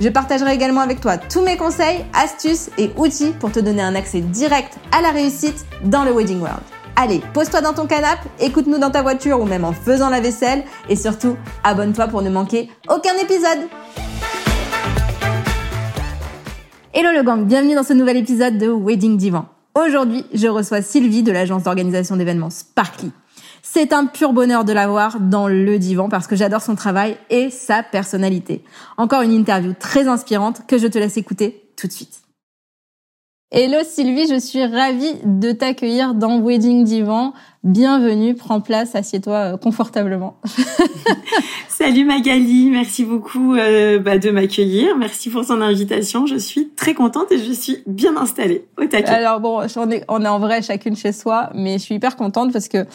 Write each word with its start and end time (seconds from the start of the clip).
Je 0.00 0.08
partagerai 0.08 0.54
également 0.54 0.80
avec 0.80 1.02
toi 1.02 1.18
tous 1.18 1.42
mes 1.42 1.58
conseils, 1.58 2.06
astuces 2.14 2.70
et 2.78 2.90
outils 2.96 3.34
pour 3.38 3.52
te 3.52 3.60
donner 3.60 3.82
un 3.82 3.94
accès 3.94 4.22
direct 4.22 4.78
à 4.92 5.02
la 5.02 5.10
réussite 5.10 5.66
dans 5.84 6.04
le 6.04 6.12
Wedding 6.12 6.40
World. 6.40 6.62
Allez, 6.96 7.20
pose-toi 7.34 7.60
dans 7.60 7.74
ton 7.74 7.86
canapé, 7.86 8.26
écoute-nous 8.40 8.78
dans 8.78 8.90
ta 8.90 9.02
voiture 9.02 9.38
ou 9.40 9.44
même 9.44 9.62
en 9.62 9.72
faisant 9.72 10.08
la 10.08 10.20
vaisselle 10.20 10.64
et 10.88 10.96
surtout, 10.96 11.36
abonne-toi 11.64 12.08
pour 12.08 12.22
ne 12.22 12.30
manquer 12.30 12.70
aucun 12.88 13.14
épisode. 13.22 13.68
Hello 16.94 17.10
le 17.14 17.22
gang, 17.22 17.44
bienvenue 17.44 17.74
dans 17.74 17.84
ce 17.84 17.92
nouvel 17.92 18.16
épisode 18.16 18.56
de 18.56 18.68
Wedding 18.68 19.18
Divan. 19.18 19.44
Aujourd'hui, 19.74 20.24
je 20.32 20.48
reçois 20.48 20.80
Sylvie 20.80 21.22
de 21.22 21.30
l'agence 21.30 21.64
d'organisation 21.64 22.16
d'événements 22.16 22.50
Sparkly. 22.50 23.12
C'est 23.72 23.92
un 23.92 24.06
pur 24.06 24.32
bonheur 24.32 24.64
de 24.64 24.72
la 24.72 24.88
voir 24.88 25.20
dans 25.20 25.46
le 25.46 25.78
divan 25.78 26.08
parce 26.08 26.26
que 26.26 26.34
j'adore 26.34 26.60
son 26.60 26.74
travail 26.74 27.16
et 27.30 27.50
sa 27.50 27.84
personnalité. 27.84 28.64
Encore 28.96 29.22
une 29.22 29.30
interview 29.30 29.74
très 29.78 30.08
inspirante 30.08 30.66
que 30.66 30.76
je 30.76 30.88
te 30.88 30.98
laisse 30.98 31.16
écouter 31.16 31.70
tout 31.76 31.86
de 31.86 31.92
suite. 31.92 32.20
Hello 33.52 33.78
Sylvie, 33.82 34.28
je 34.28 34.38
suis 34.38 34.64
ravie 34.64 35.16
de 35.24 35.50
t'accueillir 35.50 36.14
dans 36.14 36.40
Wedding 36.40 36.84
Divan. 36.84 37.32
Bienvenue, 37.64 38.36
prends 38.36 38.60
place, 38.60 38.94
assieds-toi 38.94 39.34
euh, 39.34 39.56
confortablement. 39.56 40.36
Salut 41.68 42.04
Magali, 42.04 42.70
merci 42.70 43.04
beaucoup 43.04 43.56
euh, 43.56 43.98
bah, 43.98 44.18
de 44.18 44.30
m'accueillir. 44.30 44.96
Merci 44.96 45.30
pour 45.30 45.42
son 45.42 45.60
invitation. 45.62 46.26
Je 46.26 46.36
suis 46.36 46.68
très 46.76 46.94
contente 46.94 47.32
et 47.32 47.38
je 47.38 47.50
suis 47.50 47.78
bien 47.88 48.16
installée 48.16 48.66
au 48.80 48.84
taquet. 48.84 49.08
Alors 49.08 49.40
bon, 49.40 49.66
on 49.74 49.90
est, 49.90 50.04
on 50.06 50.24
est 50.24 50.28
en 50.28 50.38
vrai 50.38 50.62
chacune 50.62 50.94
chez 50.94 51.10
soi, 51.10 51.50
mais 51.52 51.72
je 51.72 51.82
suis 51.82 51.96
hyper 51.96 52.14
contente 52.14 52.52
parce 52.52 52.68
que 52.68 52.86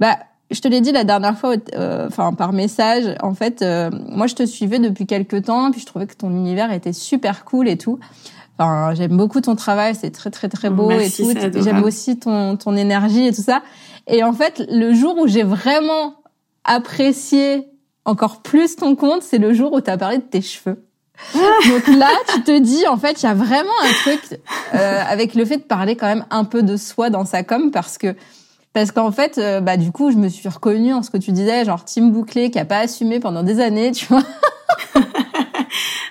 bah 0.00 0.18
je 0.50 0.60
te 0.60 0.66
l'ai 0.66 0.80
dit 0.80 0.90
la 0.90 1.04
dernière 1.04 1.38
fois, 1.38 1.54
euh, 1.76 2.08
enfin 2.08 2.32
par 2.32 2.52
message. 2.52 3.14
En 3.22 3.34
fait, 3.34 3.64
moi 4.08 4.26
je 4.26 4.34
te 4.34 4.44
suivais 4.44 4.80
depuis 4.80 5.06
quelques 5.06 5.44
temps, 5.44 5.70
puis 5.70 5.80
je 5.80 5.86
trouvais 5.86 6.08
que 6.08 6.16
ton 6.16 6.30
univers 6.30 6.72
était 6.72 6.92
super 6.92 7.44
cool 7.44 7.68
et 7.68 7.78
tout 7.78 8.00
j'aime 8.94 9.16
beaucoup 9.16 9.40
ton 9.40 9.56
travail, 9.56 9.94
c'est 9.94 10.10
très 10.10 10.30
très 10.30 10.48
très 10.48 10.70
beau 10.70 10.90
et 10.90 11.10
tout. 11.10 11.32
J'aime 11.62 11.82
aussi 11.84 12.18
ton 12.18 12.56
ton 12.56 12.76
énergie 12.76 13.26
et 13.26 13.32
tout 13.32 13.42
ça. 13.42 13.62
Et 14.06 14.22
en 14.22 14.32
fait, 14.32 14.64
le 14.70 14.92
jour 14.92 15.16
où 15.18 15.26
j'ai 15.26 15.42
vraiment 15.42 16.14
apprécié 16.64 17.68
encore 18.04 18.42
plus 18.42 18.76
ton 18.76 18.96
compte, 18.96 19.22
c'est 19.22 19.38
le 19.38 19.52
jour 19.52 19.72
où 19.72 19.80
tu 19.80 19.90
as 19.90 19.96
parlé 19.96 20.18
de 20.18 20.22
tes 20.22 20.42
cheveux. 20.42 20.84
Donc 21.34 21.86
là, 21.98 22.10
tu 22.32 22.42
te 22.42 22.58
dis, 22.58 22.86
en 22.86 22.96
fait, 22.96 23.22
il 23.22 23.26
y 23.26 23.28
a 23.28 23.34
vraiment 23.34 23.70
un 23.82 23.92
truc 24.02 24.40
euh, 24.74 25.02
avec 25.06 25.34
le 25.34 25.44
fait 25.44 25.58
de 25.58 25.62
parler 25.62 25.96
quand 25.96 26.06
même 26.06 26.24
un 26.30 26.44
peu 26.44 26.62
de 26.62 26.76
soi 26.76 27.10
dans 27.10 27.24
sa 27.24 27.42
com, 27.42 27.70
parce 27.70 27.98
que 27.98 28.14
parce 28.72 28.92
qu'en 28.92 29.10
fait, 29.10 29.38
euh, 29.38 29.60
bah 29.60 29.76
du 29.76 29.90
coup, 29.90 30.12
je 30.12 30.16
me 30.16 30.28
suis 30.28 30.48
reconnue 30.48 30.94
en 30.94 31.02
ce 31.02 31.10
que 31.10 31.16
tu 31.16 31.32
disais, 31.32 31.64
genre 31.64 31.84
Tim 31.84 32.06
Bouclé 32.06 32.50
qui 32.50 32.58
a 32.58 32.64
pas 32.64 32.78
assumé 32.78 33.18
pendant 33.18 33.42
des 33.42 33.60
années, 33.60 33.90
tu 33.90 34.06
vois. 34.06 34.22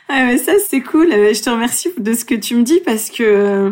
Ah 0.09 0.25
ouais, 0.25 0.37
ça 0.37 0.53
c'est 0.67 0.81
cool. 0.81 1.11
Euh, 1.11 1.33
je 1.33 1.41
te 1.41 1.49
remercie 1.49 1.89
de 1.97 2.13
ce 2.13 2.25
que 2.25 2.35
tu 2.35 2.55
me 2.55 2.63
dis 2.63 2.81
parce 2.83 3.09
que 3.09 3.23
euh, 3.23 3.71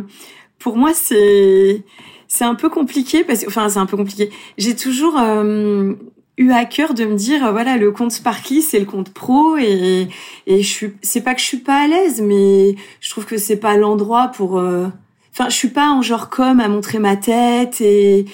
pour 0.59 0.77
moi 0.77 0.91
c'est 0.93 1.83
c'est 2.27 2.43
un 2.43 2.55
peu 2.55 2.69
compliqué 2.69 3.23
parce 3.23 3.45
enfin 3.47 3.69
c'est 3.69 3.79
un 3.79 3.85
peu 3.85 3.97
compliqué. 3.97 4.29
J'ai 4.57 4.75
toujours 4.75 5.17
euh, 5.19 5.93
eu 6.37 6.51
à 6.51 6.65
cœur 6.65 6.93
de 6.93 7.05
me 7.05 7.15
dire 7.15 7.51
voilà 7.51 7.77
le 7.77 7.91
compte 7.91 8.11
Sparky 8.11 8.61
c'est 8.61 8.79
le 8.79 8.85
compte 8.85 9.13
pro 9.13 9.57
et 9.57 10.07
et 10.45 10.61
je 10.61 10.67
suis 10.67 10.93
c'est 11.01 11.21
pas 11.21 11.33
que 11.33 11.41
je 11.41 11.45
suis 11.45 11.57
pas 11.57 11.83
à 11.83 11.87
l'aise 11.87 12.21
mais 12.21 12.75
je 13.01 13.09
trouve 13.09 13.25
que 13.25 13.37
c'est 13.37 13.57
pas 13.57 13.75
l'endroit 13.77 14.27
pour 14.27 14.55
enfin 14.57 15.49
je 15.49 15.55
suis 15.55 15.69
pas 15.69 15.89
en 15.89 16.01
genre 16.01 16.29
comme 16.29 16.59
à 16.59 16.67
montrer 16.67 16.99
ma 16.99 17.15
tête 17.15 17.81
et 17.81 18.25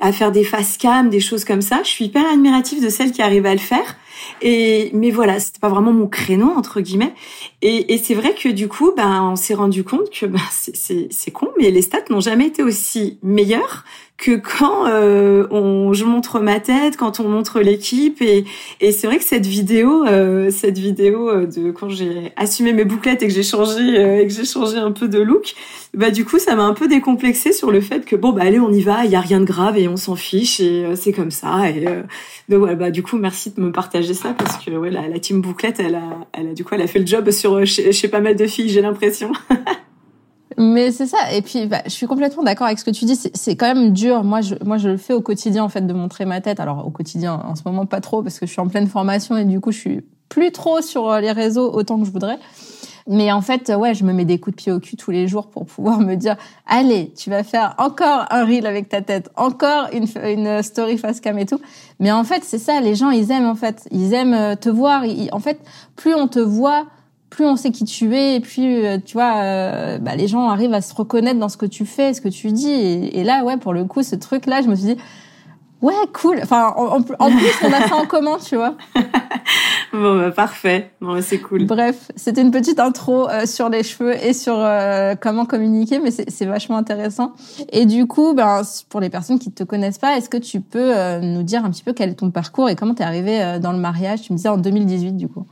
à 0.00 0.12
faire 0.12 0.32
des 0.32 0.44
face 0.44 0.76
cam 0.76 1.08
des 1.08 1.20
choses 1.20 1.44
comme 1.44 1.62
ça. 1.62 1.80
Je 1.84 1.88
suis 1.88 2.06
hyper 2.06 2.26
admirative 2.26 2.82
de 2.82 2.88
celles 2.88 3.12
qui 3.12 3.22
arrivent 3.22 3.46
à 3.46 3.52
le 3.54 3.60
faire 3.60 3.96
et 4.42 4.90
mais 4.92 5.10
voilà, 5.10 5.40
c'était 5.40 5.60
pas 5.60 5.68
vraiment 5.68 5.92
mon 5.92 6.06
créneau 6.06 6.50
entre 6.50 6.80
guillemets. 6.80 7.14
Et, 7.62 7.94
et 7.94 7.98
c'est 7.98 8.14
vrai 8.14 8.34
que 8.34 8.48
du 8.48 8.68
coup, 8.68 8.92
ben 8.96 9.22
on 9.32 9.36
s'est 9.36 9.54
rendu 9.54 9.84
compte 9.84 10.10
que 10.10 10.26
ben, 10.26 10.40
c'est 10.50 11.30
con, 11.30 11.48
mais 11.58 11.70
les 11.70 11.82
stats 11.82 12.04
n'ont 12.10 12.20
jamais 12.20 12.46
été 12.46 12.62
aussi 12.62 13.18
meilleures 13.22 13.84
que 14.16 14.36
quand 14.36 14.86
euh, 14.86 15.46
on, 15.50 15.92
je 15.92 16.04
montre 16.04 16.38
ma 16.38 16.60
tête, 16.60 16.96
quand 16.96 17.18
on 17.20 17.28
montre 17.28 17.60
l'équipe. 17.60 18.22
Et, 18.22 18.44
et 18.80 18.92
c'est 18.92 19.06
vrai 19.06 19.18
que 19.18 19.24
cette 19.24 19.46
vidéo, 19.46 20.06
euh, 20.06 20.50
cette 20.50 20.78
vidéo 20.78 21.28
euh, 21.28 21.46
de 21.46 21.72
quand 21.72 21.88
j'ai 21.88 22.32
assumé 22.36 22.72
mes 22.72 22.84
bouclettes 22.84 23.22
et 23.22 23.26
que 23.26 23.32
j'ai 23.32 23.42
changé 23.42 23.98
euh, 23.98 24.20
et 24.20 24.26
que 24.26 24.32
j'ai 24.32 24.44
changé 24.44 24.78
un 24.78 24.92
peu 24.92 25.08
de 25.08 25.18
look, 25.18 25.54
bah 25.94 26.10
du 26.10 26.24
coup 26.24 26.38
ça 26.38 26.54
m'a 26.54 26.62
un 26.62 26.74
peu 26.74 26.86
décomplexé 26.86 27.52
sur 27.52 27.70
le 27.70 27.80
fait 27.80 28.04
que 28.04 28.14
bon 28.16 28.32
bah 28.32 28.42
allez 28.44 28.60
on 28.60 28.70
y 28.70 28.82
va, 28.82 29.04
il 29.04 29.10
y 29.10 29.16
a 29.16 29.20
rien 29.20 29.40
de 29.40 29.44
grave 29.44 29.76
et 29.78 29.88
on 29.88 29.96
s'en 29.96 30.16
fiche 30.16 30.60
et 30.60 30.94
c'est 30.96 31.12
comme 31.12 31.30
ça. 31.32 31.68
Et 31.70 31.84
donc 32.48 32.64
ouais, 32.64 32.76
bah 32.76 32.90
du 32.90 33.02
coup 33.02 33.16
merci 33.16 33.50
de 33.50 33.60
me 33.60 33.72
partager 33.72 34.14
ça 34.14 34.32
parce 34.32 34.64
que 34.64 34.70
ouais 34.70 34.90
la, 34.90 35.08
la 35.08 35.18
team 35.18 35.40
bouclette 35.40 35.80
elle 35.80 35.96
a, 35.96 36.26
elle 36.32 36.48
a 36.48 36.52
du 36.54 36.64
coup 36.64 36.74
elle 36.74 36.82
a 36.82 36.86
fait 36.86 37.00
le 37.00 37.06
job 37.06 37.30
sur 37.30 37.66
chez, 37.66 37.92
chez 37.92 38.08
pas 38.08 38.20
mal 38.20 38.36
de 38.36 38.46
filles 38.46 38.68
j'ai 38.68 38.80
l'impression. 38.82 39.32
Mais 40.56 40.92
c'est 40.92 41.06
ça. 41.06 41.32
Et 41.32 41.42
puis, 41.42 41.66
bah, 41.66 41.82
je 41.84 41.90
suis 41.90 42.06
complètement 42.06 42.42
d'accord 42.42 42.66
avec 42.66 42.78
ce 42.78 42.84
que 42.84 42.90
tu 42.90 43.04
dis. 43.04 43.16
C'est 43.16 43.56
quand 43.56 43.72
même 43.74 43.92
dur. 43.92 44.24
Moi, 44.24 44.40
je, 44.40 44.54
moi, 44.64 44.78
je 44.78 44.90
le 44.90 44.96
fais 44.96 45.12
au 45.12 45.20
quotidien, 45.20 45.64
en 45.64 45.68
fait, 45.68 45.86
de 45.86 45.92
montrer 45.92 46.24
ma 46.24 46.40
tête. 46.40 46.60
Alors, 46.60 46.86
au 46.86 46.90
quotidien, 46.90 47.42
en 47.44 47.54
ce 47.54 47.62
moment, 47.66 47.86
pas 47.86 48.00
trop, 48.00 48.22
parce 48.22 48.38
que 48.38 48.46
je 48.46 48.52
suis 48.52 48.60
en 48.60 48.68
pleine 48.68 48.86
formation 48.86 49.36
et 49.36 49.44
du 49.44 49.60
coup, 49.60 49.72
je 49.72 49.78
suis 49.78 50.00
plus 50.28 50.52
trop 50.52 50.80
sur 50.80 51.10
euh, 51.10 51.20
les 51.20 51.32
réseaux 51.32 51.72
autant 51.72 51.98
que 51.98 52.06
je 52.06 52.10
voudrais. 52.10 52.38
Mais 53.06 53.30
en 53.30 53.42
fait, 53.42 53.70
ouais, 53.76 53.94
je 53.94 54.02
me 54.04 54.12
mets 54.14 54.24
des 54.24 54.38
coups 54.38 54.56
de 54.56 54.62
pied 54.62 54.72
au 54.72 54.80
cul 54.80 54.96
tous 54.96 55.10
les 55.10 55.28
jours 55.28 55.48
pour 55.48 55.66
pouvoir 55.66 56.00
me 56.00 56.14
dire, 56.14 56.36
allez, 56.66 57.12
tu 57.14 57.28
vas 57.28 57.42
faire 57.42 57.74
encore 57.76 58.24
un 58.30 58.46
reel 58.46 58.66
avec 58.66 58.88
ta 58.88 59.02
tête, 59.02 59.28
encore 59.36 59.88
une, 59.92 60.06
une 60.24 60.62
story 60.62 60.96
face 60.96 61.20
cam 61.20 61.38
et 61.38 61.44
tout. 61.44 61.60
Mais 62.00 62.10
en 62.10 62.24
fait, 62.24 62.42
c'est 62.44 62.58
ça, 62.58 62.80
les 62.80 62.94
gens, 62.94 63.10
ils 63.10 63.30
aiment, 63.30 63.46
en 63.46 63.54
fait. 63.54 63.86
Ils 63.90 64.14
aiment 64.14 64.32
euh, 64.32 64.56
te 64.56 64.70
voir. 64.70 65.04
en 65.32 65.38
fait, 65.38 65.60
plus 65.96 66.14
on 66.14 66.28
te 66.28 66.38
voit, 66.38 66.86
plus 67.34 67.44
on 67.44 67.56
sait 67.56 67.72
qui 67.72 67.84
tu 67.84 68.14
es, 68.14 68.36
et 68.36 68.40
plus 68.40 68.84
euh, 68.84 68.98
tu 69.04 69.14
vois, 69.14 69.42
euh, 69.42 69.98
bah, 69.98 70.14
les 70.14 70.28
gens 70.28 70.48
arrivent 70.48 70.72
à 70.72 70.80
se 70.80 70.94
reconnaître 70.94 71.40
dans 71.40 71.48
ce 71.48 71.56
que 71.56 71.66
tu 71.66 71.84
fais, 71.84 72.14
ce 72.14 72.20
que 72.20 72.28
tu 72.28 72.52
dis. 72.52 72.70
Et, 72.70 73.24
là, 73.24 73.44
ouais, 73.44 73.56
pour 73.56 73.72
le 73.72 73.84
coup, 73.84 74.02
ce 74.02 74.14
truc-là, 74.14 74.62
je 74.62 74.68
me 74.68 74.76
suis 74.76 74.94
dit, 74.94 74.96
ouais, 75.82 75.92
cool. 76.12 76.38
Enfin, 76.42 76.72
en, 76.76 77.02
plus, 77.02 77.16
on 77.64 77.72
a 77.72 77.88
ça 77.88 77.96
en 77.96 78.06
commun, 78.06 78.36
tu 78.38 78.54
vois. 78.54 78.76
bon, 79.92 80.16
bah, 80.20 80.30
parfait. 80.30 80.92
Bon, 81.00 81.20
c'est 81.20 81.40
cool. 81.40 81.64
Bref, 81.66 82.12
c'était 82.14 82.40
une 82.40 82.52
petite 82.52 82.78
intro 82.78 83.28
euh, 83.28 83.46
sur 83.46 83.68
les 83.68 83.82
cheveux 83.82 84.14
et 84.14 84.32
sur 84.32 84.64
comment 85.20 85.44
communiquer, 85.44 85.98
mais 85.98 86.12
c'est 86.12 86.46
vachement 86.46 86.76
intéressant. 86.76 87.32
Et 87.72 87.84
du 87.84 88.06
coup, 88.06 88.32
ben, 88.32 88.62
pour 88.88 89.00
les 89.00 89.10
personnes 89.10 89.40
qui 89.40 89.50
te 89.50 89.64
connaissent 89.64 89.98
pas, 89.98 90.16
est-ce 90.16 90.30
que 90.30 90.38
tu 90.38 90.60
peux 90.60 91.18
nous 91.20 91.42
dire 91.42 91.64
un 91.64 91.70
petit 91.70 91.82
peu 91.82 91.92
quel 91.92 92.10
est 92.10 92.14
ton 92.14 92.30
parcours 92.30 92.68
et 92.68 92.76
comment 92.76 92.94
t'es 92.94 93.04
arrivé 93.04 93.58
dans 93.60 93.72
le 93.72 93.78
mariage? 93.78 94.22
Tu 94.22 94.32
me 94.32 94.36
disais 94.36 94.50
en 94.50 94.58
2018, 94.58 95.16
du 95.16 95.26
coup. 95.26 95.46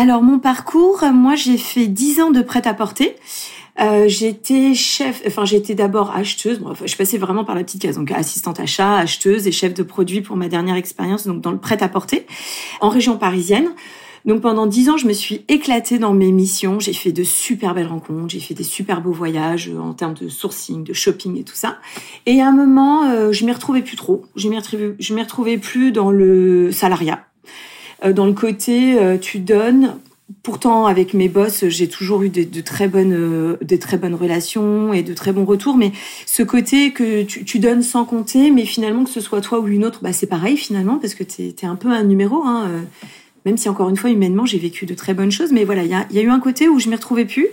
Alors 0.00 0.22
mon 0.22 0.38
parcours, 0.38 1.02
moi 1.12 1.34
j'ai 1.34 1.58
fait 1.58 1.88
10 1.88 2.20
ans 2.20 2.30
de 2.30 2.40
prêt-à-porter. 2.40 3.16
Euh, 3.80 4.04
j'étais 4.06 4.72
chef, 4.72 5.22
enfin 5.26 5.44
j'étais 5.44 5.74
d'abord 5.74 6.14
acheteuse. 6.14 6.60
Bon, 6.60 6.72
je 6.84 6.96
passais 6.96 7.18
vraiment 7.18 7.44
par 7.44 7.56
la 7.56 7.64
petite 7.64 7.82
case, 7.82 7.96
donc 7.96 8.12
assistante 8.12 8.60
achat, 8.60 8.94
acheteuse 8.94 9.48
et 9.48 9.50
chef 9.50 9.74
de 9.74 9.82
produit 9.82 10.20
pour 10.20 10.36
ma 10.36 10.46
dernière 10.46 10.76
expérience, 10.76 11.26
donc 11.26 11.40
dans 11.40 11.50
le 11.50 11.58
prêt-à-porter 11.58 12.26
en 12.80 12.90
région 12.90 13.18
parisienne. 13.18 13.70
Donc 14.24 14.40
pendant 14.40 14.66
dix 14.66 14.88
ans, 14.88 14.98
je 14.98 15.08
me 15.08 15.12
suis 15.12 15.44
éclatée 15.48 15.98
dans 15.98 16.14
mes 16.14 16.30
missions. 16.30 16.78
J'ai 16.78 16.92
fait 16.92 17.10
de 17.10 17.24
super 17.24 17.74
belles 17.74 17.88
rencontres, 17.88 18.28
j'ai 18.28 18.40
fait 18.40 18.54
des 18.54 18.62
super 18.62 19.00
beaux 19.00 19.10
voyages 19.10 19.68
euh, 19.68 19.80
en 19.80 19.94
termes 19.94 20.14
de 20.14 20.28
sourcing, 20.28 20.84
de 20.84 20.92
shopping 20.92 21.36
et 21.40 21.42
tout 21.42 21.56
ça. 21.56 21.78
Et 22.24 22.40
à 22.40 22.46
un 22.46 22.52
moment, 22.52 23.10
euh, 23.10 23.32
je 23.32 23.44
m'y 23.44 23.50
retrouvais 23.50 23.82
plus 23.82 23.96
trop. 23.96 24.26
Je 24.36 24.48
m'y 24.48 24.58
retrouvais, 24.58 24.94
je 25.00 25.12
m'y 25.12 25.22
retrouvais 25.22 25.58
plus 25.58 25.90
dans 25.90 26.12
le 26.12 26.70
salariat. 26.70 27.24
Euh, 28.04 28.12
dans 28.12 28.26
le 28.26 28.32
côté 28.32 28.98
euh, 28.98 29.18
tu 29.18 29.38
donnes. 29.38 29.96
Pourtant, 30.42 30.84
avec 30.84 31.14
mes 31.14 31.28
boss, 31.28 31.64
j'ai 31.68 31.88
toujours 31.88 32.22
eu 32.22 32.28
de, 32.28 32.60
très 32.60 32.86
bonnes, 32.86 33.14
euh, 33.14 33.78
très 33.80 33.96
bonnes 33.96 34.14
relations 34.14 34.92
et 34.92 35.02
de 35.02 35.14
très 35.14 35.32
bons 35.32 35.46
retours. 35.46 35.78
Mais 35.78 35.90
ce 36.26 36.42
côté 36.42 36.92
que 36.92 37.22
tu, 37.22 37.44
tu 37.44 37.58
donnes 37.58 37.82
sans 37.82 38.04
compter, 38.04 38.50
mais 38.50 38.66
finalement 38.66 39.04
que 39.04 39.10
ce 39.10 39.20
soit 39.20 39.40
toi 39.40 39.58
ou 39.58 39.68
une 39.68 39.86
autre, 39.86 40.00
bah 40.02 40.12
c'est 40.12 40.26
pareil 40.26 40.58
finalement 40.58 40.98
parce 40.98 41.14
que 41.14 41.24
t'es 41.24 41.54
es 41.62 41.66
un 41.66 41.76
peu 41.76 41.88
un 41.88 42.04
numéro. 42.04 42.42
Même 43.46 43.56
si 43.56 43.70
encore 43.70 43.88
une 43.88 43.96
fois 43.96 44.10
humainement 44.10 44.44
j'ai 44.44 44.58
vécu 44.58 44.84
de 44.84 44.92
très 44.92 45.14
bonnes 45.14 45.30
choses, 45.30 45.50
mais 45.50 45.64
voilà, 45.64 45.82
il 45.84 45.90
y 45.90 46.18
a, 46.18 46.22
eu 46.22 46.28
un 46.28 46.40
côté 46.40 46.68
où 46.68 46.78
je 46.78 46.90
m'y 46.90 46.94
retrouvais 46.94 47.24
plus. 47.24 47.48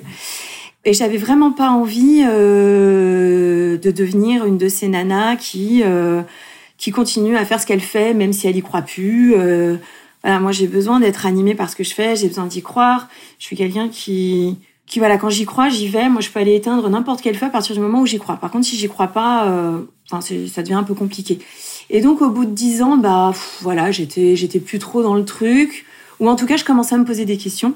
Et 0.83 0.91
j'avais 0.91 1.17
vraiment 1.17 1.53
pas 1.53 1.69
envie 1.69 2.23
de 2.23 3.79
devenir 3.81 4.45
une 4.45 4.57
de 4.57 4.67
ces 4.67 4.89
nanas 4.89 5.37
qui 5.37 5.81
qui 6.77 6.91
continue 6.91 7.37
à 7.37 7.45
faire 7.45 7.61
ce 7.61 7.65
qu'elle 7.65 7.79
fait, 7.79 8.13
même 8.13 8.33
si 8.33 8.47
elle 8.47 8.57
y 8.57 8.61
croit 8.61 8.81
plus. 8.81 9.33
Voilà, 10.25 10.39
moi 10.39 10.51
j'ai 10.51 10.67
besoin 10.67 10.99
d'être 10.99 11.27
animée 11.27 11.53
par 11.53 11.69
ce 11.69 11.75
que 11.75 11.83
je 11.83 11.93
fais, 11.93 12.15
j'ai 12.15 12.27
besoin 12.27 12.47
d'y 12.47 12.63
croire. 12.63 13.07
Je 13.37 13.45
suis 13.45 13.55
quelqu'un 13.55 13.89
qui 13.89 14.57
qui 14.87 14.97
voilà, 14.97 15.17
quand 15.17 15.29
j'y 15.29 15.45
crois, 15.45 15.69
j'y 15.69 15.87
vais. 15.87 16.09
Moi, 16.09 16.21
je 16.21 16.29
peux 16.29 16.39
aller 16.39 16.55
éteindre 16.55 16.89
n'importe 16.89 17.21
quelle 17.21 17.35
feu 17.35 17.45
à 17.45 17.49
partir 17.49 17.75
du 17.75 17.81
moment 17.81 18.01
où 18.01 18.05
j'y 18.05 18.19
crois. 18.19 18.37
Par 18.37 18.51
contre, 18.51 18.65
si 18.65 18.75
j'y 18.75 18.87
crois 18.87 19.07
pas, 19.07 19.47
euh, 19.47 19.79
enfin, 20.09 20.21
ça 20.21 20.61
devient 20.61 20.75
un 20.75 20.83
peu 20.83 20.93
compliqué. 20.93 21.39
Et 21.89 22.01
donc, 22.01 22.21
au 22.21 22.29
bout 22.29 22.45
de 22.45 22.51
dix 22.51 22.81
ans, 22.81 22.97
bah 22.97 23.33
voilà, 23.61 23.91
j'étais 23.91 24.35
j'étais 24.35 24.59
plus 24.59 24.79
trop 24.79 25.03
dans 25.03 25.15
le 25.15 25.25
truc, 25.25 25.85
ou 26.19 26.27
en 26.27 26.35
tout 26.35 26.45
cas, 26.45 26.57
je 26.57 26.63
commençais 26.63 26.95
à 26.95 26.97
me 26.97 27.05
poser 27.05 27.25
des 27.25 27.37
questions. 27.37 27.75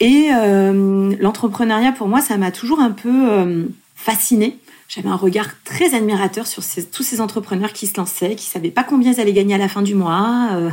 Et 0.00 0.28
euh, 0.34 1.14
l'entrepreneuriat, 1.20 1.92
pour 1.92 2.08
moi, 2.08 2.20
ça 2.20 2.36
m'a 2.36 2.50
toujours 2.50 2.80
un 2.80 2.90
peu 2.90 3.30
euh, 3.30 3.64
fascinée. 3.94 4.58
J'avais 4.94 5.08
un 5.08 5.16
regard 5.16 5.48
très 5.64 5.94
admirateur 5.94 6.46
sur 6.46 6.62
ces, 6.62 6.84
tous 6.84 7.02
ces 7.02 7.20
entrepreneurs 7.20 7.72
qui 7.72 7.88
se 7.88 7.96
lançaient, 7.96 8.36
qui 8.36 8.46
savaient 8.46 8.70
pas 8.70 8.84
combien 8.84 9.10
ils 9.12 9.20
allaient 9.20 9.32
gagner 9.32 9.54
à 9.54 9.58
la 9.58 9.68
fin 9.68 9.82
du 9.82 9.96
mois. 9.96 10.50
Euh, 10.52 10.70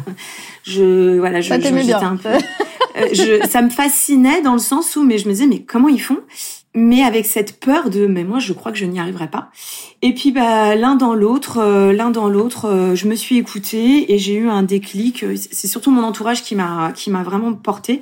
je 0.64 1.18
voilà, 1.18 1.42
je, 1.42 1.52
j'étais 1.52 1.94
un 1.94 2.18
peu. 2.18 2.30
Euh, 2.30 3.08
je, 3.14 3.48
ça 3.50 3.64
me 3.64 3.70
fascinait 3.72 4.42
dans 4.42 4.54
le 4.54 4.60
sens 4.60 4.96
où, 4.96 5.04
mais 5.04 5.18
je 5.18 5.28
me 5.28 5.34
disais, 5.34 5.48
mais 5.48 5.62
comment 5.62 5.88
ils 5.88 6.02
font? 6.02 6.20
Mais 6.76 7.02
avec 7.02 7.26
cette 7.26 7.60
peur 7.60 7.90
de, 7.90 8.06
mais 8.06 8.24
moi, 8.24 8.38
je 8.38 8.54
crois 8.54 8.72
que 8.72 8.78
je 8.78 8.86
n'y 8.86 9.00
arriverai 9.00 9.28
pas. 9.28 9.50
Et 10.04 10.14
puis, 10.14 10.32
bah, 10.32 10.76
l'un 10.76 10.96
dans 10.96 11.16
l'autre, 11.16 11.58
euh, 11.58 11.92
l'un 11.92 12.12
dans 12.12 12.30
l'autre, 12.30 12.94
je 12.94 13.08
me 13.08 13.16
suis 13.16 13.38
écoutée 13.38 14.14
et 14.14 14.20
j'ai 14.20 14.36
eu 14.36 14.50
un 14.50 14.62
déclic. 14.62 15.26
C'est 15.36 15.68
surtout 15.68 15.90
mon 15.90 16.04
entourage 16.04 16.44
qui 16.44 16.54
m'a 16.56 16.92
qui 16.94 17.10
m'a 17.10 17.24
vraiment 17.24 17.54
portée. 17.54 18.02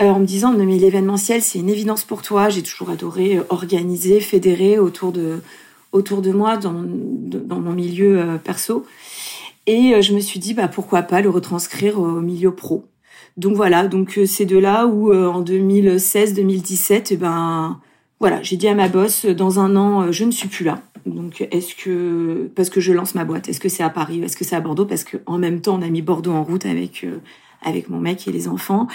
Euh, 0.00 0.10
en 0.10 0.20
me 0.20 0.26
disant 0.26 0.52
mais 0.52 0.78
l'événementiel 0.78 1.42
c'est 1.42 1.58
une 1.58 1.68
évidence 1.68 2.04
pour 2.04 2.22
toi. 2.22 2.48
J'ai 2.48 2.62
toujours 2.62 2.90
adoré 2.90 3.38
euh, 3.38 3.42
organiser, 3.48 4.20
fédérer 4.20 4.78
autour 4.78 5.10
de 5.12 5.40
autour 5.90 6.22
de 6.22 6.30
moi 6.30 6.56
dans, 6.56 6.84
dans 6.84 7.60
mon 7.60 7.72
milieu 7.72 8.20
euh, 8.20 8.36
perso. 8.38 8.86
Et 9.66 10.00
je 10.00 10.14
me 10.14 10.20
suis 10.20 10.40
dit 10.40 10.54
bah 10.54 10.68
pourquoi 10.68 11.02
pas 11.02 11.20
le 11.20 11.28
retranscrire 11.28 11.98
au 12.00 12.20
milieu 12.20 12.54
pro. 12.54 12.86
Donc 13.36 13.54
voilà, 13.54 13.86
donc 13.86 14.18
c'est 14.26 14.46
de 14.46 14.56
là 14.56 14.86
où 14.86 15.12
en 15.12 15.42
2016-2017, 15.42 17.08
eh 17.10 17.16
ben 17.18 17.78
voilà, 18.18 18.42
j'ai 18.42 18.56
dit 18.56 18.66
à 18.66 18.74
ma 18.74 18.88
boss 18.88 19.26
dans 19.26 19.60
un 19.60 19.76
an 19.76 20.10
je 20.10 20.24
ne 20.24 20.30
suis 20.30 20.48
plus 20.48 20.64
là. 20.64 20.80
Donc 21.04 21.46
est-ce 21.50 21.74
que 21.74 22.50
parce 22.56 22.70
que 22.70 22.80
je 22.80 22.94
lance 22.94 23.14
ma 23.14 23.26
boîte, 23.26 23.50
est-ce 23.50 23.60
que 23.60 23.68
c'est 23.68 23.82
à 23.82 23.90
Paris, 23.90 24.22
est-ce 24.22 24.38
que 24.38 24.44
c'est 24.44 24.56
à 24.56 24.60
Bordeaux? 24.60 24.86
Parce 24.86 25.04
que 25.04 25.18
en 25.26 25.36
même 25.36 25.60
temps 25.60 25.78
on 25.78 25.82
a 25.82 25.88
mis 25.90 26.00
Bordeaux 26.00 26.32
en 26.32 26.44
route 26.44 26.64
avec 26.64 27.04
avec 27.62 27.90
mon 27.90 27.98
mec 27.98 28.26
et 28.26 28.32
les 28.32 28.48
enfants. 28.48 28.88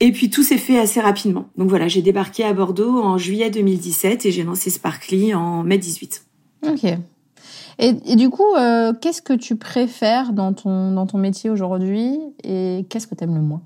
Et 0.00 0.12
puis 0.12 0.30
tout 0.30 0.42
s'est 0.42 0.58
fait 0.58 0.78
assez 0.78 1.00
rapidement. 1.00 1.48
Donc 1.56 1.68
voilà, 1.68 1.88
j'ai 1.88 2.02
débarqué 2.02 2.44
à 2.44 2.52
Bordeaux 2.52 3.02
en 3.02 3.18
juillet 3.18 3.50
2017 3.50 4.26
et 4.26 4.32
j'ai 4.32 4.44
lancé 4.44 4.70
Sparkly 4.70 5.34
en 5.34 5.64
mai 5.64 5.78
18. 5.78 6.24
Ok. 6.68 6.84
Et, 7.80 7.94
et 8.06 8.16
du 8.16 8.30
coup, 8.30 8.54
euh, 8.56 8.92
qu'est-ce 9.00 9.22
que 9.22 9.32
tu 9.32 9.56
préfères 9.56 10.32
dans 10.32 10.52
ton, 10.52 10.92
dans 10.92 11.06
ton 11.06 11.18
métier 11.18 11.50
aujourd'hui 11.50 12.18
et 12.44 12.86
qu'est-ce 12.88 13.06
que 13.06 13.14
tu 13.14 13.24
aimes 13.24 13.34
le 13.34 13.42
moins? 13.42 13.62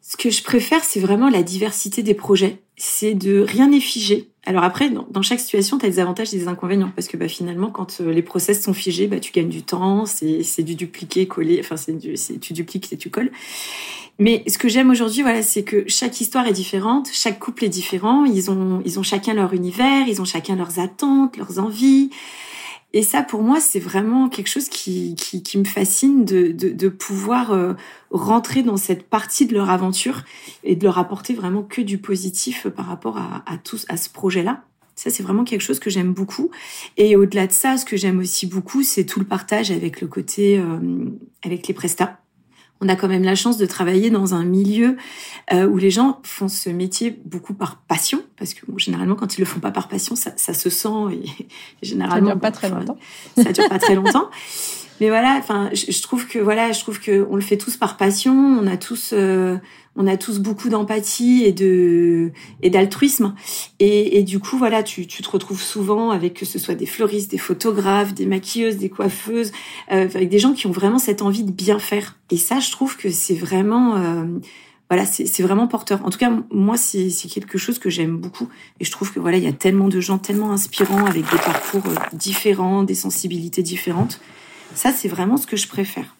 Ce 0.00 0.16
que 0.16 0.30
je 0.30 0.42
préfère, 0.42 0.84
c'est 0.84 1.00
vraiment 1.00 1.30
la 1.30 1.42
diversité 1.42 2.02
des 2.02 2.14
projets. 2.14 2.62
C'est 2.76 3.14
de 3.14 3.40
rien 3.40 3.68
n'est 3.68 3.80
figé. 3.80 4.30
Alors 4.46 4.64
après, 4.64 4.90
dans, 4.90 5.22
chaque 5.22 5.40
situation, 5.40 5.78
tu 5.78 5.86
as 5.86 5.88
des 5.88 6.00
avantages 6.00 6.34
et 6.34 6.38
des 6.38 6.48
inconvénients 6.48 6.92
parce 6.94 7.08
que 7.08 7.16
bah, 7.16 7.28
finalement, 7.28 7.70
quand 7.70 8.00
euh, 8.00 8.12
les 8.12 8.22
process 8.22 8.62
sont 8.62 8.74
figés, 8.74 9.06
bah, 9.06 9.20
tu 9.20 9.32
gagnes 9.32 9.48
du 9.48 9.62
temps, 9.62 10.04
c'est 10.06 10.62
du 10.62 10.74
dupliquer, 10.74 11.26
coller, 11.26 11.60
enfin 11.60 11.76
c'est 11.76 11.96
tu 12.40 12.52
dupliques 12.52 12.92
et 12.92 12.96
tu 12.96 13.10
colles. 13.10 13.30
Mais 14.18 14.44
ce 14.46 14.58
que 14.58 14.68
j'aime 14.68 14.90
aujourd'hui, 14.90 15.22
voilà, 15.22 15.42
c'est 15.42 15.62
que 15.64 15.84
chaque 15.88 16.20
histoire 16.20 16.46
est 16.46 16.52
différente, 16.52 17.08
chaque 17.12 17.38
couple 17.38 17.64
est 17.64 17.68
différent. 17.68 18.24
Ils 18.24 18.50
ont, 18.50 18.82
ils 18.84 18.98
ont 18.98 19.02
chacun 19.02 19.34
leur 19.34 19.54
univers, 19.54 20.06
ils 20.06 20.20
ont 20.20 20.24
chacun 20.24 20.54
leurs 20.54 20.78
attentes, 20.78 21.36
leurs 21.36 21.58
envies. 21.58 22.10
Et 22.96 23.02
ça, 23.02 23.22
pour 23.22 23.42
moi, 23.42 23.58
c'est 23.58 23.80
vraiment 23.80 24.28
quelque 24.28 24.46
chose 24.46 24.68
qui, 24.68 25.16
qui, 25.16 25.42
qui 25.42 25.58
me 25.58 25.64
fascine 25.64 26.24
de, 26.24 26.52
de, 26.52 26.70
de 26.70 26.88
pouvoir 26.88 27.50
euh, 27.50 27.74
rentrer 28.12 28.62
dans 28.62 28.76
cette 28.76 29.08
partie 29.08 29.46
de 29.46 29.52
leur 29.52 29.68
aventure 29.68 30.22
et 30.62 30.76
de 30.76 30.84
leur 30.84 30.96
apporter 30.96 31.34
vraiment 31.34 31.64
que 31.64 31.82
du 31.82 31.98
positif 31.98 32.68
par 32.68 32.86
rapport 32.86 33.18
à, 33.18 33.42
à, 33.46 33.58
à 33.88 33.96
ce 33.96 34.08
projet-là. 34.10 34.62
Ça, 34.94 35.10
c'est 35.10 35.24
vraiment 35.24 35.42
quelque 35.42 35.60
chose 35.60 35.80
que 35.80 35.90
j'aime 35.90 36.12
beaucoup. 36.12 36.52
Et 36.96 37.16
au-delà 37.16 37.48
de 37.48 37.52
ça, 37.52 37.78
ce 37.78 37.84
que 37.84 37.96
j'aime 37.96 38.20
aussi 38.20 38.46
beaucoup, 38.46 38.84
c'est 38.84 39.04
tout 39.04 39.18
le 39.18 39.26
partage 39.26 39.72
avec 39.72 40.00
le 40.00 40.06
côté, 40.06 40.60
euh, 40.60 40.78
avec 41.42 41.66
les 41.66 41.74
prestats 41.74 42.20
on 42.84 42.88
a 42.88 42.96
quand 42.96 43.08
même 43.08 43.24
la 43.24 43.34
chance 43.34 43.56
de 43.56 43.66
travailler 43.66 44.10
dans 44.10 44.34
un 44.34 44.44
milieu 44.44 44.96
euh, 45.52 45.66
où 45.66 45.78
les 45.78 45.90
gens 45.90 46.20
font 46.22 46.48
ce 46.48 46.68
métier 46.68 47.18
beaucoup 47.24 47.54
par 47.54 47.76
passion, 47.76 48.22
parce 48.36 48.54
que 48.54 48.60
généralement 48.76 49.14
quand 49.14 49.36
ils 49.36 49.40
le 49.40 49.46
font 49.46 49.60
pas 49.60 49.70
par 49.70 49.88
passion, 49.88 50.14
ça, 50.16 50.36
se 50.36 50.70
sent 50.70 50.88
et, 51.12 51.46
généralement 51.82 52.28
ça 52.28 52.34
dure 52.34 52.40
pas 52.40 52.50
très 52.50 52.68
longtemps. 52.68 52.98
Ça 53.36 53.52
dure 53.52 53.68
pas 53.68 53.78
très 53.78 53.94
longtemps. 53.94 54.30
Mais 55.00 55.08
voilà, 55.08 55.36
enfin, 55.38 55.70
je, 55.72 56.02
trouve 56.02 56.26
que 56.28 56.38
voilà, 56.38 56.70
je 56.70 56.80
trouve 56.80 57.00
que 57.00 57.26
on 57.28 57.34
le 57.34 57.42
fait 57.42 57.56
tous 57.56 57.76
par 57.76 57.96
passion. 57.96 58.32
On 58.32 58.66
a 58.68 58.76
tous, 58.76 59.10
euh, 59.12 59.56
on 59.96 60.06
a 60.06 60.16
tous 60.16 60.38
beaucoup 60.40 60.68
d'empathie 60.68 61.44
et 61.44 61.52
de 61.52 62.32
et 62.62 62.70
d'altruisme. 62.70 63.34
Et, 63.78 64.18
et, 64.18 64.22
du 64.22 64.40
coup, 64.40 64.58
voilà, 64.58 64.82
tu, 64.82 65.06
tu 65.06 65.22
te 65.22 65.30
retrouves 65.30 65.62
souvent 65.62 66.10
avec 66.10 66.34
que 66.34 66.44
ce 66.44 66.58
soit 66.58 66.74
des 66.74 66.86
fleuristes, 66.86 67.30
des 67.30 67.38
photographes, 67.38 68.14
des 68.14 68.26
maquilleuses, 68.26 68.76
des 68.76 68.88
coiffeuses, 68.88 69.52
euh, 69.92 70.08
avec 70.14 70.28
des 70.28 70.38
gens 70.38 70.52
qui 70.52 70.66
ont 70.66 70.72
vraiment 70.72 70.98
cette 70.98 71.22
envie 71.22 71.44
de 71.44 71.52
bien 71.52 71.78
faire. 71.78 72.16
Et 72.30 72.36
ça, 72.36 72.60
je 72.60 72.70
trouve 72.70 72.96
que 72.96 73.10
c'est 73.10 73.34
vraiment 73.34 73.96
euh, 73.96 74.24
voilà, 74.90 75.06
c'est 75.06 75.42
vraiment 75.42 75.66
porteur. 75.66 76.04
En 76.04 76.10
tout 76.10 76.18
cas, 76.18 76.30
moi, 76.50 76.76
c'est 76.76 77.08
quelque 77.28 77.56
chose 77.56 77.78
que 77.78 77.88
j'aime 77.88 78.16
beaucoup. 78.18 78.48
Et 78.80 78.84
je 78.84 78.90
trouve 78.90 79.12
que 79.12 79.18
voilà, 79.18 79.38
il 79.38 79.44
y 79.44 79.48
a 79.48 79.52
tellement 79.52 79.88
de 79.88 79.98
gens 79.98 80.18
tellement 80.18 80.52
inspirants 80.52 81.06
avec 81.06 81.22
des 81.22 81.38
parcours 81.38 81.82
différents, 82.12 82.82
des 82.82 82.94
sensibilités 82.94 83.62
différentes. 83.62 84.20
Ça, 84.74 84.92
c'est 84.92 85.08
vraiment 85.08 85.36
ce 85.36 85.46
que 85.46 85.56
je 85.56 85.68
préfère. 85.68 86.14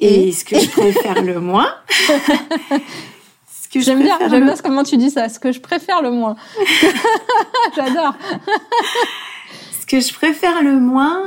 Et, 0.00 0.32
ce 0.32 0.44
que 0.44 0.58
je 0.58 0.68
préfère 0.68 1.22
le 1.22 1.40
moins. 1.40 1.68
J'aime 3.80 4.02
bien, 4.02 4.18
j'aime 4.28 4.44
bien 4.44 4.54
comment 4.62 4.84
tu 4.84 4.96
dis 4.96 5.10
ça. 5.10 5.28
Ce 5.28 5.38
que 5.38 5.52
je 5.52 5.60
préfère 5.60 6.02
le 6.02 6.10
moins. 6.10 6.36
J'adore. 7.76 8.14
ce 9.80 9.86
que 9.86 10.00
je 10.00 10.12
préfère 10.14 10.62
le 10.62 10.78
moins, 10.78 11.22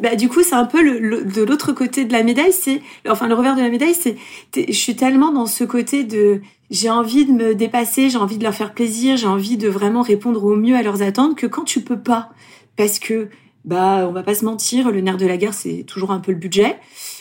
bah, 0.00 0.16
du 0.16 0.28
coup, 0.28 0.42
c'est 0.42 0.54
un 0.54 0.64
peu 0.64 0.82
le, 0.82 1.24
de 1.24 1.42
l'autre 1.42 1.72
côté 1.72 2.04
de 2.04 2.12
la 2.12 2.22
médaille. 2.22 2.52
C'est, 2.52 2.82
enfin, 3.08 3.28
le 3.28 3.34
revers 3.34 3.54
de 3.54 3.60
la 3.60 3.68
médaille, 3.68 3.94
c'est, 3.94 4.16
je 4.56 4.72
suis 4.72 4.96
tellement 4.96 5.32
dans 5.32 5.46
ce 5.46 5.64
côté 5.64 6.04
de, 6.04 6.40
j'ai 6.70 6.90
envie 6.90 7.26
de 7.26 7.32
me 7.32 7.54
dépasser, 7.54 8.08
j'ai 8.10 8.18
envie 8.18 8.38
de 8.38 8.44
leur 8.44 8.54
faire 8.54 8.72
plaisir, 8.72 9.16
j'ai 9.16 9.26
envie 9.26 9.56
de 9.56 9.68
vraiment 9.68 10.02
répondre 10.02 10.44
au 10.44 10.56
mieux 10.56 10.76
à 10.76 10.82
leurs 10.82 11.02
attentes 11.02 11.36
que 11.36 11.46
quand 11.46 11.64
tu 11.64 11.82
peux 11.82 12.00
pas, 12.00 12.30
parce 12.76 12.98
que 12.98 13.28
bah 13.64 14.06
on 14.08 14.12
va 14.12 14.22
pas 14.22 14.34
se 14.34 14.44
mentir, 14.44 14.90
le 14.90 15.00
nerf 15.00 15.16
de 15.16 15.26
la 15.26 15.36
guerre 15.36 15.54
c'est 15.54 15.84
toujours 15.84 16.10
un 16.10 16.20
peu 16.20 16.32
le 16.32 16.38
budget 16.38 16.76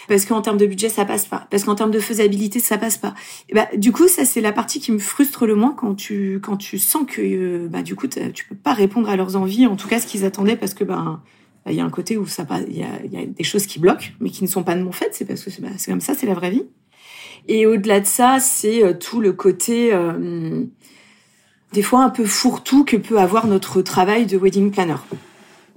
parce 0.07 0.25
qu'en 0.25 0.41
termes 0.41 0.57
de 0.57 0.65
budget 0.65 0.89
ça 0.89 1.05
passe 1.05 1.25
pas, 1.25 1.47
parce 1.51 1.63
qu'en 1.63 1.75
termes 1.75 1.91
de 1.91 1.99
faisabilité 1.99 2.59
ça 2.59 2.77
passe 2.77 2.97
pas. 2.97 3.13
Bah 3.53 3.67
du 3.75 3.91
coup 3.91 4.07
ça 4.07 4.25
c'est 4.25 4.41
la 4.41 4.51
partie 4.51 4.79
qui 4.79 4.91
me 4.91 4.99
frustre 4.99 5.45
le 5.45 5.55
moins 5.55 5.73
quand 5.73 5.95
tu 5.95 6.39
quand 6.41 6.57
tu 6.57 6.79
sens 6.79 7.03
que 7.07 7.21
euh, 7.21 7.67
bah 7.67 7.81
du 7.81 7.95
coup 7.95 8.07
tu 8.07 8.45
peux 8.47 8.55
pas 8.55 8.73
répondre 8.73 9.09
à 9.09 9.15
leurs 9.15 9.35
envies, 9.35 9.67
en 9.67 9.75
tout 9.75 9.87
cas 9.87 9.99
ce 9.99 10.07
qu'ils 10.07 10.25
attendaient 10.25 10.55
parce 10.55 10.73
que 10.73 10.83
bah 10.83 11.21
il 11.67 11.75
y 11.75 11.81
a 11.81 11.85
un 11.85 11.89
côté 11.89 12.17
où 12.17 12.25
ça 12.25 12.45
il 12.67 12.77
y 12.77 12.83
a, 12.83 13.05
y 13.05 13.21
a 13.21 13.25
des 13.25 13.43
choses 13.43 13.65
qui 13.65 13.79
bloquent 13.79 14.07
mais 14.19 14.29
qui 14.29 14.43
ne 14.43 14.49
sont 14.49 14.63
pas 14.63 14.75
de 14.75 14.81
mon 14.81 14.91
fait, 14.91 15.09
c'est 15.11 15.25
parce 15.25 15.43
que 15.43 15.49
c'est 15.49 15.61
bah, 15.61 15.69
comme 15.85 16.01
ça, 16.01 16.13
c'est 16.13 16.25
la 16.25 16.33
vraie 16.33 16.51
vie. 16.51 16.63
Et 17.47 17.65
au-delà 17.65 17.99
de 17.99 18.05
ça, 18.05 18.39
c'est 18.39 18.83
euh, 18.83 18.93
tout 18.93 19.21
le 19.21 19.33
côté 19.33 19.93
euh, 19.93 20.63
des 21.73 21.81
fois 21.81 22.03
un 22.03 22.09
peu 22.09 22.25
fourre-tout 22.25 22.83
que 22.83 22.97
peut 22.97 23.19
avoir 23.19 23.47
notre 23.47 23.81
travail 23.81 24.25
de 24.25 24.37
wedding 24.37 24.71
planner 24.71 24.95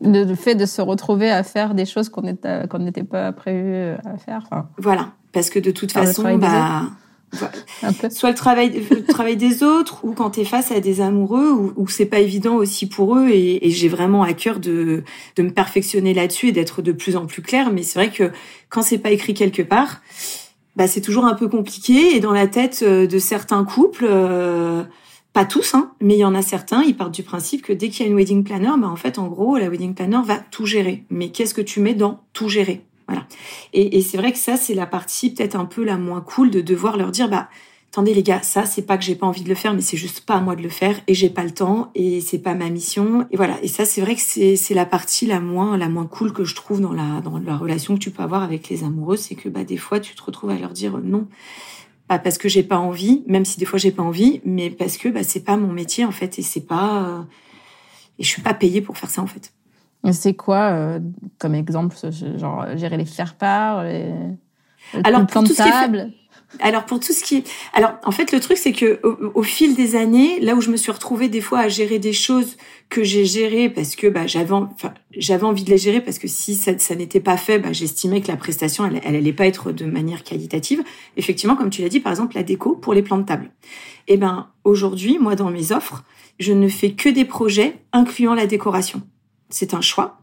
le 0.02 0.34
fait 0.34 0.54
de 0.54 0.66
se 0.66 0.82
retrouver 0.82 1.30
à 1.30 1.42
faire 1.42 1.74
des 1.74 1.86
choses 1.86 2.08
qu'on 2.08 2.22
n'était 2.22 3.04
pas 3.04 3.32
prévu 3.32 3.74
à 4.04 4.18
faire. 4.18 4.48
Voilà, 4.78 5.12
parce 5.32 5.50
que 5.50 5.58
de 5.58 5.70
toute 5.70 5.92
façon, 5.92 6.36
bah, 6.38 6.90
soit 8.10 8.30
le 8.30 8.34
travail, 8.34 8.82
le 8.90 9.04
travail 9.04 9.36
des 9.36 9.62
autres, 9.62 10.04
ou 10.04 10.12
quand 10.12 10.30
tu 10.30 10.40
es 10.40 10.44
face 10.44 10.70
à 10.70 10.80
des 10.80 11.00
amoureux, 11.00 11.50
ou, 11.50 11.72
ou 11.76 11.88
c'est 11.88 12.06
pas 12.06 12.18
évident 12.18 12.54
aussi 12.54 12.88
pour 12.88 13.16
eux, 13.16 13.28
et, 13.30 13.70
j'ai 13.70 13.88
vraiment 13.88 14.22
à 14.22 14.32
cœur 14.34 14.60
de, 14.60 15.02
de 15.36 15.42
me 15.42 15.50
perfectionner 15.50 16.14
là-dessus 16.14 16.48
et 16.48 16.52
d'être 16.52 16.82
de 16.82 16.92
plus 16.92 17.16
en 17.16 17.26
plus 17.26 17.42
clair. 17.42 17.72
Mais 17.72 17.82
c'est 17.82 17.98
vrai 17.98 18.10
que 18.10 18.30
quand 18.68 18.82
c'est 18.82 18.98
pas 18.98 19.10
écrit 19.10 19.34
quelque 19.34 19.62
part, 19.62 20.02
bah 20.76 20.86
c'est 20.86 21.00
toujours 21.00 21.24
un 21.24 21.34
peu 21.34 21.48
compliqué. 21.48 22.16
Et 22.16 22.20
dans 22.20 22.32
la 22.32 22.46
tête 22.46 22.80
euh, 22.82 23.06
de 23.06 23.18
certains 23.18 23.64
couples. 23.64 24.06
Euh, 24.08 24.82
pas 25.32 25.44
tous, 25.44 25.74
hein, 25.74 25.92
mais 26.00 26.14
il 26.14 26.20
y 26.20 26.24
en 26.24 26.34
a 26.34 26.42
certains, 26.42 26.82
ils 26.82 26.96
partent 26.96 27.14
du 27.14 27.22
principe 27.22 27.62
que 27.62 27.72
dès 27.72 27.88
qu'il 27.88 28.04
y 28.04 28.08
a 28.08 28.10
une 28.10 28.16
wedding 28.16 28.44
planner, 28.44 28.72
bah 28.78 28.88
en 28.88 28.96
fait, 28.96 29.18
en 29.18 29.28
gros, 29.28 29.56
la 29.56 29.68
wedding 29.68 29.94
planner 29.94 30.20
va 30.24 30.36
tout 30.36 30.66
gérer. 30.66 31.04
Mais 31.10 31.30
qu'est-ce 31.30 31.54
que 31.54 31.62
tu 31.62 31.80
mets 31.80 31.94
dans 31.94 32.20
tout 32.32 32.48
gérer? 32.48 32.82
Voilà. 33.08 33.26
Et, 33.72 33.96
et 33.96 34.02
c'est 34.02 34.18
vrai 34.18 34.32
que 34.32 34.38
ça, 34.38 34.56
c'est 34.56 34.74
la 34.74 34.86
partie 34.86 35.32
peut-être 35.32 35.56
un 35.56 35.64
peu 35.64 35.84
la 35.84 35.96
moins 35.96 36.20
cool 36.20 36.50
de 36.50 36.60
devoir 36.60 36.96
leur 36.96 37.10
dire, 37.10 37.28
bah, 37.28 37.48
attendez 37.90 38.14
les 38.14 38.22
gars, 38.22 38.42
ça, 38.42 38.64
c'est 38.64 38.82
pas 38.82 38.96
que 38.96 39.04
j'ai 39.04 39.14
pas 39.14 39.26
envie 39.26 39.42
de 39.42 39.48
le 39.48 39.54
faire, 39.54 39.74
mais 39.74 39.80
c'est 39.80 39.96
juste 39.96 40.20
pas 40.20 40.34
à 40.34 40.40
moi 40.40 40.54
de 40.54 40.62
le 40.62 40.68
faire, 40.68 41.00
et 41.06 41.14
j'ai 41.14 41.28
pas 41.28 41.44
le 41.44 41.50
temps, 41.50 41.90
et 41.94 42.20
c'est 42.20 42.38
pas 42.38 42.54
ma 42.54 42.68
mission. 42.68 43.26
Et 43.30 43.36
voilà. 43.36 43.62
Et 43.62 43.68
ça, 43.68 43.84
c'est 43.84 44.00
vrai 44.02 44.14
que 44.14 44.20
c'est, 44.22 44.56
c'est 44.56 44.74
la 44.74 44.86
partie 44.86 45.26
la 45.26 45.40
moins, 45.40 45.76
la 45.76 45.88
moins 45.88 46.06
cool 46.06 46.32
que 46.32 46.44
je 46.44 46.54
trouve 46.54 46.80
dans 46.80 46.92
la, 46.92 47.20
dans 47.22 47.38
la 47.38 47.56
relation 47.56 47.94
que 47.94 48.00
tu 48.00 48.10
peux 48.10 48.22
avoir 48.22 48.42
avec 48.42 48.68
les 48.68 48.84
amoureux, 48.84 49.16
c'est 49.16 49.34
que, 49.34 49.48
bah, 49.48 49.64
des 49.64 49.78
fois, 49.78 49.98
tu 49.98 50.14
te 50.14 50.22
retrouves 50.22 50.50
à 50.50 50.58
leur 50.58 50.70
dire 50.70 50.98
non 51.02 51.26
pas 52.08 52.18
parce 52.18 52.38
que 52.38 52.48
j'ai 52.48 52.62
pas 52.62 52.78
envie, 52.78 53.22
même 53.26 53.44
si 53.44 53.58
des 53.58 53.64
fois 53.64 53.78
j'ai 53.78 53.92
pas 53.92 54.02
envie, 54.02 54.40
mais 54.44 54.70
parce 54.70 54.96
que 54.96 55.08
bah, 55.08 55.22
c'est 55.22 55.44
pas 55.44 55.56
mon 55.56 55.72
métier 55.72 56.04
en 56.04 56.10
fait 56.10 56.38
et 56.38 56.42
c'est 56.42 56.66
pas 56.66 57.04
euh, 57.04 57.22
et 58.18 58.24
je 58.24 58.28
suis 58.28 58.42
pas 58.42 58.54
payée 58.54 58.80
pour 58.80 58.98
faire 58.98 59.10
ça 59.10 59.22
en 59.22 59.26
fait. 59.26 59.52
C'est 60.10 60.34
quoi 60.34 60.72
euh, 60.72 61.00
comme 61.38 61.54
exemple, 61.54 61.96
genre 62.36 62.66
gérer 62.76 62.96
les 62.96 63.04
faire-part, 63.04 63.84
les... 63.84 64.12
alors 65.04 65.26
pour 65.26 65.44
tout, 65.44 65.54
ce 65.54 65.62
qui 65.62 65.68
est 65.68 66.12
Alors 66.60 66.84
pour 66.84 67.00
tout 67.00 67.12
ce 67.12 67.24
qui 67.24 67.44
alors 67.72 67.92
en 68.04 68.10
fait 68.10 68.32
le 68.32 68.40
truc 68.40 68.56
c'est 68.58 68.72
que 68.72 69.00
au, 69.34 69.42
fil 69.42 69.74
des 69.74 69.96
années, 69.96 70.38
là 70.40 70.54
où 70.54 70.60
je 70.60 70.70
me 70.70 70.76
suis 70.76 70.92
retrouvée 70.92 71.28
des 71.28 71.40
fois 71.40 71.60
à 71.60 71.68
gérer 71.68 71.98
des 71.98 72.12
choses 72.12 72.56
que 72.88 73.02
j'ai 73.02 73.24
gérées 73.24 73.70
parce 73.70 73.96
que 73.96 74.06
bah, 74.06 74.26
j'avais, 74.26 74.52
enfin, 74.52 74.92
j'avais 75.16 75.44
envie 75.44 75.64
de 75.64 75.70
les 75.70 75.78
gérer 75.78 76.00
parce 76.00 76.18
que 76.18 76.28
si 76.28 76.54
ça, 76.54 76.78
ça 76.78 76.94
n'était 76.94 77.20
pas 77.20 77.36
fait, 77.36 77.58
bah, 77.58 77.72
j'estimais 77.72 78.20
que 78.20 78.28
la 78.28 78.36
prestation 78.36 78.84
elle, 78.84 79.00
elle 79.04 79.16
allait 79.16 79.32
pas 79.32 79.46
être 79.46 79.72
de 79.72 79.86
manière 79.86 80.24
qualitative. 80.24 80.82
Effectivement, 81.16 81.56
comme 81.56 81.70
tu 81.70 81.82
l'as 81.82 81.88
dit, 81.88 82.00
par 82.00 82.12
exemple 82.12 82.36
la 82.36 82.42
déco 82.42 82.76
pour 82.76 82.94
les 82.94 83.02
plans 83.02 83.18
de 83.18 83.24
table. 83.24 83.50
Eh 84.08 84.16
ben 84.16 84.48
aujourd'hui, 84.64 85.18
moi 85.18 85.36
dans 85.36 85.50
mes 85.50 85.72
offres, 85.72 86.04
je 86.38 86.52
ne 86.52 86.68
fais 86.68 86.92
que 86.92 87.08
des 87.08 87.24
projets 87.24 87.78
incluant 87.92 88.34
la 88.34 88.46
décoration. 88.46 89.02
C'est 89.48 89.74
un 89.74 89.80
choix 89.80 90.21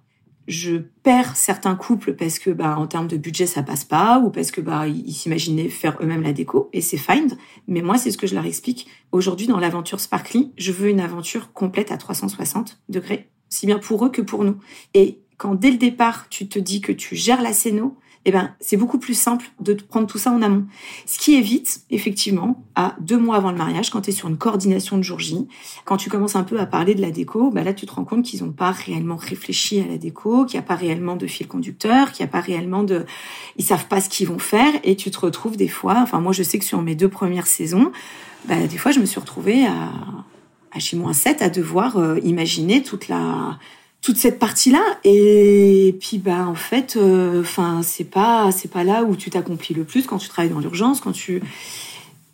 je 0.50 0.78
perds 1.04 1.36
certains 1.36 1.76
couples 1.76 2.16
parce 2.16 2.40
que 2.40 2.50
bah 2.50 2.76
en 2.78 2.88
termes 2.88 3.08
de 3.08 3.18
budget 3.18 3.46
ça 3.46 3.62
passe 3.62 3.86
pas 3.86 4.20
ou 4.20 4.32
parce 4.32 4.50
que 4.50 4.62
bah 4.62 4.88
ils 4.88 5.14
s'imaginaient 5.14 5.70
faire 5.70 5.96
eux-mêmes 6.02 6.24
la 6.24 6.34
déco 6.34 6.70
et 6.74 6.82
c'est 6.82 6.98
fine. 6.98 7.38
Mais 7.68 7.84
moi 7.84 8.00
c'est 8.00 8.10
ce 8.10 8.18
que 8.18 8.26
je 8.26 8.34
leur 8.34 8.46
explique. 8.46 8.88
Aujourd'hui 9.12 9.46
dans 9.46 9.60
l'aventure 9.60 10.00
Sparkly 10.00 10.52
je 10.58 10.72
veux 10.72 10.90
une 10.90 11.00
aventure 11.00 11.54
complète 11.54 11.92
à 11.92 11.98
360 11.98 12.82
degrés 12.90 13.30
si 13.48 13.68
bien 13.68 13.78
pour 13.78 14.04
eux 14.04 14.10
que 14.10 14.24
pour 14.24 14.44
nous. 14.44 14.58
Et 14.96 15.20
quand 15.38 15.54
dès 15.54 15.70
le 15.70 15.78
départ 15.78 16.28
tu 16.30 16.50
te 16.50 16.58
dis 16.58 16.82
que 16.82 16.92
tu 16.92 17.16
gères 17.16 17.44
la 17.44 17.54
scéno 17.54 17.96
eh 18.26 18.32
ben, 18.32 18.54
c'est 18.60 18.76
beaucoup 18.76 19.00
plus 19.00 19.14
simple 19.14 19.50
de 19.62 19.74
prendre 19.74 20.06
tout 20.06 20.18
ça 20.18 20.32
en 20.32 20.42
amont. 20.42 20.66
Ce 21.06 21.18
qui 21.18 21.36
évite, 21.36 21.84
effectivement, 21.90 22.64
à 22.76 22.96
deux 23.00 23.18
mois 23.18 23.38
avant 23.38 23.52
le 23.52 23.58
mariage, 23.58 23.90
quand 23.90 24.02
tu 24.02 24.10
es 24.10 24.14
sur 24.14 24.28
une 24.28 24.38
coordination 24.38 24.98
de 24.98 25.04
jour 25.04 25.20
J, 25.20 25.48
quand 25.86 25.98
tu 25.98 26.10
commences 26.10 26.36
un 26.36 26.44
peu 26.44 26.60
à 26.60 26.66
parler 26.66 26.96
de 26.96 27.02
la 27.02 27.12
déco, 27.12 27.50
bah 27.50 27.64
là, 27.64 27.74
tu 27.74 27.86
te 27.86 27.94
rends 27.94 28.04
compte 28.04 28.26
qu'ils 28.26 28.44
n'ont 28.44 28.52
pas 28.52 28.72
réellement 28.72 29.16
réfléchi 29.16 29.80
à 29.80 29.88
la 29.88 29.98
déco, 29.98 30.46
qu'il 30.46 30.60
n'y 30.60 30.66
a 30.66 30.68
pas 30.68 30.76
réellement 30.76 31.16
de 31.16 31.28
fil 31.28 31.48
conducteur, 31.48 32.12
qu'il 32.12 32.26
n'y 32.26 32.30
a 32.30 32.32
pas 32.32 32.42
réellement 32.42 32.84
de... 32.84 33.06
Ils 33.58 33.64
savent 33.64 33.88
pas 33.88 34.02
ce 34.02 34.10
qu'ils 34.10 34.28
vont 34.28 34.40
faire 34.40 34.74
et 34.84 34.96
tu 34.96 35.12
te 35.12 35.20
retrouves 35.20 35.56
des 35.56 35.70
fois... 35.70 36.00
Enfin, 36.02 36.20
moi, 36.20 36.34
je 36.34 36.44
sais 36.44 36.60
que 36.60 36.66
sur 36.66 36.82
mes 36.82 36.96
deux 36.96 37.10
premières 37.10 37.48
saisons, 37.48 37.92
bah, 38.46 38.68
des 38.68 38.78
fois, 38.78 38.92
je 38.92 39.00
me 39.00 39.06
suis 39.06 39.20
retrouvée 39.20 39.66
à, 39.66 39.92
à 40.72 40.80
chez 40.80 40.98
moins 40.98 41.14
7 41.14 41.42
à 41.42 41.50
devoir 41.50 41.98
euh, 41.98 42.20
imaginer 42.24 42.84
toute 42.84 43.08
la 43.08 43.58
toute 44.02 44.18
cette 44.18 44.40
partie-là. 44.40 44.82
Et 45.04 45.96
puis 46.00 46.18
bah 46.18 46.48
en 46.48 46.56
fait 46.56 46.96
euh, 46.98 47.42
enfin 47.42 47.82
c'est 47.84 48.10
pas 48.10 48.52
c'est 48.52 48.72
pas 48.72 48.84
là 48.84 49.04
où 49.04 49.16
tu 49.16 49.30
t'accomplis 49.30 49.74
le 49.74 49.84
plus 49.84 50.06
quand 50.06 50.18
tu 50.18 50.30
travailles 50.30 50.52
dans 50.52 50.60
l'urgence 50.60 51.02
quand 51.02 51.12
tu 51.12 51.42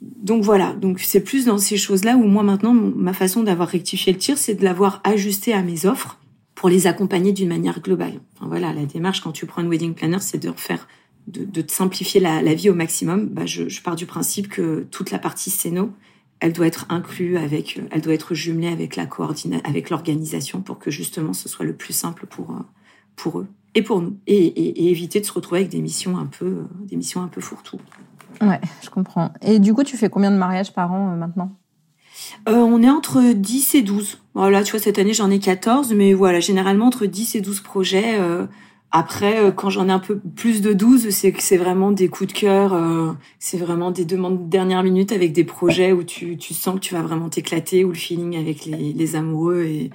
donc 0.02 0.44
voilà. 0.44 0.74
Donc 0.74 1.00
c'est 1.00 1.22
plus 1.22 1.46
dans 1.46 1.58
ces 1.58 1.78
choses-là 1.78 2.16
où 2.16 2.26
moi 2.26 2.44
maintenant 2.44 2.74
ma 2.74 3.14
façon 3.14 3.44
d'avoir 3.44 3.70
rectifié 3.70 4.14
le 4.14 4.20
tir 4.20 4.38
c'est 4.38 4.56
de 4.56 4.64
l'avoir 4.64 5.02
ajusté 5.04 5.54
à 5.54 5.62
mes 5.62 5.86
offres 5.86 6.20
pour 6.54 6.70
les 6.70 6.88
accompagner 6.88 7.32
d'une 7.32 7.50
manière 7.50 7.82
globale. 7.82 8.20
Enfin 8.36 8.48
voilà 8.48 8.74
la 8.74 8.86
démarche 8.86 9.22
quand 9.22 9.32
tu 9.32 9.46
prends 9.46 9.62
une 9.62 9.70
wedding 9.70 9.94
planner 9.94 10.20
c'est 10.20 10.38
de 10.38 10.50
refaire 10.50 10.88
de, 11.28 11.44
de 11.44 11.62
te 11.62 11.72
simplifier 11.72 12.20
la, 12.22 12.44
la, 12.44 12.54
vie 12.54 12.70
au 12.70 12.76
maximum. 12.76 13.26
Bah 13.26 13.48
je, 13.48 13.68
je 13.68 13.82
pars 13.82 13.96
du 13.96 14.06
principe 14.06 14.48
que 14.48 14.86
toute 14.92 15.10
la 15.10 15.18
partie 15.18 15.50
scéno 15.50 15.92
elle 16.40 16.54
doit 16.54 16.68
être 16.68 16.86
inclue 16.90 17.38
avec, 17.38 17.80
elle 17.92 18.02
doit 18.02 18.14
être 18.14 18.34
jumelée 18.34 18.68
avec 18.68 18.96
la 18.96 19.06
coordination, 19.06 19.64
avec 19.68 19.90
l'organisation 19.90 20.62
pour 20.62 20.80
que 20.80 20.92
justement 20.92 21.34
ce 21.34 21.50
soit 21.50 21.66
le 21.66 21.76
plus 21.76 21.94
simple 21.94 22.26
pour 22.26 22.52
euh, 22.52 22.64
pour 23.16 23.40
eux 23.40 23.48
et 23.74 23.82
pour 23.82 24.02
nous 24.02 24.18
et, 24.28 24.36
et, 24.36 24.90
éviter 24.92 25.20
de 25.20 25.26
se 25.26 25.32
retrouver 25.32 25.62
avec 25.62 25.72
des 25.72 25.82
missions 25.82 26.18
un 26.18 26.26
peu 26.26 26.46
euh, 26.46 26.64
des 26.86 26.96
missions 26.96 27.22
un 27.22 27.28
peu 27.28 27.42
fourre-tout. 27.42 27.80
Ouais, 28.42 28.60
je 28.84 28.90
comprends. 28.90 29.32
Et 29.42 29.60
du 29.60 29.74
coup, 29.74 29.84
tu 29.84 29.98
fais 29.98 30.10
combien 30.10 30.32
de 30.32 30.38
mariages 30.38 30.74
par 30.74 30.92
an 30.92 31.12
euh, 31.12 31.16
maintenant? 31.16 31.52
Euh, 32.50 32.56
On 32.56 32.82
est 32.82 32.90
entre 32.90 33.34
10 33.34 33.76
et 33.76 33.82
12. 33.82 34.20
Voilà, 34.34 34.64
tu 34.64 34.72
vois, 34.72 34.80
cette 34.80 35.00
année 35.00 35.14
j'en 35.14 35.30
ai 35.30 35.40
14, 35.40 35.94
mais 35.94 36.14
voilà, 36.14 36.40
généralement 36.40 36.88
entre 36.88 37.06
10 37.06 37.36
et 37.36 37.42
12 37.42 37.62
projets. 37.62 38.20
Euh, 38.20 38.46
après, 38.98 39.40
euh, 39.40 39.52
quand 39.52 39.70
j'en 39.70 39.90
ai 39.90 39.92
un 39.92 40.00
peu 40.00 40.18
plus 40.38 40.62
de 40.62 40.72
12, 40.72 41.10
c'est 41.10 41.34
que 41.34 41.44
c'est 41.44 41.58
vraiment 41.58 41.92
des 41.92 42.08
coups 42.08 42.34
de 42.34 42.40
cœur, 42.40 42.74
euh, 42.74 43.12
c'est 43.40 43.58
vraiment 43.58 43.92
des 43.92 44.06
demandes 44.06 44.46
de 44.46 44.50
dernière 44.50 44.84
minute 44.84 45.12
avec 45.12 45.34
des 45.34 45.44
projets 45.44 45.92
où 45.92 46.04
tu, 46.04 46.38
tu 46.38 46.54
sens 46.54 46.76
que 46.76 46.80
tu 46.80 46.94
vas 46.94 47.02
vraiment 47.02 47.28
t'éclater, 47.28 47.84
où 47.84 47.90
le 47.90 47.96
feeling 47.96 48.38
avec 48.38 48.66
les, 48.66 48.94
les 48.94 49.16
amoureux 49.18 49.64
est, 49.66 49.90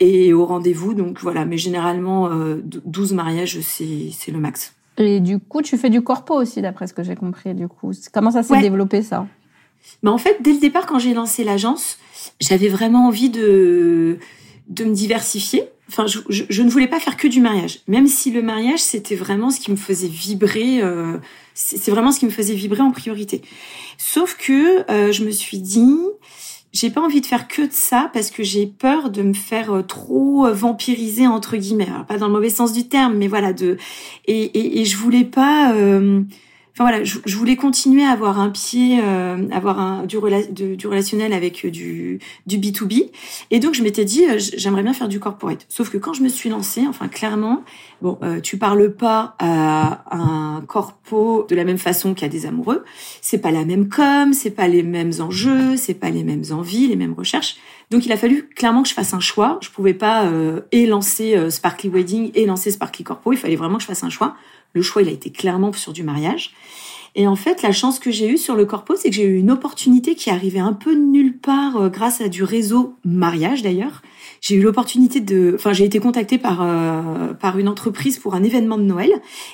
et 0.00 0.32
au 0.32 0.44
rendez-vous. 0.44 0.94
Donc 0.94 1.20
voilà, 1.20 1.44
mais 1.44 1.56
généralement, 1.56 2.28
euh, 2.32 2.56
12 2.64 3.12
mariages, 3.12 3.60
c'est, 3.60 4.10
c'est 4.10 4.32
le 4.32 4.40
max. 4.40 4.74
Et 4.98 5.20
du 5.20 5.38
coup, 5.38 5.62
tu 5.62 5.78
fais 5.78 5.90
du 5.90 6.02
corpo 6.02 6.34
aussi, 6.34 6.60
d'après 6.60 6.88
ce 6.88 6.94
que 6.94 7.04
j'ai 7.04 7.14
compris. 7.14 7.54
Du 7.54 7.68
coup, 7.68 7.92
comment 8.12 8.32
ça 8.32 8.42
s'est 8.42 8.60
développé 8.60 9.02
ça? 9.02 9.28
Bah 10.02 10.10
En 10.10 10.18
fait, 10.18 10.38
dès 10.40 10.52
le 10.52 10.58
départ, 10.58 10.86
quand 10.86 10.98
j'ai 10.98 11.14
lancé 11.14 11.44
l'agence, 11.44 11.98
j'avais 12.40 12.68
vraiment 12.68 13.06
envie 13.06 13.30
de, 13.30 14.18
de 14.68 14.84
me 14.84 14.92
diversifier 14.92 15.64
enfin, 15.88 16.06
je, 16.06 16.20
je, 16.28 16.62
ne 16.62 16.70
voulais 16.70 16.88
pas 16.88 17.00
faire 17.00 17.16
que 17.16 17.28
du 17.28 17.40
mariage, 17.40 17.80
même 17.88 18.06
si 18.06 18.30
le 18.30 18.42
mariage 18.42 18.80
c'était 18.80 19.14
vraiment 19.14 19.50
ce 19.50 19.60
qui 19.60 19.70
me 19.70 19.76
faisait 19.76 20.08
vibrer. 20.08 20.80
Euh, 20.82 21.18
c'est 21.54 21.90
vraiment 21.90 22.12
ce 22.12 22.18
qui 22.18 22.26
me 22.26 22.30
faisait 22.30 22.54
vibrer 22.54 22.82
en 22.82 22.90
priorité. 22.90 23.40
Sauf 23.96 24.36
que 24.36 24.90
euh, 24.90 25.10
je 25.10 25.24
me 25.24 25.30
suis 25.30 25.58
dit, 25.58 25.96
j'ai 26.72 26.90
pas 26.90 27.00
envie 27.00 27.22
de 27.22 27.26
faire 27.26 27.48
que 27.48 27.62
de 27.62 27.72
ça 27.72 28.10
parce 28.12 28.30
que 28.30 28.42
j'ai 28.42 28.66
peur 28.66 29.10
de 29.10 29.22
me 29.22 29.32
faire 29.32 29.72
euh, 29.72 29.82
trop 29.82 30.46
vampiriser 30.52 31.26
entre 31.26 31.56
guillemets. 31.56 31.88
Alors, 31.88 32.04
pas 32.04 32.18
dans 32.18 32.26
le 32.26 32.34
mauvais 32.34 32.50
sens 32.50 32.72
du 32.72 32.88
terme, 32.88 33.14
mais 33.16 33.28
voilà 33.28 33.52
de 33.52 33.78
et 34.26 34.42
et, 34.42 34.80
et 34.80 34.84
je 34.84 34.96
voulais 34.96 35.24
pas. 35.24 35.72
Euh, 35.74 36.22
Enfin 36.76 36.90
voilà, 36.90 37.04
je, 37.04 37.20
je, 37.24 37.36
voulais 37.38 37.56
continuer 37.56 38.04
à 38.04 38.10
avoir 38.10 38.38
un 38.38 38.50
pied, 38.50 39.00
euh, 39.02 39.48
avoir 39.50 39.80
un 39.80 40.04
du, 40.04 40.18
du 40.76 40.86
relationnel 40.86 41.32
avec 41.32 41.64
euh, 41.64 41.70
du 41.70 42.18
du 42.44 42.58
B 42.58 42.66
2 42.66 42.84
B, 42.84 42.92
et 43.50 43.60
donc 43.60 43.72
je 43.72 43.82
m'étais 43.82 44.04
dit 44.04 44.26
euh, 44.26 44.36
j'aimerais 44.38 44.82
bien 44.82 44.92
faire 44.92 45.08
du 45.08 45.18
corporate. 45.18 45.64
Sauf 45.70 45.88
que 45.88 45.96
quand 45.96 46.12
je 46.12 46.22
me 46.22 46.28
suis 46.28 46.50
lancée, 46.50 46.84
enfin 46.86 47.08
clairement, 47.08 47.64
bon, 48.02 48.18
euh, 48.22 48.42
tu 48.42 48.58
parles 48.58 48.92
pas 48.92 49.36
à 49.38 50.04
un 50.14 50.60
corpo 50.66 51.46
de 51.48 51.56
la 51.56 51.64
même 51.64 51.78
façon 51.78 52.12
qu'à 52.12 52.28
des 52.28 52.44
amoureux. 52.44 52.84
C'est 53.22 53.38
pas 53.38 53.52
la 53.52 53.64
même 53.64 53.88
com, 53.88 54.34
c'est 54.34 54.50
pas 54.50 54.68
les 54.68 54.82
mêmes 54.82 55.12
enjeux, 55.18 55.78
c'est 55.78 55.94
pas 55.94 56.10
les 56.10 56.24
mêmes 56.24 56.44
envies, 56.50 56.88
les 56.88 56.96
mêmes 56.96 57.14
recherches. 57.14 57.56
Donc 57.90 58.04
il 58.04 58.12
a 58.12 58.18
fallu 58.18 58.50
clairement 58.54 58.82
que 58.82 58.90
je 58.90 58.94
fasse 58.94 59.14
un 59.14 59.20
choix. 59.20 59.58
Je 59.62 59.70
pouvais 59.70 59.94
pas 59.94 60.26
euh, 60.26 60.60
et 60.72 60.84
lancer 60.84 61.50
Sparkly 61.50 61.88
Wedding 61.88 62.32
et 62.34 62.44
lancer 62.44 62.70
Sparkly 62.70 63.02
Corpo. 63.02 63.32
Il 63.32 63.38
fallait 63.38 63.56
vraiment 63.56 63.76
que 63.76 63.82
je 63.82 63.86
fasse 63.86 64.04
un 64.04 64.10
choix. 64.10 64.36
Le 64.76 64.82
choix, 64.82 65.00
il 65.00 65.08
a 65.08 65.12
été 65.12 65.30
clairement 65.30 65.72
sur 65.72 65.94
du 65.94 66.02
mariage. 66.02 66.50
Et 67.18 67.26
en 67.26 67.34
fait, 67.34 67.62
la 67.62 67.72
chance 67.72 67.98
que 67.98 68.10
j'ai 68.10 68.28
eue 68.28 68.36
sur 68.36 68.56
le 68.56 68.66
corpo, 68.66 68.94
c'est 68.94 69.08
que 69.08 69.16
j'ai 69.16 69.24
eu 69.24 69.38
une 69.38 69.50
opportunité 69.50 70.14
qui 70.14 70.28
arrivait 70.28 70.58
un 70.58 70.74
peu 70.74 70.92
nulle 70.92 71.38
part 71.38 71.78
euh, 71.78 71.88
grâce 71.88 72.20
à 72.20 72.28
du 72.28 72.44
réseau 72.44 72.94
mariage 73.06 73.62
d'ailleurs, 73.62 74.02
j'ai 74.42 74.54
eu 74.56 74.60
l'opportunité 74.60 75.20
de, 75.20 75.52
enfin 75.54 75.72
j'ai 75.72 75.84
été 75.84 75.98
contactée 75.98 76.36
par 76.36 76.60
euh, 76.60 77.32
par 77.32 77.58
une 77.58 77.68
entreprise 77.68 78.18
pour 78.18 78.34
un 78.34 78.42
événement 78.42 78.76
de 78.76 78.82
Noël. 78.82 79.10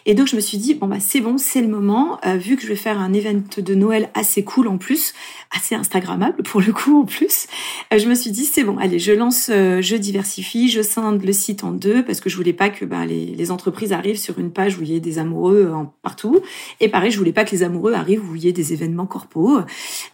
Et 0.07 0.15
donc 0.15 0.27
je 0.27 0.35
me 0.35 0.41
suis 0.41 0.59
dit 0.59 0.75
bon 0.75 0.89
bah 0.89 0.97
c'est 0.99 1.21
bon 1.21 1.39
c'est 1.39 1.61
le 1.61 1.69
moment. 1.69 2.19
Euh, 2.27 2.37
vu 2.37 2.57
que 2.57 2.63
je 2.63 2.69
vais 2.69 2.75
faire 2.75 2.99
un 2.99 3.13
événement 3.13 3.45
de 3.57 3.75
Noël 3.75 4.11
assez 4.15 4.43
cool 4.43 4.67
en 4.67 4.77
plus 4.77 5.15
assez 5.57 5.75
instagrammable 5.75 6.43
pour 6.43 6.61
le 6.61 6.73
coup 6.73 7.01
en 7.01 7.05
plus 7.05 7.47
je 7.95 8.09
me 8.09 8.15
suis 8.15 8.31
dit 8.31 8.45
c'est 8.45 8.65
bon 8.65 8.79
allez 8.79 8.99
je 8.99 9.13
lance 9.13 9.49
je 9.49 9.97
diversifie 9.97 10.69
je 10.69 10.81
scinde 10.83 11.23
le 11.23 11.33
site 11.33 11.63
en 11.63 11.71
deux 11.71 12.03
parce 12.05 12.21
que 12.21 12.31
je 12.31 12.37
voulais 12.37 12.53
pas 12.53 12.71
que 12.71 12.85
bah, 12.85 13.05
les, 13.05 13.27
les 13.27 13.51
entreprises 13.51 13.93
arrivent 13.93 14.19
sur 14.19 14.39
une 14.39 14.51
page 14.51 14.79
où 14.79 14.83
il 14.83 14.91
y 14.91 14.97
ait 14.97 15.01
des 15.01 15.19
amoureux 15.19 15.73
partout. 16.03 16.41
Et 16.81 16.89
pareil 16.89 17.11
je 17.11 17.19
voulais 17.19 17.33
pas 17.33 17.45
que 17.45 17.52
les 17.53 17.63
amoureux 17.63 17.93
arrivent 17.93 18.29
où 18.29 18.35
il 18.35 18.45
y 18.45 18.49
ait 18.49 18.53
des 18.53 18.73
événements 18.73 19.07
corpo 19.07 19.61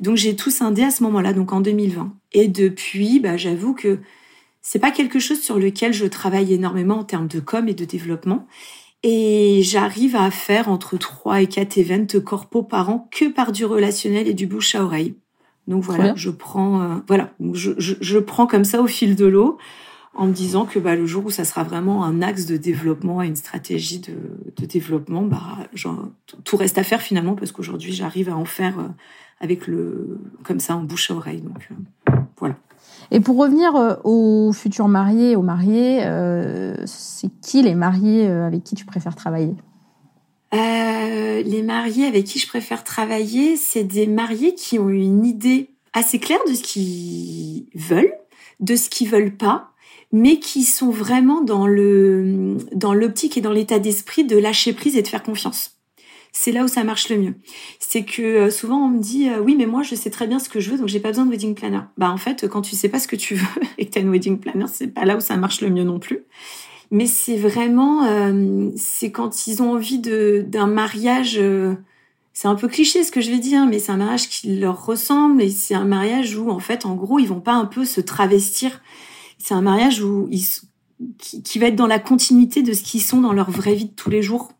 donc 0.00 0.16
j'ai 0.16 0.36
tout 0.36 0.50
scindé 0.50 0.82
à 0.82 0.90
ce 0.90 1.02
moment-là 1.04 1.32
donc 1.32 1.52
en 1.52 1.60
2020 1.60 2.12
et 2.32 2.48
depuis 2.48 3.20
bah 3.20 3.36
j'avoue 3.36 3.74
que 3.74 3.98
c'est 4.70 4.78
pas 4.78 4.90
quelque 4.90 5.18
chose 5.18 5.40
sur 5.40 5.58
lequel 5.58 5.94
je 5.94 6.04
travaille 6.04 6.52
énormément 6.52 6.98
en 6.98 7.04
termes 7.04 7.26
de 7.26 7.40
com 7.40 7.68
et 7.68 7.74
de 7.74 7.86
développement. 7.86 8.46
Et 9.02 9.60
j'arrive 9.62 10.14
à 10.14 10.30
faire 10.30 10.68
entre 10.68 10.98
3 10.98 11.40
et 11.40 11.46
4 11.46 11.78
events 11.78 12.20
corpo 12.22 12.62
par 12.62 12.90
an 12.90 13.08
que 13.10 13.30
par 13.30 13.52
du 13.52 13.64
relationnel 13.64 14.28
et 14.28 14.34
du 14.34 14.46
bouche 14.46 14.74
à 14.74 14.84
oreille. 14.84 15.14
Donc 15.68 15.84
voilà, 15.84 16.14
je 16.16 16.28
prends, 16.28 16.82
euh, 16.82 16.94
voilà, 17.06 17.32
je, 17.54 17.72
je, 17.78 17.94
je, 18.00 18.18
prends 18.18 18.46
comme 18.46 18.64
ça 18.64 18.82
au 18.82 18.86
fil 18.86 19.16
de 19.16 19.24
l'eau 19.24 19.56
en 20.14 20.26
me 20.26 20.32
disant 20.32 20.64
que 20.64 20.78
bah, 20.78 20.96
le 20.96 21.06
jour 21.06 21.26
où 21.26 21.30
ça 21.30 21.44
sera 21.44 21.62
vraiment 21.62 22.04
un 22.04 22.22
axe 22.22 22.46
de 22.46 22.56
développement 22.56 23.22
et 23.22 23.26
une 23.26 23.36
stratégie 23.36 24.00
de, 24.00 24.14
de 24.56 24.66
développement, 24.66 25.22
bah, 25.22 25.58
genre, 25.74 26.08
tout 26.44 26.56
reste 26.56 26.78
à 26.78 26.82
faire 26.82 27.02
finalement 27.02 27.34
parce 27.34 27.52
qu'aujourd'hui 27.52 27.92
j'arrive 27.92 28.28
à 28.28 28.36
en 28.36 28.44
faire 28.44 28.78
euh, 28.78 28.88
avec 29.40 29.66
le, 29.66 30.20
comme 30.44 30.60
ça 30.60 30.76
en 30.76 30.82
bouche 30.82 31.10
à 31.10 31.14
oreille. 31.14 31.42
Donc 31.42 31.68
euh, 31.70 32.14
voilà. 32.38 32.56
Et 33.10 33.20
pour 33.20 33.36
revenir 33.36 33.76
euh, 33.76 33.94
aux 34.04 34.52
futurs 34.52 34.88
mariés, 34.88 35.36
aux 35.36 35.42
mariés, 35.42 36.00
euh, 36.04 36.74
c'est 36.84 37.30
qui 37.40 37.62
les 37.62 37.74
mariés 37.74 38.26
avec 38.26 38.64
qui 38.64 38.74
tu 38.74 38.84
préfères 38.84 39.14
travailler? 39.14 39.54
Euh, 40.52 41.42
Les 41.42 41.62
mariés 41.62 42.06
avec 42.06 42.24
qui 42.24 42.38
je 42.38 42.48
préfère 42.48 42.82
travailler, 42.82 43.56
c'est 43.56 43.84
des 43.84 44.06
mariés 44.06 44.54
qui 44.54 44.78
ont 44.78 44.88
une 44.88 45.24
idée 45.24 45.70
assez 45.92 46.18
claire 46.18 46.40
de 46.48 46.54
ce 46.54 46.62
qu'ils 46.62 47.66
veulent, 47.74 48.12
de 48.60 48.74
ce 48.74 48.88
qu'ils 48.90 49.08
veulent 49.08 49.36
pas, 49.36 49.70
mais 50.12 50.38
qui 50.38 50.64
sont 50.64 50.90
vraiment 50.90 51.42
dans 51.42 51.66
le 51.66 52.56
dans 52.74 52.94
l'optique 52.94 53.36
et 53.36 53.40
dans 53.40 53.52
l'état 53.52 53.78
d'esprit 53.78 54.24
de 54.24 54.36
lâcher 54.36 54.72
prise 54.72 54.96
et 54.96 55.02
de 55.02 55.08
faire 55.08 55.22
confiance 55.22 55.78
c'est 56.32 56.52
là 56.52 56.62
où 56.62 56.68
ça 56.68 56.84
marche 56.84 57.08
le 57.08 57.18
mieux. 57.18 57.34
C'est 57.80 58.04
que 58.04 58.22
euh, 58.22 58.50
souvent 58.50 58.84
on 58.84 58.88
me 58.88 59.00
dit 59.00 59.28
euh, 59.28 59.40
oui 59.40 59.56
mais 59.56 59.66
moi 59.66 59.82
je 59.82 59.94
sais 59.94 60.10
très 60.10 60.26
bien 60.26 60.38
ce 60.38 60.48
que 60.48 60.60
je 60.60 60.70
veux 60.70 60.78
donc 60.78 60.88
j'ai 60.88 61.00
pas 61.00 61.08
besoin 61.08 61.26
de 61.26 61.30
wedding 61.30 61.54
planner. 61.54 61.80
Bah 61.96 62.10
en 62.10 62.16
fait 62.16 62.46
quand 62.48 62.62
tu 62.62 62.76
sais 62.76 62.88
pas 62.88 63.00
ce 63.00 63.08
que 63.08 63.16
tu 63.16 63.34
veux 63.34 63.62
et 63.78 63.86
que 63.86 63.90
tu 63.90 63.98
as 63.98 64.02
une 64.02 64.10
wedding 64.10 64.38
planner, 64.38 64.66
c'est 64.72 64.88
pas 64.88 65.04
là 65.04 65.16
où 65.16 65.20
ça 65.20 65.36
marche 65.36 65.60
le 65.60 65.70
mieux 65.70 65.84
non 65.84 65.98
plus. 65.98 66.20
Mais 66.90 67.06
c'est 67.06 67.36
vraiment 67.36 68.04
euh, 68.04 68.70
c'est 68.76 69.10
quand 69.10 69.46
ils 69.46 69.62
ont 69.62 69.72
envie 69.72 69.98
de 69.98 70.44
d'un 70.46 70.66
mariage 70.66 71.40
c'est 72.40 72.46
un 72.46 72.54
peu 72.54 72.68
cliché 72.68 73.02
ce 73.02 73.10
que 73.10 73.20
je 73.20 73.32
vais 73.32 73.40
dire, 73.40 73.66
mais 73.66 73.80
c'est 73.80 73.90
un 73.90 73.96
mariage 73.96 74.28
qui 74.28 74.54
leur 74.54 74.86
ressemble 74.86 75.42
et 75.42 75.50
c'est 75.50 75.74
un 75.74 75.84
mariage 75.84 76.36
où 76.36 76.50
en 76.50 76.60
fait, 76.60 76.86
en 76.86 76.94
gros, 76.94 77.18
ils 77.18 77.26
vont 77.26 77.40
pas 77.40 77.54
un 77.54 77.64
peu 77.64 77.84
se 77.84 78.00
travestir. 78.00 78.80
C'est 79.38 79.54
un 79.54 79.62
mariage 79.62 80.02
où 80.02 80.28
ils, 80.30 80.44
qui, 81.18 81.42
qui 81.42 81.58
va 81.58 81.66
être 81.66 81.76
dans 81.76 81.86
la 81.86 81.98
continuité 81.98 82.62
de 82.62 82.72
ce 82.72 82.82
qu'ils 82.82 83.02
sont 83.02 83.20
dans 83.20 83.32
leur 83.32 83.50
vraie 83.50 83.74
vie 83.74 83.86
de 83.86 83.94
tous 83.94 84.10
les 84.10 84.22
jours. 84.22 84.52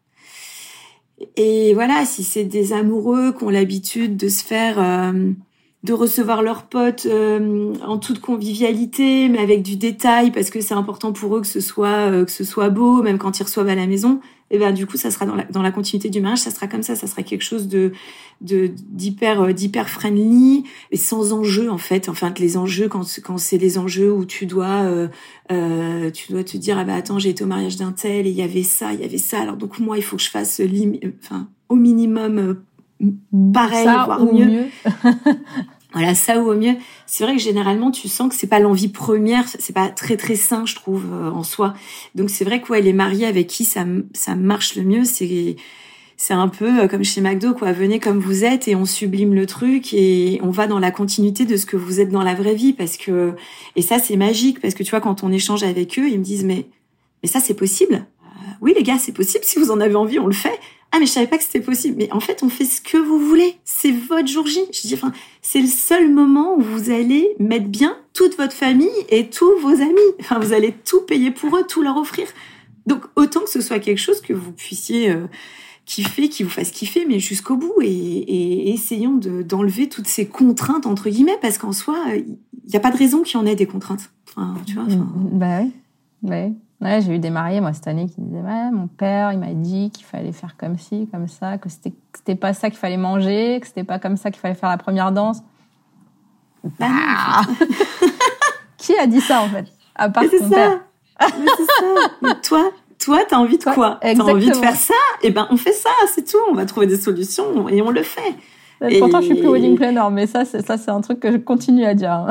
Et 1.37 1.75
voilà, 1.75 2.04
si 2.04 2.23
c'est 2.23 2.44
des 2.44 2.73
amoureux 2.73 3.32
qui 3.32 3.44
ont 3.44 3.50
l'habitude 3.50 4.16
de 4.16 4.28
se 4.28 4.44
faire 4.44 4.78
euh, 4.78 5.32
de 5.85 5.92
recevoir 5.92 6.42
leurs 6.42 6.64
potes 6.64 7.06
euh, 7.06 7.73
en 7.87 7.99
toute 7.99 8.20
convivialité, 8.20 9.28
mais 9.28 9.38
avec 9.38 9.62
du 9.62 9.76
détail, 9.76 10.32
parce 10.32 10.50
que 10.50 10.61
c'est 10.61 10.75
important 10.75 11.12
pour 11.12 11.37
eux 11.37 11.40
que 11.40 11.47
ce 11.47 11.61
soit 11.61 12.11
euh, 12.11 12.25
que 12.25 12.32
ce 12.32 12.42
soit 12.42 12.68
beau, 12.68 13.02
même 13.02 13.18
quand 13.18 13.38
ils 13.38 13.44
reçoivent 13.44 13.68
à 13.68 13.76
la 13.76 13.87
maison. 13.87 14.20
Et 14.50 14.58
ben 14.58 14.73
du 14.73 14.87
coup, 14.87 14.97
ça 14.97 15.11
sera 15.11 15.26
dans 15.26 15.37
la, 15.37 15.44
dans 15.44 15.62
la 15.62 15.70
continuité 15.70 16.08
du 16.08 16.20
mariage, 16.20 16.40
ça 16.40 16.50
sera 16.50 16.66
comme 16.66 16.82
ça, 16.82 16.97
ça 16.97 17.06
sera 17.06 17.23
quelque 17.23 17.44
chose 17.44 17.68
de 17.68 17.92
de 18.40 18.70
d'hyper 18.88 19.42
euh, 19.42 19.52
d'hyper 19.52 19.88
friendly 19.88 20.64
et 20.90 20.97
sans 20.97 21.32
enjeu 21.32 21.70
en 21.70 21.78
fait. 21.78 22.08
Enfin, 22.08 22.35
les 22.38 22.56
enjeux 22.56 22.88
quand 22.88 23.04
quand 23.23 23.38
c'est 23.38 23.58
les 23.58 23.78
enjeux 23.78 24.12
où 24.12 24.25
tu 24.25 24.47
dois 24.47 25.08
euh, 25.52 26.11
tu 26.11 26.32
dois 26.32 26.42
te 26.42 26.56
dire 26.56 26.76
ah 26.78 26.85
bah 26.85 26.94
attends 26.94 27.20
j'ai 27.20 27.30
été 27.30 27.44
au 27.44 27.47
mariage 27.47 27.76
d'un 27.76 27.92
tel 27.92 28.26
et 28.26 28.30
il 28.30 28.37
y 28.37 28.42
avait 28.42 28.64
ça, 28.64 28.94
il 28.94 29.00
y 29.00 29.04
avait 29.04 29.18
ça. 29.18 29.40
Alors 29.40 29.56
donc 29.56 29.78
moi 29.78 29.97
il 29.97 30.02
faut 30.02 30.16
que 30.16 30.23
je 30.23 30.30
fasse 30.30 30.61
enfin 31.23 31.49
au 31.68 31.76
minimum 31.76 32.56
pareil, 33.52 33.85
voire 33.85 34.25
mieux. 34.25 34.67
voilà, 35.93 36.14
ça 36.14 36.40
ou 36.40 36.50
au 36.50 36.55
mieux. 36.55 36.76
C'est 37.07 37.25
vrai 37.25 37.37
que 37.37 37.43
généralement, 37.43 37.90
tu 37.90 38.09
sens 38.09 38.28
que 38.28 38.35
c'est 38.35 38.47
pas 38.47 38.59
l'envie 38.59 38.88
première, 38.88 39.47
c'est 39.49 39.73
pas 39.73 39.88
très 39.88 40.17
très 40.17 40.35
sain, 40.35 40.67
je 40.67 40.75
trouve, 40.75 41.07
euh, 41.12 41.31
en 41.31 41.43
soi. 41.43 41.75
Donc 42.14 42.31
c'est 42.31 42.45
vrai 42.45 42.61
que 42.61 42.69
ouais, 42.73 42.81
les 42.81 42.93
mariés 42.93 43.26
avec 43.26 43.47
qui 43.47 43.64
ça 43.64 43.85
ça 44.12 44.35
marche 44.35 44.76
le 44.76 44.83
mieux, 44.83 45.05
c'est 45.05 45.57
c'est 46.21 46.35
un 46.35 46.49
peu 46.49 46.81
euh, 46.81 46.88
comme 46.88 47.05
chez 47.05 47.21
McDo, 47.21 47.55
quoi. 47.55 47.73
Venez 47.73 48.00
comme 48.00 48.19
vous 48.19 48.45
êtes 48.45 48.67
et 48.69 48.75
on 48.75 48.85
sublime 48.85 49.35
le 49.35 49.47
truc 49.47 49.95
et 49.95 50.40
on 50.43 50.50
va 50.50 50.67
dans 50.67 50.81
la 50.81 50.90
continuité 50.90 51.47
de 51.47 51.57
ce 51.57 51.64
que 51.64 51.76
vous 51.76 52.00
êtes 52.00 52.11
dans 52.11 52.25
la 52.25 52.35
vraie 52.35 52.57
vie, 52.57 52.73
parce 52.73 52.97
que 52.97 53.35
et 53.76 53.83
ça 53.83 53.99
c'est 53.99 54.17
magique, 54.17 54.61
parce 54.61 54.75
que 54.75 54.83
tu 54.83 54.90
vois 54.90 55.00
quand 55.00 55.23
on 55.23 55.33
échange 55.33 55.62
avec 55.62 55.99
eux, 55.99 56.09
ils 56.09 56.19
me 56.19 56.25
disent 56.25 56.45
mais 56.45 56.67
mais 57.23 57.28
ça 57.28 57.38
c'est 57.40 57.55
possible? 57.55 57.95
Euh, 57.95 58.50
oui 58.61 58.75
les 58.76 58.83
gars, 58.83 58.99
c'est 58.99 59.12
possible. 59.12 59.45
Si 59.45 59.59
vous 59.61 59.71
en 59.71 59.81
avez 59.81 59.95
envie, 59.95 60.19
on 60.19 60.26
le 60.26 60.33
fait. 60.33 60.59
Ah 60.90 60.99
mais 60.99 61.07
je 61.07 61.12
savais 61.12 61.26
pas 61.26 61.37
que 61.37 61.45
c'était 61.45 61.61
possible. 61.61 61.97
Mais 61.99 62.12
en 62.12 62.21
fait, 62.21 62.42
on 62.42 62.49
fait 62.49 62.64
ce 62.64 62.80
que 62.80 62.97
vous 62.97 63.18
voulez. 63.18 63.57
C'est 63.64 63.92
votre 63.92 64.26
jour 64.26 64.47
J. 64.47 64.61
Je 64.73 64.88
dis, 64.88 64.95
enfin, 64.95 65.12
c'est 65.42 65.61
le 65.61 65.66
seul 65.66 66.11
moment 66.11 66.57
où 66.57 66.62
vous 66.62 66.90
allez 66.90 67.35
mettre 67.38 67.66
bien 67.66 67.97
toute 68.14 68.37
votre 68.37 68.54
famille 68.54 68.88
et 69.11 69.28
tous 69.28 69.54
vos 69.61 69.68
amis. 69.68 70.14
Enfin, 70.21 70.38
vous 70.38 70.52
allez 70.52 70.73
tout 70.73 71.02
payer 71.02 71.30
pour 71.30 71.57
eux, 71.57 71.64
tout 71.68 71.83
leur 71.83 71.97
offrir. 71.97 72.26
Donc 72.87 73.02
autant 73.16 73.40
que 73.40 73.50
ce 73.50 73.61
soit 73.61 73.80
quelque 73.80 73.99
chose 73.99 74.23
que 74.23 74.33
vous 74.33 74.50
puissiez 74.50 75.11
euh, 75.11 75.26
kiffer, 75.85 76.30
qui 76.30 76.42
vous 76.42 76.50
fasse 76.50 76.71
kiffer, 76.71 77.04
mais 77.07 77.18
jusqu'au 77.18 77.57
bout. 77.57 77.75
Et, 77.83 77.87
et 77.88 78.73
essayons 78.73 79.16
d'enlever 79.16 79.90
toutes 79.90 80.09
ces 80.09 80.26
contraintes 80.26 80.87
entre 80.87 81.11
guillemets, 81.11 81.38
parce 81.42 81.59
qu'en 81.59 81.73
soi, 81.73 81.99
il 82.14 82.38
n'y 82.71 82.76
a 82.76 82.80
pas 82.80 82.90
de 82.90 82.97
raison 82.97 83.23
qu'il 83.23 83.38
y 83.38 83.42
en 83.42 83.47
ait 83.47 83.57
des 83.57 83.66
contraintes. 83.66 84.11
Enfin, 84.30 84.54
tu 84.66 84.75
vois. 84.75 84.85
Enfin... 84.85 85.07
Bah 85.33 85.61
oui. 85.62 85.73
Bah 86.23 86.45
oui. 86.47 86.54
Ouais, 86.80 87.00
j'ai 87.00 87.16
eu 87.16 87.18
des 87.18 87.30
mariés, 87.30 87.61
moi, 87.61 87.73
cette 87.73 87.88
année, 87.88 88.06
qui 88.06 88.20
disaient, 88.20 88.40
ouais, 88.40 88.70
mon 88.70 88.87
père, 88.87 89.32
il 89.32 89.38
m'a 89.38 89.52
dit 89.52 89.90
qu'il 89.90 90.04
fallait 90.04 90.30
faire 90.30 90.56
comme 90.56 90.78
ci, 90.78 91.08
comme 91.11 91.26
ça, 91.26 91.58
que 91.58 91.68
c'était, 91.68 92.37
pas 92.37 92.52
ça 92.54 92.70
qu'il 92.70 92.78
fallait 92.78 92.97
manger, 92.97 93.58
que 93.61 93.66
c'était 93.66 93.85
pas 93.85 93.99
comme 93.99 94.16
ça 94.16 94.30
qu'il 94.30 94.40
fallait 94.40 94.54
faire 94.54 94.68
la 94.68 94.76
première 94.76 95.11
danse. 95.11 95.42
Bah, 96.78 96.87
qui 98.76 98.97
a 98.97 99.06
dit 99.08 99.20
ça, 99.20 99.42
en 99.42 99.49
fait? 99.49 99.66
À 99.97 100.08
part 100.08 100.25
ton 100.25 100.49
ça. 100.49 100.54
père. 100.54 100.80
Mais 101.20 101.47
c'est 101.56 101.64
ça. 101.64 102.11
Mais 102.23 102.40
toi, 102.42 102.70
toi, 102.99 103.20
t'as 103.28 103.38
envie 103.38 103.58
de 103.58 103.62
toi, 103.62 103.75
quoi? 103.75 103.99
T'as 104.00 104.14
envie 104.23 104.50
de 104.50 104.54
faire 104.54 104.76
ça? 104.76 104.94
Eh 105.23 105.30
ben, 105.30 105.49
on 105.50 105.56
fait 105.56 105.73
ça, 105.73 105.90
c'est 106.14 106.30
tout. 106.30 106.38
On 106.49 106.54
va 106.54 106.64
trouver 106.64 106.87
des 106.87 106.97
solutions 106.97 107.68
et 107.68 107.82
on 107.82 107.90
le 107.90 108.04
fait. 108.04 108.35
Et... 108.88 109.00
Pourtant, 109.00 109.20
je 109.20 109.26
suis 109.26 109.35
plus 109.35 109.49
wedding 109.49 109.76
planner, 109.76 110.04
mais 110.12 110.28
ça, 110.28 110.44
c'est, 110.44 110.64
ça, 110.64 110.78
c'est 110.78 110.90
un 110.90 111.00
truc 111.00 111.18
que 111.18 111.32
je 111.32 111.37
continue 111.38 111.85
à 111.85 111.94
dire. 111.94 112.28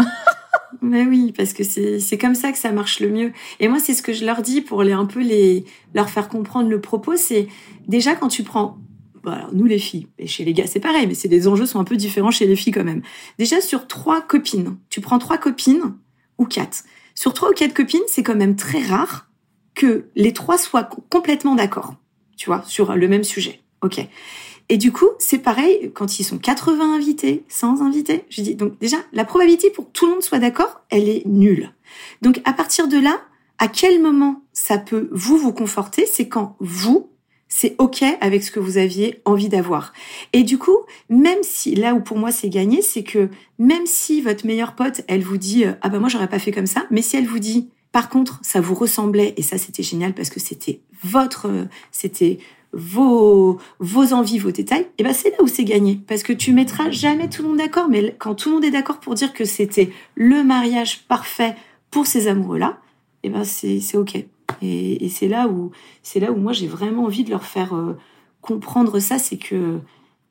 Mais 0.81 1.05
oui, 1.05 1.33
parce 1.35 1.53
que 1.53 1.63
c'est 1.63 2.17
comme 2.17 2.35
ça 2.35 2.51
que 2.51 2.57
ça 2.57 2.71
marche 2.71 2.99
le 2.99 3.09
mieux. 3.09 3.31
Et 3.59 3.67
moi, 3.67 3.79
c'est 3.79 3.93
ce 3.93 4.01
que 4.01 4.13
je 4.13 4.25
leur 4.25 4.41
dis 4.41 4.61
pour 4.61 4.83
les 4.83 4.91
un 4.91 5.05
peu 5.05 5.21
les 5.21 5.65
leur 5.93 6.09
faire 6.09 6.27
comprendre 6.27 6.69
le 6.69 6.81
propos. 6.81 7.15
C'est 7.15 7.47
déjà 7.87 8.15
quand 8.15 8.27
tu 8.27 8.43
prends 8.43 8.77
voilà, 9.23 9.49
nous 9.51 9.65
les 9.65 9.79
filles, 9.79 10.07
et 10.17 10.25
chez 10.25 10.45
les 10.45 10.53
gars 10.53 10.67
c'est 10.67 10.79
pareil, 10.79 11.05
mais 11.05 11.13
c'est 11.13 11.27
les 11.27 11.49
enjeux 11.49 11.65
sont 11.65 11.81
un 11.81 11.83
peu 11.83 11.97
différents 11.97 12.31
chez 12.31 12.47
les 12.47 12.55
filles 12.55 12.71
quand 12.71 12.85
même. 12.85 13.01
Déjà 13.37 13.59
sur 13.59 13.87
trois 13.87 14.21
copines, 14.21 14.77
tu 14.89 15.01
prends 15.01 15.19
trois 15.19 15.37
copines 15.37 15.95
ou 16.37 16.45
quatre. 16.45 16.85
Sur 17.13 17.33
trois 17.33 17.49
ou 17.49 17.53
quatre 17.53 17.73
copines, 17.73 17.99
c'est 18.07 18.23
quand 18.23 18.35
même 18.35 18.55
très 18.55 18.81
rare 18.81 19.29
que 19.75 20.05
les 20.15 20.31
trois 20.31 20.57
soient 20.57 20.89
complètement 21.09 21.55
d'accord, 21.55 21.95
tu 22.37 22.45
vois, 22.45 22.63
sur 22.67 22.95
le 22.95 23.07
même 23.07 23.25
sujet. 23.25 23.61
Ok. 23.81 23.99
Et 24.69 24.77
du 24.77 24.91
coup, 24.91 25.09
c'est 25.17 25.37
pareil 25.37 25.91
quand 25.93 26.19
ils 26.19 26.23
sont 26.23 26.37
80 26.37 26.95
invités, 26.95 27.43
100 27.47 27.81
invités. 27.81 28.25
Je 28.29 28.41
dis 28.41 28.55
donc 28.55 28.77
déjà 28.79 28.97
la 29.13 29.23
probabilité 29.23 29.69
pour 29.69 29.85
que 29.85 29.91
tout 29.91 30.05
le 30.05 30.13
monde 30.13 30.23
soit 30.23 30.39
d'accord, 30.39 30.81
elle 30.89 31.07
est 31.07 31.25
nulle. 31.25 31.73
Donc 32.21 32.41
à 32.43 32.53
partir 32.53 32.87
de 32.87 32.97
là, 32.97 33.21
à 33.59 33.67
quel 33.67 34.01
moment 34.01 34.43
ça 34.53 34.77
peut 34.77 35.09
vous 35.11 35.37
vous 35.37 35.53
conforter, 35.53 36.05
c'est 36.05 36.27
quand 36.27 36.55
vous 36.59 37.09
c'est 37.49 37.75
ok 37.77 38.03
avec 38.19 38.43
ce 38.43 38.51
que 38.51 38.59
vous 38.59 38.77
aviez 38.77 39.21
envie 39.25 39.49
d'avoir. 39.49 39.93
Et 40.33 40.43
du 40.43 40.57
coup, 40.57 40.77
même 41.09 41.43
si 41.43 41.75
là 41.75 41.93
où 41.93 42.01
pour 42.01 42.17
moi 42.17 42.31
c'est 42.31 42.49
gagné, 42.49 42.81
c'est 42.81 43.03
que 43.03 43.29
même 43.57 43.85
si 43.85 44.21
votre 44.21 44.45
meilleure 44.45 44.75
pote, 44.75 45.01
elle 45.07 45.23
vous 45.23 45.37
dit 45.37 45.65
euh, 45.65 45.73
ah 45.81 45.89
ben 45.89 45.99
moi 45.99 46.09
j'aurais 46.09 46.27
pas 46.27 46.39
fait 46.39 46.51
comme 46.51 46.67
ça, 46.67 46.85
mais 46.91 47.01
si 47.01 47.15
elle 47.15 47.25
vous 47.25 47.39
dit 47.39 47.69
par 47.93 48.09
contre 48.09 48.39
ça 48.41 48.59
vous 48.59 48.75
ressemblait 48.75 49.33
et 49.37 49.41
ça 49.41 49.57
c'était 49.57 49.83
génial 49.83 50.13
parce 50.13 50.29
que 50.29 50.39
c'était 50.39 50.81
votre, 51.03 51.47
euh, 51.47 51.65
c'était 51.91 52.39
vos, 52.73 53.59
vos 53.79 54.13
envies, 54.13 54.39
vos 54.39 54.51
détails, 54.51 54.87
et 54.97 55.03
ben 55.03 55.13
c'est 55.13 55.31
là 55.31 55.37
où 55.41 55.47
c'est 55.47 55.63
gagné. 55.63 55.99
Parce 56.07 56.23
que 56.23 56.33
tu 56.33 56.53
mettras 56.53 56.89
jamais 56.91 57.29
tout 57.29 57.41
le 57.41 57.49
monde 57.49 57.57
d'accord, 57.57 57.89
mais 57.89 58.15
quand 58.17 58.35
tout 58.35 58.49
le 58.49 58.55
monde 58.55 58.65
est 58.65 58.71
d'accord 58.71 58.99
pour 58.99 59.15
dire 59.15 59.33
que 59.33 59.45
c'était 59.45 59.91
le 60.15 60.43
mariage 60.43 61.03
parfait 61.07 61.55
pour 61.91 62.07
ces 62.07 62.27
amoureux-là, 62.27 62.79
et 63.23 63.29
ben 63.29 63.43
c'est, 63.43 63.81
ok. 63.95 64.15
Et, 64.61 65.05
et 65.05 65.09
c'est 65.09 65.27
là 65.27 65.47
où 65.47 65.71
là 66.15 66.31
où 66.31 66.35
moi 66.35 66.53
j'ai 66.53 66.67
vraiment 66.67 67.03
envie 67.03 67.23
de 67.23 67.29
leur 67.29 67.43
faire 67.43 67.75
euh, 67.75 67.97
comprendre 68.41 68.99
ça, 68.99 69.19
c'est 69.19 69.37
que 69.37 69.79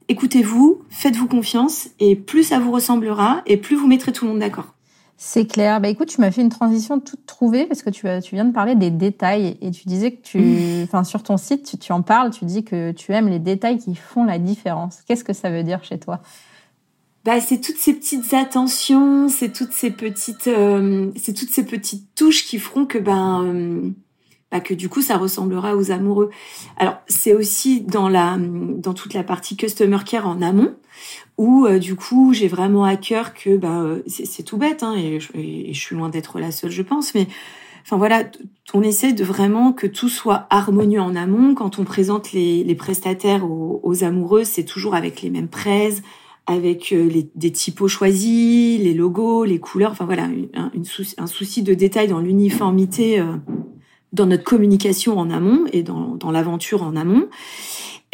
écoutez-vous, 0.08 0.82
faites-vous 0.88 1.26
confiance, 1.26 1.88
et 1.98 2.16
plus 2.16 2.44
ça 2.44 2.58
vous 2.58 2.70
ressemblera, 2.70 3.42
et 3.46 3.56
plus 3.56 3.76
vous 3.76 3.86
mettrez 3.86 4.12
tout 4.12 4.24
le 4.24 4.30
monde 4.30 4.40
d'accord. 4.40 4.75
C'est 5.18 5.46
clair. 5.46 5.80
Bah 5.80 5.88
écoute, 5.88 6.08
tu 6.08 6.20
m'as 6.20 6.30
fait 6.30 6.42
une 6.42 6.50
transition 6.50 7.00
toute 7.00 7.24
trouvée 7.24 7.66
parce 7.66 7.82
que 7.82 7.88
tu, 7.88 8.06
tu 8.22 8.34
viens 8.34 8.44
de 8.44 8.52
parler 8.52 8.74
des 8.74 8.90
détails 8.90 9.56
et 9.62 9.70
tu 9.70 9.88
disais 9.88 10.12
que 10.12 10.20
tu, 10.20 10.82
enfin 10.84 11.04
sur 11.04 11.22
ton 11.22 11.38
site, 11.38 11.64
tu, 11.64 11.78
tu, 11.78 11.92
en 11.92 12.02
parles, 12.02 12.30
tu 12.30 12.44
dis 12.44 12.64
que 12.64 12.92
tu 12.92 13.12
aimes 13.12 13.28
les 13.28 13.38
détails 13.38 13.78
qui 13.78 13.94
font 13.94 14.24
la 14.24 14.38
différence. 14.38 15.00
Qu'est-ce 15.06 15.24
que 15.24 15.32
ça 15.32 15.48
veut 15.50 15.62
dire 15.62 15.82
chez 15.84 15.98
toi? 15.98 16.20
Bah, 17.24 17.40
c'est 17.40 17.60
toutes 17.60 17.78
ces 17.78 17.94
petites 17.94 18.34
attentions, 18.34 19.28
c'est 19.28 19.52
toutes 19.52 19.72
ces 19.72 19.90
petites, 19.90 20.48
euh, 20.48 21.10
c'est 21.16 21.32
toutes 21.32 21.50
ces 21.50 21.64
petites 21.64 22.14
touches 22.14 22.44
qui 22.44 22.58
feront 22.58 22.84
que 22.84 22.98
ben, 22.98 23.42
euh, 23.42 23.90
bah, 24.52 24.60
que 24.60 24.74
du 24.74 24.88
coup 24.88 25.02
ça 25.02 25.16
ressemblera 25.16 25.76
aux 25.76 25.90
amoureux. 25.90 26.30
Alors 26.76 26.98
c'est 27.08 27.32
aussi 27.32 27.80
dans 27.80 28.08
la, 28.08 28.36
dans 28.38 28.94
toute 28.94 29.14
la 29.14 29.24
partie 29.24 29.56
customer 29.56 29.98
care 30.04 30.28
en 30.28 30.42
amont 30.42 30.74
où 31.38 31.66
euh, 31.66 31.78
du 31.78 31.96
coup 31.96 32.32
j'ai 32.32 32.48
vraiment 32.48 32.84
à 32.84 32.96
cœur 32.96 33.34
que 33.34 33.56
bah 33.56 33.84
c'est 34.06 34.42
tout 34.42 34.56
bête 34.56 34.82
hein, 34.82 34.94
et, 34.96 35.20
je, 35.20 35.78
suis 35.78 35.96
loin 35.96 36.08
d'être 36.08 36.38
la 36.38 36.50
seule 36.50 36.70
je 36.70 36.82
pense 36.82 37.14
mais 37.14 37.26
enfin 37.84 37.96
voilà 37.96 38.24
on 38.74 38.82
essaie 38.82 39.12
de 39.12 39.24
vraiment 39.24 39.72
que 39.72 39.86
tout 39.86 40.08
soit 40.08 40.46
harmonieux 40.50 41.00
en 41.00 41.14
amont. 41.14 41.54
Quand 41.54 41.78
on 41.78 41.84
présente 41.84 42.32
les, 42.32 42.74
prestataires 42.74 43.44
aux, 43.48 44.04
amoureux 44.04 44.44
c'est 44.44 44.64
toujours 44.64 44.94
avec 44.94 45.22
les 45.22 45.30
mêmes 45.30 45.48
praises 45.48 46.02
avec 46.46 46.92
euh, 46.92 47.08
les, 47.08 47.28
des 47.34 47.50
typos 47.50 47.88
choisis 47.88 48.80
les 48.80 48.94
logos 48.94 49.44
les 49.44 49.58
couleurs 49.58 49.90
enfin 49.90 50.04
voilà 50.04 50.28
un, 50.54 50.70
une 50.74 50.84
souci, 50.84 51.14
un 51.18 51.26
souci 51.26 51.62
de 51.62 51.74
détail 51.74 52.08
dans 52.08 52.20
l'uniformité 52.20 53.18
euh, 53.18 53.36
dans 54.12 54.26
notre 54.26 54.44
communication 54.44 55.18
en 55.18 55.30
amont 55.30 55.64
et 55.72 55.82
dans, 55.82 56.14
dans 56.14 56.30
l'aventure 56.30 56.82
en 56.82 56.94
amont 56.94 57.28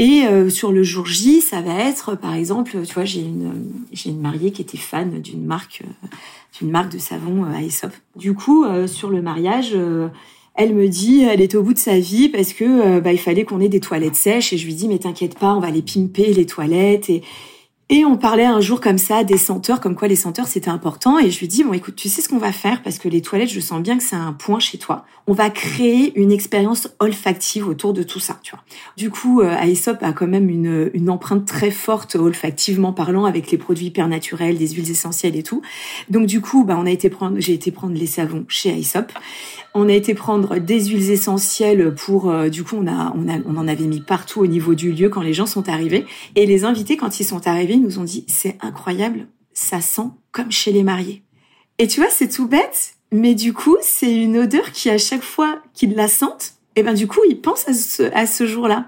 et 0.02 0.26
euh, 0.26 0.50
sur 0.50 0.72
le 0.72 0.82
jour 0.82 1.06
J, 1.06 1.40
ça 1.40 1.60
va 1.60 1.78
être, 1.78 2.16
par 2.16 2.34
exemple, 2.34 2.72
tu 2.84 2.92
vois, 2.92 3.04
j'ai 3.04 3.20
une 3.20 3.52
j'ai 3.92 4.10
une 4.10 4.20
mariée 4.20 4.50
qui 4.50 4.60
était 4.60 4.76
fan 4.76 5.20
d'une 5.20 5.44
marque 5.44 5.84
euh, 5.84 6.08
d'une 6.58 6.72
marque 6.72 6.90
de 6.90 6.98
savon 6.98 7.44
euh, 7.44 7.54
à 7.54 7.62
Aesop. 7.62 7.92
Du 8.16 8.34
coup, 8.34 8.66
sur 8.88 9.10
le 9.10 9.22
mariage, 9.22 9.76
elle 10.56 10.74
me 10.74 10.88
dit, 10.88 11.22
elle 11.22 11.40
était 11.40 11.56
au 11.56 11.62
bout 11.62 11.72
de 11.72 11.78
sa 11.78 12.00
vie 12.00 12.28
parce 12.28 12.52
que 12.52 12.98
bah 12.98 13.12
il 13.12 13.18
fallait 13.18 13.44
qu'on 13.44 13.60
ait 13.60 13.68
des 13.68 13.78
toilettes 13.78 14.16
sèches 14.16 14.52
et 14.52 14.58
je 14.58 14.66
lui 14.66 14.74
dis 14.74 14.88
mais 14.88 14.98
t'inquiète 14.98 15.38
pas, 15.38 15.54
on 15.54 15.60
va 15.60 15.70
les 15.70 15.82
pimper 15.82 16.34
les 16.34 16.46
toilettes 16.46 17.08
et 17.08 17.22
Et 17.88 18.06
on 18.06 18.16
parlait 18.16 18.46
un 18.46 18.60
jour 18.60 18.80
comme 18.80 18.96
ça 18.96 19.22
des 19.22 19.36
senteurs, 19.36 19.80
comme 19.80 19.94
quoi 19.94 20.08
les 20.08 20.16
senteurs 20.16 20.46
c'était 20.46 20.70
important. 20.70 21.18
Et 21.18 21.30
je 21.30 21.40
lui 21.40 21.48
dis 21.48 21.62
bon 21.62 21.74
écoute, 21.74 21.94
tu 21.94 22.08
sais 22.08 22.22
ce 22.22 22.28
qu'on 22.28 22.38
va 22.38 22.52
faire? 22.52 22.82
Parce 22.82 22.98
que 22.98 23.08
les 23.08 23.20
toilettes, 23.20 23.50
je 23.50 23.60
sens 23.60 23.82
bien 23.82 23.98
que 23.98 24.02
c'est 24.02 24.16
un 24.16 24.32
point 24.32 24.60
chez 24.60 24.78
toi. 24.78 25.04
On 25.26 25.34
va 25.34 25.50
créer 25.50 26.18
une 26.18 26.32
expérience 26.32 26.88
olfactive 26.98 27.68
autour 27.68 27.92
de 27.92 28.02
tout 28.02 28.18
ça, 28.18 28.38
tu 28.42 28.52
vois. 28.52 28.64
Du 28.96 29.10
coup, 29.10 29.40
euh, 29.40 29.56
Aesop 29.58 29.98
a 30.00 30.12
quand 30.12 30.26
même 30.26 30.48
une, 30.48 30.90
une 30.94 31.10
empreinte 31.10 31.44
très 31.44 31.70
forte 31.70 32.16
olfactivement 32.16 32.92
parlant 32.92 33.24
avec 33.24 33.50
les 33.50 33.58
produits 33.58 33.86
hyper 33.86 34.08
naturels, 34.08 34.56
des 34.56 34.68
huiles 34.68 34.90
essentielles 34.90 35.36
et 35.36 35.42
tout. 35.42 35.62
Donc 36.08 36.26
du 36.26 36.40
coup, 36.40 36.64
bah 36.64 36.76
on 36.78 36.86
a 36.86 36.90
été 36.90 37.10
prendre, 37.10 37.38
j'ai 37.38 37.52
été 37.52 37.70
prendre 37.70 37.94
les 37.94 38.06
savons 38.06 38.44
chez 38.48 38.70
Aesop. 38.70 39.12
On 39.74 39.88
a 39.88 39.92
été 39.92 40.14
prendre 40.14 40.58
des 40.58 40.86
huiles 40.86 41.10
essentielles 41.10 41.94
pour, 41.94 42.28
euh, 42.28 42.48
du 42.50 42.62
coup, 42.62 42.76
on 42.78 42.86
a, 42.86 43.14
on 43.16 43.28
a, 43.28 43.38
on 43.46 43.56
en 43.56 43.68
avait 43.68 43.86
mis 43.86 44.00
partout 44.00 44.40
au 44.40 44.46
niveau 44.46 44.74
du 44.74 44.92
lieu 44.92 45.08
quand 45.08 45.22
les 45.22 45.32
gens 45.32 45.46
sont 45.46 45.68
arrivés. 45.68 46.04
Et 46.36 46.44
les 46.44 46.64
invités, 46.64 46.98
quand 46.98 47.20
ils 47.20 47.24
sont 47.24 47.46
arrivés, 47.46 47.71
nous 47.80 47.98
ont 47.98 48.04
dit, 48.04 48.24
c'est 48.28 48.58
incroyable, 48.61 49.28
ça 49.52 49.80
sent 49.80 50.08
comme 50.30 50.50
chez 50.50 50.72
les 50.72 50.82
mariés. 50.82 51.22
Et 51.78 51.87
tu 51.87 52.00
vois, 52.00 52.11
c'est 52.11 52.28
tout 52.28 52.46
bête, 52.48 52.94
mais 53.11 53.35
du 53.35 53.52
coup, 53.52 53.76
c'est 53.80 54.14
une 54.14 54.38
odeur 54.38 54.72
qui, 54.72 54.90
à 54.90 54.98
chaque 54.98 55.22
fois 55.22 55.62
qu'ils 55.74 55.94
la 55.94 56.08
sentent, 56.08 56.54
et 56.74 56.80
eh 56.80 56.82
ben 56.82 56.94
du 56.94 57.06
coup, 57.06 57.20
ils 57.28 57.38
pensent 57.38 57.68
à 57.68 57.74
ce, 57.74 58.02
à 58.14 58.26
ce 58.26 58.46
jour-là. 58.46 58.87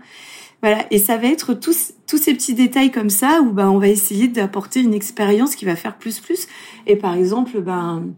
Voilà. 0.62 0.86
Et 0.90 0.98
ça 0.98 1.18
va 1.18 1.26
être 1.26 1.52
tous, 1.52 1.92
tous 2.06 2.16
ces 2.16 2.32
petits 2.32 2.54
détails 2.54 2.90
comme 2.90 3.10
ça 3.10 3.42
où 3.42 3.52
ben, 3.52 3.68
on 3.68 3.78
va 3.78 3.88
essayer 3.88 4.28
d'apporter 4.28 4.80
une 4.80 4.94
expérience 4.94 5.54
qui 5.54 5.66
va 5.66 5.76
faire 5.76 5.98
plus 5.98 6.20
plus. 6.20 6.48
Et 6.86 6.96
par 6.96 7.14
exemple, 7.14 7.60
ben, 7.60 8.14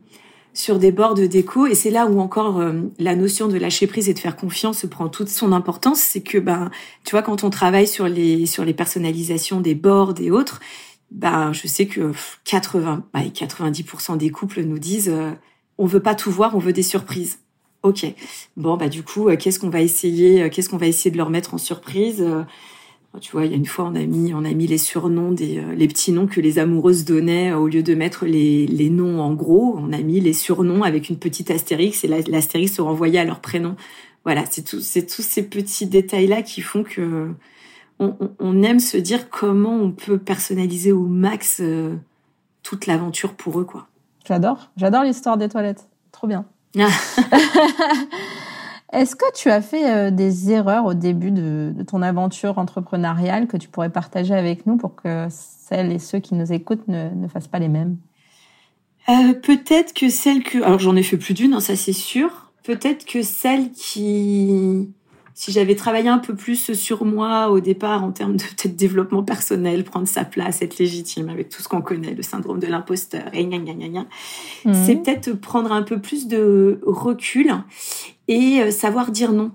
sur 0.56 0.78
des 0.78 0.90
bords 0.90 1.14
de 1.14 1.26
déco. 1.26 1.66
Et 1.66 1.74
c'est 1.74 1.90
là 1.90 2.06
où 2.06 2.18
encore 2.18 2.58
euh, 2.58 2.72
la 2.98 3.14
notion 3.14 3.46
de 3.46 3.58
lâcher 3.58 3.86
prise 3.86 4.08
et 4.08 4.14
de 4.14 4.18
faire 4.18 4.36
confiance 4.36 4.86
prend 4.90 5.08
toute 5.08 5.28
son 5.28 5.52
importance. 5.52 6.00
C'est 6.00 6.22
que, 6.22 6.38
ben, 6.38 6.70
tu 7.04 7.10
vois, 7.12 7.22
quand 7.22 7.44
on 7.44 7.50
travaille 7.50 7.86
sur 7.86 8.08
les 8.08 8.46
sur 8.46 8.64
les 8.64 8.74
personnalisations 8.74 9.60
des 9.60 9.74
bords 9.74 10.14
et 10.18 10.30
autres, 10.30 10.60
ben, 11.10 11.52
je 11.52 11.68
sais 11.68 11.86
que 11.86 12.12
80, 12.44 13.04
90% 13.14 14.12
bah, 14.12 14.16
des 14.16 14.30
couples 14.30 14.62
nous 14.62 14.78
disent, 14.78 15.10
euh, 15.10 15.30
on 15.78 15.86
veut 15.86 16.00
pas 16.00 16.14
tout 16.14 16.30
voir, 16.30 16.56
on 16.56 16.58
veut 16.58 16.72
des 16.72 16.82
surprises. 16.82 17.38
Ok. 17.82 18.06
Bon, 18.56 18.76
bah 18.76 18.88
du 18.88 19.02
coup, 19.02 19.28
euh, 19.28 19.36
qu'est-ce 19.36 19.60
qu'on 19.60 19.68
va 19.68 19.82
essayer 19.82 20.48
Qu'est-ce 20.50 20.70
qu'on 20.70 20.78
va 20.78 20.86
essayer 20.86 21.10
de 21.10 21.18
leur 21.18 21.30
mettre 21.30 21.54
en 21.54 21.58
surprise 21.58 22.24
tu 23.20 23.32
vois, 23.32 23.44
il 23.44 23.50
y 23.50 23.54
a 23.54 23.56
une 23.56 23.66
fois, 23.66 23.86
on 23.86 23.94
a 23.94 24.04
mis, 24.04 24.32
on 24.34 24.44
a 24.44 24.52
mis 24.52 24.66
les 24.66 24.78
surnoms 24.78 25.32
des, 25.32 25.58
euh, 25.58 25.74
les 25.74 25.88
petits 25.88 26.12
noms 26.12 26.26
que 26.26 26.40
les 26.40 26.58
amoureuses 26.58 27.04
donnaient 27.04 27.52
au 27.52 27.68
lieu 27.68 27.82
de 27.82 27.94
mettre 27.94 28.24
les, 28.26 28.66
les 28.66 28.90
noms 28.90 29.20
en 29.20 29.34
gros. 29.34 29.76
On 29.78 29.92
a 29.92 29.98
mis 29.98 30.20
les 30.20 30.32
surnoms 30.32 30.82
avec 30.82 31.08
une 31.08 31.18
petite 31.18 31.50
astérix 31.50 32.04
et 32.04 32.08
l'astérix 32.08 32.74
se 32.74 32.82
renvoyait 32.82 33.18
à 33.18 33.24
leur 33.24 33.40
prénom. 33.40 33.76
Voilà, 34.24 34.44
c'est 34.50 34.62
tout, 34.62 34.80
c'est 34.80 35.06
tous 35.06 35.22
ces 35.22 35.44
petits 35.44 35.86
détails-là 35.86 36.42
qui 36.42 36.60
font 36.60 36.82
que 36.82 37.30
on, 37.98 38.14
on, 38.38 38.62
aime 38.62 38.80
se 38.80 38.96
dire 38.96 39.30
comment 39.30 39.74
on 39.74 39.90
peut 39.90 40.18
personnaliser 40.18 40.92
au 40.92 41.06
max 41.06 41.60
euh, 41.60 41.94
toute 42.62 42.86
l'aventure 42.86 43.34
pour 43.34 43.60
eux, 43.60 43.64
quoi. 43.64 43.86
J'adore, 44.26 44.70
j'adore 44.76 45.04
l'histoire 45.04 45.38
des 45.38 45.48
toilettes. 45.48 45.88
Trop 46.12 46.26
bien. 46.26 46.44
Est-ce 48.96 49.14
que 49.14 49.30
tu 49.34 49.50
as 49.50 49.60
fait 49.60 49.90
euh, 49.90 50.10
des 50.10 50.50
erreurs 50.50 50.86
au 50.86 50.94
début 50.94 51.30
de, 51.30 51.74
ton 51.86 52.00
aventure 52.00 52.56
entrepreneuriale 52.56 53.46
que 53.46 53.58
tu 53.58 53.68
pourrais 53.68 53.90
partager 53.90 54.34
avec 54.34 54.64
nous 54.64 54.78
pour 54.78 54.96
que 54.96 55.26
celles 55.28 55.92
et 55.92 55.98
ceux 55.98 56.18
qui 56.18 56.34
nous 56.34 56.50
écoutent 56.50 56.88
ne, 56.88 57.28
fassent 57.28 57.46
pas 57.46 57.58
les 57.58 57.68
mêmes? 57.68 57.98
Euh, 59.10 59.34
Peut-être 59.34 59.92
que 59.92 60.08
celles 60.08 60.42
que... 60.42 60.62
Alors 60.62 60.78
j'en 60.78 60.96
ai 60.96 61.02
fait 61.02 61.18
plus 61.18 61.34
d'une, 61.34 61.52
hein, 61.52 61.60
ça 61.60 61.76
c'est 61.76 61.92
sûr. 61.92 62.50
Peut-être 62.64 63.04
que 63.04 63.20
celles 63.20 63.70
qui 63.70 64.88
si 65.38 65.52
j'avais 65.52 65.76
travaillé 65.76 66.08
un 66.08 66.16
peu 66.16 66.34
plus 66.34 66.72
sur 66.72 67.04
moi 67.04 67.50
au 67.50 67.60
départ 67.60 68.02
en 68.02 68.10
termes 68.10 68.38
de 68.38 68.42
peut-être 68.42 68.74
développement 68.74 69.22
personnel, 69.22 69.84
prendre 69.84 70.08
sa 70.08 70.24
place, 70.24 70.62
être 70.62 70.78
légitime 70.78 71.28
avec 71.28 71.50
tout 71.50 71.60
ce 71.60 71.68
qu'on 71.68 71.82
connaît, 71.82 72.14
le 72.14 72.22
syndrome 72.22 72.58
de 72.58 72.66
l'imposteur, 72.66 73.24
et 73.34 73.44
gna 73.44 73.58
gna 73.58 73.74
gna 73.74 73.88
gna, 73.88 74.06
mhm. 74.64 74.74
c'est 74.74 74.96
peut-être 74.96 75.34
prendre 75.34 75.72
un 75.72 75.82
peu 75.82 76.00
plus 76.00 76.26
de 76.26 76.80
recul 76.86 77.52
et 78.28 78.62
euh, 78.62 78.70
savoir 78.70 79.10
dire 79.10 79.32
non. 79.32 79.50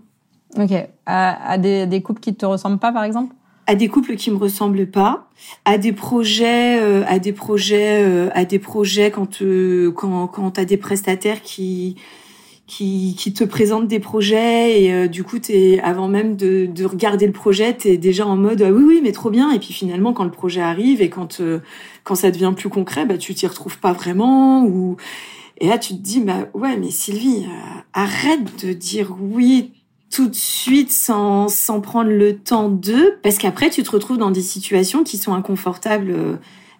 Ok. 0.56 0.72
À, 1.08 1.58
des, 1.58 1.88
des 1.88 2.02
couples 2.04 2.22
qui 2.22 2.36
te 2.36 2.46
ressemblent 2.46 2.78
pas, 2.78 2.92
par 2.92 3.04
exemple? 3.04 3.34
À 3.66 3.74
des 3.74 3.88
couples 3.88 4.16
qui 4.18 4.30
me 4.30 4.38
ressemblent 4.38 4.86
pas, 4.86 5.30
à 5.66 5.80
des 5.80 5.94
projets, 5.94 6.80
euh, 6.80 7.04
à 7.08 7.18
des 7.18 7.34
projets, 7.34 8.04
euh, 8.04 8.30
à 8.34 8.46
des 8.46 8.60
projets 8.60 9.10
quand 9.10 9.42
euh, 9.42 9.92
quand 9.92 10.28
quand 10.28 10.52
t'as 10.52 10.66
des 10.66 10.78
prestataires 10.78 11.42
qui 11.42 11.96
qui, 12.72 13.16
qui 13.18 13.34
te 13.34 13.44
présentent 13.44 13.88
des 13.88 14.00
projets 14.00 14.84
et 14.84 15.10
du 15.10 15.24
coup 15.24 15.40
t'es 15.40 15.82
avant 15.84 16.08
même 16.08 16.38
de, 16.38 16.66
de 16.66 16.86
regarder 16.86 17.28
le 17.28 17.34
projet 17.34 17.74
t'es 17.74 17.98
déjà 17.98 18.26
en 18.26 18.38
mode 18.38 18.62
ah 18.62 18.72
oui 18.72 18.84
oui 18.86 19.02
mais 19.04 19.12
trop 19.12 19.30
bien. 19.30 19.52
Et 19.52 19.60
puis 19.60 19.74
finalement 19.74 20.14
quand 20.14 20.24
le 20.24 20.32
projet 20.32 20.62
arrive 20.62 21.02
et 21.02 21.10
quand 21.10 21.42
quand 22.04 22.16
ça 22.16 22.32
devient 22.32 22.54
plus 22.56 22.70
concret 22.70 23.06
bah 23.06 23.18
tu 23.18 23.34
t'y 23.34 23.46
retrouves 23.46 23.78
pas 23.80 23.92
vraiment 23.94 24.64
ou 24.66 24.96
et 25.62 25.68
là, 25.68 25.78
tu 25.78 25.94
te 25.94 26.02
dis, 26.02 26.20
bah 26.22 26.48
ouais, 26.56 26.76
mais 26.76 26.90
Sylvie, 26.90 27.46
euh, 27.46 27.80
arrête 27.94 28.66
de 28.66 28.74
dire 28.74 29.16
oui 29.20 29.72
tout 30.10 30.28
de 30.28 30.36
suite 30.36 30.92
sans, 30.92 31.48
sans 31.48 31.82
prendre 31.82 32.10
le 32.10 32.36
temps 32.36 32.68
de, 32.68 33.20
parce 33.22 33.38
qu'après, 33.38 33.70
tu 33.70 33.84
te 33.84 33.92
retrouves 33.92 34.18
dans 34.18 34.32
des 34.32 34.42
situations 34.42 35.04
qui 35.04 35.18
sont 35.18 35.36
inconfortables 35.36 36.12
euh, 36.12 36.36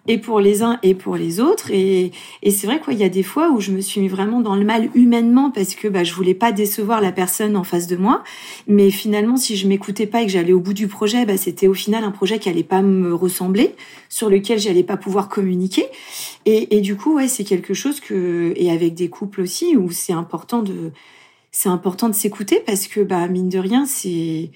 et 0.08 0.18
pour 0.18 0.40
les 0.40 0.62
uns 0.62 0.78
et 0.82 0.94
pour 0.94 1.16
les 1.16 1.40
autres. 1.40 1.70
Et, 1.70 2.12
et 2.42 2.50
c'est 2.50 2.66
vrai 2.66 2.80
qu'il 2.80 2.98
y 2.98 3.04
a 3.04 3.08
des 3.08 3.22
fois 3.22 3.50
où 3.50 3.60
je 3.60 3.70
me 3.70 3.80
suis 3.80 4.00
mis 4.00 4.08
vraiment 4.08 4.40
dans 4.40 4.56
le 4.56 4.64
mal 4.64 4.90
humainement 4.94 5.50
parce 5.50 5.74
que 5.74 5.88
bah, 5.88 6.04
je 6.04 6.12
voulais 6.14 6.34
pas 6.34 6.52
décevoir 6.52 7.00
la 7.00 7.12
personne 7.12 7.56
en 7.56 7.64
face 7.64 7.86
de 7.86 7.96
moi. 7.96 8.24
Mais 8.66 8.90
finalement, 8.90 9.36
si 9.36 9.56
je 9.56 9.68
m'écoutais 9.68 10.06
pas 10.06 10.22
et 10.22 10.26
que 10.26 10.32
j'allais 10.32 10.52
au 10.52 10.60
bout 10.60 10.74
du 10.74 10.88
projet, 10.88 11.24
bah, 11.24 11.36
c'était 11.36 11.68
au 11.68 11.74
final 11.74 12.04
un 12.04 12.10
projet 12.10 12.38
qui 12.38 12.48
allait 12.48 12.62
pas 12.64 12.82
me 12.82 13.14
ressembler, 13.14 13.74
sur 14.08 14.28
lequel 14.28 14.58
j'allais 14.58 14.84
pas 14.84 14.96
pouvoir 14.96 15.28
communiquer. 15.28 15.86
Et, 16.46 16.76
et 16.76 16.80
du 16.80 16.96
coup, 16.96 17.16
ouais, 17.16 17.28
c'est 17.28 17.44
quelque 17.44 17.74
chose 17.74 18.00
que, 18.00 18.52
et 18.56 18.70
avec 18.70 18.94
des 18.94 19.08
couples 19.08 19.40
aussi, 19.40 19.76
où 19.76 19.90
c'est 19.90 20.12
important 20.12 20.62
de, 20.62 20.90
c'est 21.52 21.68
important 21.68 22.08
de 22.08 22.14
s'écouter 22.14 22.62
parce 22.64 22.88
que, 22.88 23.00
bah, 23.00 23.28
mine 23.28 23.48
de 23.48 23.58
rien, 23.58 23.86
c'est, 23.86 24.50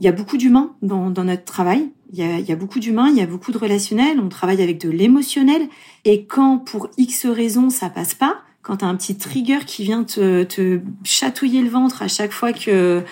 il 0.00 0.06
y 0.06 0.08
a 0.08 0.12
beaucoup 0.12 0.36
d'humains 0.36 0.74
dans, 0.82 1.10
dans 1.10 1.24
notre 1.24 1.44
travail. 1.44 1.90
Il 2.12 2.18
y 2.18 2.22
a, 2.22 2.38
il 2.38 2.46
y 2.46 2.52
a 2.52 2.56
beaucoup 2.56 2.80
d'humains, 2.80 3.08
il 3.08 3.16
y 3.16 3.20
a 3.20 3.26
beaucoup 3.26 3.52
de 3.52 3.58
relationnels. 3.58 4.18
On 4.18 4.28
travaille 4.28 4.62
avec 4.62 4.80
de 4.80 4.90
l'émotionnel. 4.90 5.68
Et 6.04 6.24
quand, 6.24 6.58
pour 6.58 6.88
X 6.96 7.26
raisons, 7.26 7.70
ça 7.70 7.90
passe 7.90 8.14
pas, 8.14 8.42
quand 8.62 8.78
tu 8.78 8.84
as 8.84 8.88
un 8.88 8.96
petit 8.96 9.16
trigger 9.16 9.60
qui 9.66 9.84
vient 9.84 10.04
te, 10.04 10.42
te 10.44 10.80
chatouiller 11.04 11.62
le 11.62 11.68
ventre 11.68 12.02
à 12.02 12.08
chaque 12.08 12.32
fois 12.32 12.52
que 12.52 13.02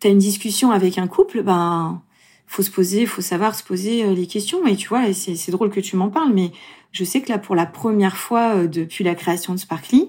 tu 0.00 0.06
as 0.06 0.10
une 0.10 0.18
discussion 0.18 0.70
avec 0.70 0.98
un 0.98 1.06
couple, 1.06 1.42
ben 1.42 2.02
faut 2.46 2.62
se 2.62 2.70
poser, 2.70 3.04
faut 3.04 3.20
savoir 3.20 3.54
se 3.54 3.62
poser 3.62 4.04
euh, 4.04 4.14
les 4.14 4.26
questions. 4.26 4.66
Et 4.66 4.74
tu 4.74 4.88
vois, 4.88 5.12
c'est 5.12 5.50
drôle 5.50 5.70
que 5.70 5.80
tu 5.80 5.96
m'en 5.96 6.08
parles, 6.08 6.32
mais 6.32 6.50
je 6.92 7.04
sais 7.04 7.20
que 7.20 7.28
là, 7.28 7.38
pour 7.38 7.54
la 7.54 7.66
première 7.66 8.16
fois 8.16 8.56
euh, 8.56 8.66
depuis 8.66 9.04
la 9.04 9.14
création 9.14 9.52
de 9.52 9.58
Sparkly, 9.58 10.08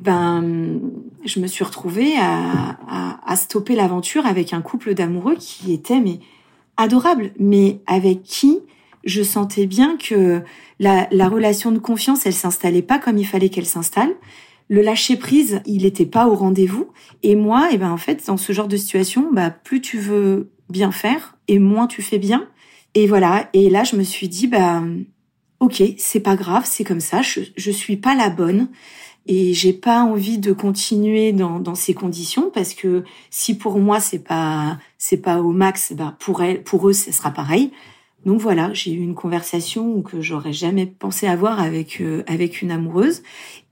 ben, 0.00 0.80
je 1.24 1.40
me 1.40 1.46
suis 1.46 1.64
retrouvée 1.64 2.14
à, 2.18 2.76
à, 3.24 3.36
stopper 3.36 3.74
l'aventure 3.74 4.26
avec 4.26 4.52
un 4.52 4.60
couple 4.60 4.94
d'amoureux 4.94 5.36
qui 5.38 5.72
était 5.72 6.00
mais 6.00 6.20
adorable, 6.76 7.32
mais 7.38 7.80
avec 7.86 8.22
qui 8.22 8.60
je 9.04 9.22
sentais 9.22 9.66
bien 9.66 9.96
que 9.96 10.42
la, 10.80 11.08
la 11.10 11.28
relation 11.28 11.72
de 11.72 11.78
confiance, 11.78 12.26
elle 12.26 12.32
s'installait 12.32 12.82
pas 12.82 12.98
comme 12.98 13.18
il 13.18 13.26
fallait 13.26 13.48
qu'elle 13.48 13.66
s'installe. 13.66 14.14
Le 14.68 14.80
lâcher 14.80 15.16
prise, 15.16 15.60
il 15.66 15.82
n'était 15.82 16.06
pas 16.06 16.26
au 16.26 16.34
rendez-vous. 16.34 16.88
Et 17.22 17.36
moi, 17.36 17.68
et 17.70 17.74
eh 17.74 17.78
ben 17.78 17.90
en 17.90 17.98
fait, 17.98 18.24
dans 18.26 18.38
ce 18.38 18.52
genre 18.52 18.68
de 18.68 18.76
situation, 18.76 19.30
bah 19.32 19.50
plus 19.50 19.80
tu 19.80 19.98
veux 19.98 20.50
bien 20.70 20.90
faire 20.90 21.36
et 21.48 21.58
moins 21.58 21.86
tu 21.86 22.02
fais 22.02 22.18
bien. 22.18 22.48
Et 22.94 23.06
voilà. 23.06 23.50
Et 23.52 23.68
là, 23.68 23.84
je 23.84 23.96
me 23.96 24.02
suis 24.02 24.28
dit, 24.28 24.46
bah 24.46 24.82
ok, 25.60 25.82
c'est 25.98 26.20
pas 26.20 26.36
grave, 26.36 26.64
c'est 26.64 26.84
comme 26.84 27.00
ça. 27.00 27.20
Je 27.20 27.40
je 27.56 27.70
suis 27.70 27.96
pas 27.96 28.14
la 28.14 28.30
bonne 28.30 28.68
et 29.26 29.54
j'ai 29.54 29.72
pas 29.72 30.02
envie 30.02 30.38
de 30.38 30.52
continuer 30.52 31.32
dans, 31.32 31.58
dans 31.58 31.74
ces 31.74 31.94
conditions 31.94 32.50
parce 32.52 32.74
que 32.74 33.04
si 33.30 33.56
pour 33.56 33.78
moi 33.78 34.00
c'est 34.00 34.22
pas 34.22 34.78
c'est 34.98 35.18
pas 35.18 35.40
au 35.40 35.52
max, 35.52 35.92
bah 35.92 36.16
pour 36.18 36.42
elle, 36.42 36.62
pour 36.62 36.88
eux, 36.88 36.92
ce 36.92 37.12
sera 37.12 37.30
pareil. 37.30 37.70
Donc 38.24 38.40
voilà, 38.40 38.70
j'ai 38.72 38.92
eu 38.92 39.00
une 39.00 39.14
conversation 39.14 40.00
que 40.00 40.22
j'aurais 40.22 40.54
jamais 40.54 40.86
pensé 40.86 41.26
avoir 41.26 41.60
avec 41.60 42.00
euh, 42.00 42.22
avec 42.26 42.62
une 42.62 42.70
amoureuse 42.70 43.22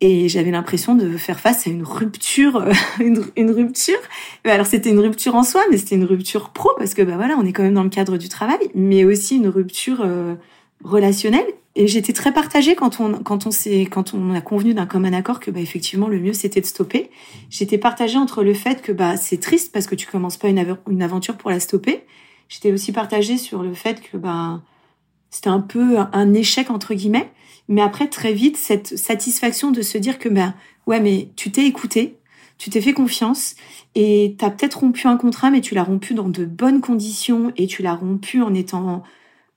et 0.02 0.28
j'avais 0.28 0.50
l'impression 0.50 0.94
de 0.94 1.16
faire 1.16 1.40
face 1.40 1.66
à 1.66 1.70
une 1.70 1.82
rupture 1.82 2.66
une, 3.00 3.50
rupture. 3.50 3.98
Alors 4.44 4.66
c'était 4.66 4.90
une 4.90 5.00
rupture 5.00 5.34
en 5.36 5.42
soi, 5.42 5.62
mais 5.70 5.78
c'était 5.78 5.96
une 5.96 6.04
rupture 6.04 6.50
pro 6.50 6.70
parce 6.76 6.92
que 6.92 7.02
bah 7.02 7.16
voilà, 7.16 7.36
on 7.38 7.46
est 7.46 7.52
quand 7.52 7.62
même 7.62 7.74
dans 7.74 7.82
le 7.82 7.88
cadre 7.88 8.18
du 8.18 8.28
travail, 8.28 8.70
mais 8.74 9.04
aussi 9.04 9.36
une 9.36 9.48
rupture 9.48 10.02
euh, 10.04 10.34
relationnelle 10.84 11.46
et 11.74 11.86
j'étais 11.86 12.12
très 12.12 12.32
partagée 12.32 12.74
quand 12.74 13.00
on 13.00 13.14
quand 13.22 13.46
on 13.46 13.50
s'est 13.50 13.82
quand 13.82 14.12
on 14.12 14.34
a 14.34 14.40
convenu 14.42 14.74
d'un 14.74 14.86
commun 14.86 15.12
accord 15.14 15.40
que 15.40 15.50
bah 15.50 15.60
effectivement 15.60 16.08
le 16.08 16.20
mieux 16.20 16.34
c'était 16.34 16.60
de 16.60 16.66
stopper. 16.66 17.10
J'étais 17.48 17.78
partagée 17.78 18.18
entre 18.18 18.42
le 18.42 18.52
fait 18.52 18.82
que 18.82 18.92
bah 18.92 19.16
c'est 19.16 19.38
triste 19.38 19.72
parce 19.72 19.86
que 19.86 19.94
tu 19.94 20.06
commences 20.06 20.36
pas 20.36 20.48
une, 20.48 21.02
aventure 21.02 21.36
pour 21.36 21.50
la 21.50 21.60
stopper. 21.60 22.04
J'étais 22.48 22.72
aussi 22.72 22.92
partagée 22.92 23.38
sur 23.38 23.62
le 23.62 23.72
fait 23.72 24.02
que 24.02 24.18
bah 24.18 24.62
c'était 25.30 25.48
un 25.48 25.60
peu 25.60 25.96
un 25.98 26.34
échec 26.34 26.70
entre 26.70 26.92
guillemets, 26.92 27.30
mais 27.68 27.80
après 27.80 28.08
très 28.08 28.34
vite 28.34 28.58
cette 28.58 28.98
satisfaction 28.98 29.70
de 29.70 29.80
se 29.80 29.96
dire 29.96 30.18
que 30.18 30.28
bah 30.28 30.54
ouais 30.86 31.00
mais 31.00 31.30
tu 31.36 31.50
t'es 31.50 31.66
écouté, 31.66 32.18
tu 32.58 32.68
t'es 32.68 32.82
fait 32.82 32.92
confiance 32.92 33.54
et 33.94 34.36
t'as 34.38 34.50
peut-être 34.50 34.80
rompu 34.80 35.06
un 35.08 35.16
contrat 35.16 35.50
mais 35.50 35.62
tu 35.62 35.74
l'as 35.74 35.84
rompu 35.84 36.12
dans 36.12 36.28
de 36.28 36.44
bonnes 36.44 36.82
conditions 36.82 37.50
et 37.56 37.66
tu 37.66 37.80
l'as 37.80 37.94
rompu 37.94 38.42
en 38.42 38.52
étant 38.52 39.02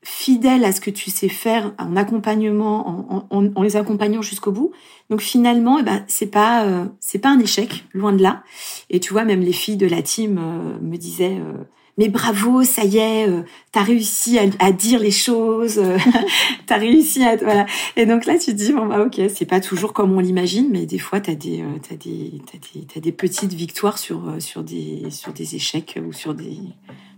fidèle 0.05 0.63
à 0.65 0.71
ce 0.71 0.79
que 0.79 0.91
tu 0.91 1.09
sais 1.09 1.29
faire 1.29 1.73
en 1.79 1.95
accompagnement, 1.95 3.27
en, 3.31 3.61
les 3.63 3.75
accompagnant 3.75 4.21
jusqu'au 4.21 4.51
bout. 4.51 4.71
Donc 5.09 5.21
finalement, 5.21 5.79
eh 5.79 5.83
ben 5.83 6.03
c'est 6.07 6.27
pas 6.27 6.63
euh, 6.65 6.85
c'est 6.99 7.17
pas 7.17 7.29
un 7.29 7.39
échec, 7.39 7.85
loin 7.93 8.13
de 8.13 8.21
là. 8.21 8.43
Et 8.91 8.99
tu 8.99 9.13
vois, 9.13 9.25
même 9.25 9.41
les 9.41 9.51
filles 9.51 9.77
de 9.77 9.87
la 9.87 10.03
team 10.03 10.37
euh, 10.37 10.77
me 10.79 10.97
disaient 10.97 11.39
euh, 11.39 11.63
mais 11.97 12.09
bravo, 12.09 12.63
ça 12.63 12.83
y 12.83 12.97
est, 12.97 13.25
t'as 13.71 13.81
réussi 13.81 14.37
à, 14.37 14.71
dire 14.73 14.99
les 14.99 15.11
choses, 15.11 15.81
t'as 16.67 16.77
réussi 16.77 17.23
à 17.23 17.37
voilà. 17.37 17.65
Et 17.95 18.05
donc 18.05 18.25
là, 18.25 18.37
tu 18.37 18.51
te 18.51 18.57
dis 18.57 18.73
bon 18.73 18.85
bah 18.85 19.01
ok, 19.01 19.21
c'est 19.33 19.45
pas 19.45 19.61
toujours 19.61 19.93
comme 19.93 20.11
on 20.11 20.19
l'imagine, 20.19 20.67
mais 20.69 20.85
des 20.85 20.99
fois 20.99 21.19
t'as 21.19 21.35
des 21.35 21.63
t'as 21.87 21.95
des 21.95 22.33
t'as 22.51 22.57
des 22.59 22.85
t'as 22.85 22.99
des 22.99 23.11
petites 23.13 23.53
victoires 23.53 23.97
sur 23.97 24.35
sur 24.39 24.61
des 24.61 25.09
sur 25.09 25.31
des 25.31 25.55
échecs 25.55 25.97
ou 26.05 26.11
sur 26.11 26.35
des 26.35 26.57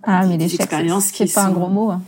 ah 0.03 0.25
mais 0.27 0.37
l'échec 0.37 0.61
c'est 1.01 1.33
pas 1.33 1.45
un 1.45 1.51
gros 1.51 1.69
mot. 1.69 1.89
Hein. 1.89 2.01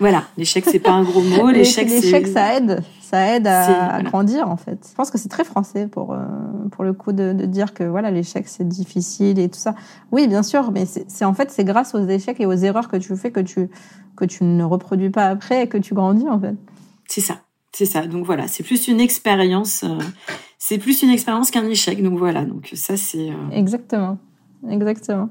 Voilà, 0.00 0.24
l'échec 0.36 0.64
c'est 0.66 0.78
pas 0.78 0.92
un 0.92 1.02
gros 1.02 1.20
mot. 1.20 1.50
L'échec, 1.50 1.88
ça 1.88 2.54
aide, 2.56 2.82
ça 3.00 3.34
aide 3.34 3.46
à, 3.46 4.02
grandir 4.02 4.48
en 4.48 4.56
fait. 4.56 4.86
Je 4.88 4.94
pense 4.94 5.10
que 5.10 5.18
c'est 5.18 5.28
très 5.28 5.44
français 5.44 5.86
pour 5.86 6.12
euh, 6.12 6.18
pour 6.70 6.84
le 6.84 6.92
coup 6.92 7.12
de, 7.12 7.32
de, 7.32 7.46
dire 7.46 7.74
que 7.74 7.84
voilà 7.84 8.10
l'échec 8.10 8.46
c'est 8.46 8.66
difficile 8.66 9.38
et 9.38 9.48
tout 9.48 9.58
ça. 9.58 9.74
Oui, 10.12 10.28
bien 10.28 10.42
sûr, 10.42 10.70
mais 10.70 10.86
c'est 10.86 11.24
en 11.24 11.34
fait 11.34 11.50
c'est 11.50 11.64
grâce 11.64 11.94
aux 11.94 12.06
échecs 12.06 12.40
et 12.40 12.46
aux 12.46 12.52
erreurs 12.52 12.88
que 12.88 12.96
tu 12.96 13.16
fais 13.16 13.30
que 13.30 13.40
tu 13.40 13.68
que 14.16 14.24
tu 14.24 14.44
ne 14.44 14.64
reproduis 14.64 15.10
pas 15.10 15.26
après 15.26 15.64
et 15.64 15.68
que 15.68 15.78
tu 15.78 15.94
grandis 15.94 16.28
en 16.28 16.40
fait. 16.40 16.54
C'est 17.06 17.20
ça, 17.20 17.40
c'est 17.72 17.86
ça. 17.86 18.06
Donc 18.06 18.24
voilà, 18.24 18.48
c'est 18.48 18.62
plus 18.62 18.88
une 18.88 19.00
expérience. 19.00 19.84
Euh, 19.84 19.98
c'est 20.58 20.78
plus 20.78 21.02
une 21.02 21.10
expérience 21.10 21.50
qu'un 21.50 21.66
échec. 21.66 22.02
Donc 22.02 22.18
voilà, 22.18 22.44
donc 22.44 22.70
ça 22.74 22.96
c'est. 22.96 23.30
Euh, 23.30 23.50
Exactement 23.52 24.18
exactement. 24.70 25.28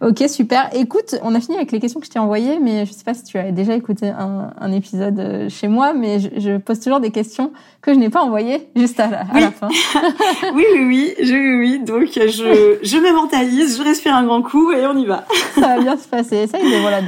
Ok, 0.00 0.22
super. 0.28 0.68
Écoute, 0.74 1.14
on 1.22 1.34
a 1.34 1.40
fini 1.40 1.56
avec 1.56 1.72
les 1.72 1.80
questions 1.80 2.00
que 2.00 2.06
je 2.06 2.10
t'ai 2.10 2.18
envoyées, 2.18 2.58
mais 2.58 2.86
je 2.86 2.92
sais 2.92 3.04
pas 3.04 3.14
si 3.14 3.24
tu 3.24 3.38
as 3.38 3.50
déjà 3.52 3.74
écouté 3.74 4.08
un, 4.08 4.72
épisode 4.72 5.18
euh, 5.18 5.48
chez 5.48 5.68
moi, 5.68 5.92
mais 5.94 6.18
je, 6.20 6.58
pose 6.58 6.80
toujours 6.80 7.00
des 7.00 7.10
questions 7.10 7.52
que 7.80 7.92
je 7.92 7.98
n'ai 7.98 8.10
pas 8.10 8.22
envoyées 8.22 8.68
juste 8.74 8.98
à 9.00 9.08
la, 9.08 9.50
fin. 9.50 9.68
oui, 10.54 10.64
oui, 10.74 10.84
oui, 10.86 11.14
je, 11.22 11.34
oui, 11.34 11.58
oui. 11.58 11.84
Donc, 11.84 12.08
je, 12.14 12.78
je 12.82 12.96
me 12.96 13.14
mentalise, 13.14 13.78
je 13.78 13.82
respire 13.82 14.14
un 14.14 14.24
grand 14.24 14.42
coup 14.42 14.72
et 14.72 14.86
on 14.86 14.96
y 14.96 15.06
va. 15.06 15.24
Ça 15.54 15.60
va 15.60 15.80
bien 15.80 15.96
se 15.96 16.08
passer. 16.08 16.36
Essaye 16.36 16.62
de, 16.62 16.80
voilà, 16.80 17.00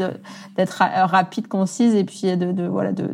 d'être 0.57 0.83
rapide, 1.07 1.49
concise 1.49 1.95
et 1.95 2.05
puis 2.05 2.37
de, 2.37 2.53
de, 2.53 2.67
voilà, 2.67 2.93
de, 2.93 3.09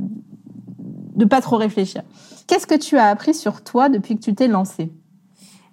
de 1.15 1.25
pas 1.25 1.41
trop 1.41 1.57
réfléchir. 1.57 2.03
Qu'est-ce 2.47 2.67
que 2.67 2.75
tu 2.75 2.99
as 2.99 3.07
appris 3.07 3.35
sur 3.35 3.63
toi 3.63 3.89
depuis 3.89 4.17
que 4.17 4.21
tu 4.23 4.35
t'es 4.35 4.49
lancée? 4.49 4.91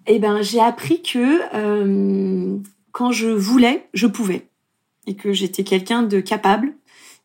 Eh 0.08 0.20
ben, 0.20 0.42
j'ai 0.42 0.60
appris 0.60 1.02
que 1.02 1.40
euh, 1.54 2.58
quand 2.92 3.12
je 3.12 3.28
voulais, 3.28 3.88
je 3.94 4.08
pouvais. 4.08 4.48
Et 5.06 5.16
que 5.16 5.32
j'étais 5.32 5.64
quelqu'un 5.64 6.04
de 6.04 6.20
capable 6.20 6.74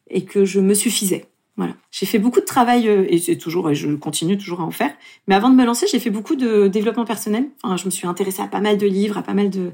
et 0.08 0.24
que 0.24 0.44
je 0.44 0.60
me 0.60 0.74
suffisais. 0.74 1.26
Voilà. 1.56 1.74
J'ai 1.90 2.06
fait 2.06 2.18
beaucoup 2.18 2.40
de 2.40 2.44
travail 2.44 2.88
euh, 2.88 3.04
et 3.08 3.18
c'est 3.18 3.36
toujours, 3.36 3.70
et 3.70 3.74
je 3.74 3.90
continue 3.94 4.38
toujours 4.38 4.60
à 4.60 4.64
en 4.64 4.70
faire. 4.70 4.92
Mais 5.26 5.34
avant 5.34 5.50
de 5.50 5.56
me 5.56 5.64
lancer, 5.64 5.86
j'ai 5.90 5.98
fait 5.98 6.10
beaucoup 6.10 6.36
de 6.36 6.68
développement 6.68 7.04
personnel. 7.04 7.48
Je 7.76 7.84
me 7.84 7.90
suis 7.90 8.06
intéressée 8.06 8.42
à 8.42 8.46
pas 8.46 8.60
mal 8.60 8.78
de 8.78 8.86
livres, 8.86 9.18
à 9.18 9.22
pas 9.22 9.34
mal 9.34 9.50
de, 9.50 9.72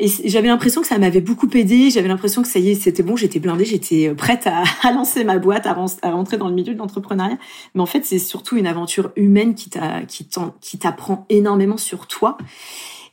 et 0.00 0.28
j'avais 0.28 0.48
l'impression 0.48 0.80
que 0.80 0.86
ça 0.86 0.98
m'avait 0.98 1.20
beaucoup 1.20 1.48
aidé. 1.54 1.90
J'avais 1.90 2.08
l'impression 2.08 2.42
que 2.42 2.48
ça 2.48 2.58
y 2.58 2.70
est, 2.70 2.74
c'était 2.74 3.02
bon, 3.02 3.16
j'étais 3.16 3.38
blindée, 3.38 3.64
j'étais 3.64 4.08
euh, 4.08 4.14
prête 4.14 4.46
à, 4.46 4.64
lancer 4.92 5.24
ma 5.24 5.38
boîte, 5.38 5.66
à, 5.66 5.74
rentrer 5.74 6.38
dans 6.38 6.48
le 6.48 6.54
milieu 6.54 6.72
de 6.72 6.78
l'entrepreneuriat. 6.78 7.38
Mais 7.74 7.80
en 7.80 7.86
fait, 7.86 8.04
c'est 8.04 8.18
surtout 8.18 8.56
une 8.56 8.66
aventure 8.66 9.12
humaine 9.16 9.54
qui 9.54 9.70
t'a, 9.70 10.02
qui 10.02 10.28
qui 10.60 10.78
t'apprend 10.78 11.26
énormément 11.28 11.76
sur 11.76 12.06
toi. 12.06 12.38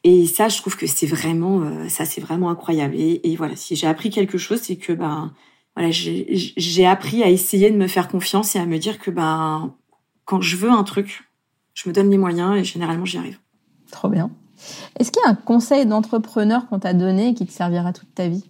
Et 0.03 0.25
ça, 0.25 0.47
je 0.47 0.57
trouve 0.57 0.77
que 0.77 0.87
c'est 0.87 1.07
vraiment, 1.07 1.61
euh, 1.61 1.89
ça, 1.89 2.05
c'est 2.05 2.21
vraiment 2.21 2.49
incroyable. 2.49 2.95
Et, 2.95 3.19
et 3.23 3.35
voilà, 3.35 3.55
si 3.55 3.75
j'ai 3.75 3.87
appris 3.87 4.09
quelque 4.09 4.37
chose, 4.37 4.61
c'est 4.61 4.77
que 4.77 4.93
ben, 4.93 5.33
voilà, 5.75 5.91
j'ai 5.91 6.85
appris 6.85 7.21
à 7.23 7.29
essayer 7.29 7.69
de 7.69 7.77
me 7.77 7.87
faire 7.87 8.07
confiance 8.07 8.55
et 8.55 8.59
à 8.59 8.65
me 8.65 8.77
dire 8.77 8.99
que 8.99 9.11
ben, 9.11 9.75
quand 10.25 10.41
je 10.41 10.55
veux 10.55 10.71
un 10.71 10.83
truc, 10.83 11.29
je 11.73 11.89
me 11.89 11.93
donne 11.93 12.09
les 12.09 12.17
moyens 12.17 12.57
et 12.57 12.63
généralement 12.63 13.05
j'y 13.05 13.17
arrive. 13.17 13.39
Trop 13.91 14.09
bien. 14.09 14.31
Est-ce 14.99 15.11
qu'il 15.11 15.21
y 15.23 15.27
a 15.27 15.31
un 15.31 15.35
conseil 15.35 15.85
d'entrepreneur 15.85 16.67
qu'on 16.67 16.79
t'a 16.79 16.93
donné 16.93 17.29
et 17.29 17.33
qui 17.33 17.45
te 17.45 17.51
servira 17.51 17.93
toute 17.93 18.13
ta 18.13 18.27
vie? 18.27 18.45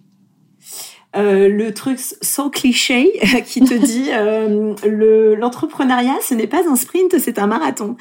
Euh, 1.16 1.48
le 1.48 1.72
truc 1.72 1.98
sans 2.20 2.50
cliché 2.50 3.18
qui 3.46 3.62
te 3.62 3.72
dit 3.72 4.10
euh, 4.12 4.74
le 4.86 5.36
l'entrepreneuriat 5.36 6.16
ce 6.20 6.34
n'est 6.34 6.46
pas 6.46 6.68
un 6.68 6.76
sprint 6.76 7.18
c'est 7.18 7.38
un 7.38 7.46
marathon. 7.46 7.96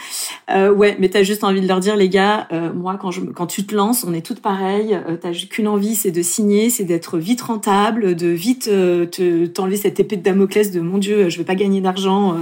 Euh, 0.52 0.74
ouais 0.74 0.98
mais 1.00 1.08
t'as 1.08 1.24
juste 1.24 1.46
envie 1.46 1.62
de 1.62 1.68
leur 1.70 1.80
dire 1.80 1.96
les 1.96 2.10
gars 2.10 2.50
moi 2.76 2.98
quand 3.00 3.12
je 3.12 3.22
quand 3.22 3.48
tu 3.48 3.66
te 3.66 3.74
lances 3.74 4.04
on 4.04 4.14
est 4.14 4.26
toutes 4.26 4.42
pareilles 4.42 5.00
t'as 5.22 5.32
qu'une 5.32 5.70
envie 5.70 5.96
c'est 5.96 6.12
de 6.12 6.22
signer 6.22 6.70
c'est 6.70 6.84
d'être 6.84 7.18
vite 7.18 7.42
rentable 7.42 8.14
de 8.14 8.28
vite 8.28 8.66
te 8.66 9.46
t'enlever 9.46 9.78
cette 9.78 10.02
épée 10.02 10.18
de 10.18 10.24
Damoclès 10.24 10.72
de 10.72 10.82
mon 10.82 10.98
dieu 10.98 11.30
je 11.30 11.38
vais 11.38 11.46
pas 11.46 11.56
gagner 11.56 11.80
d'argent 11.80 12.36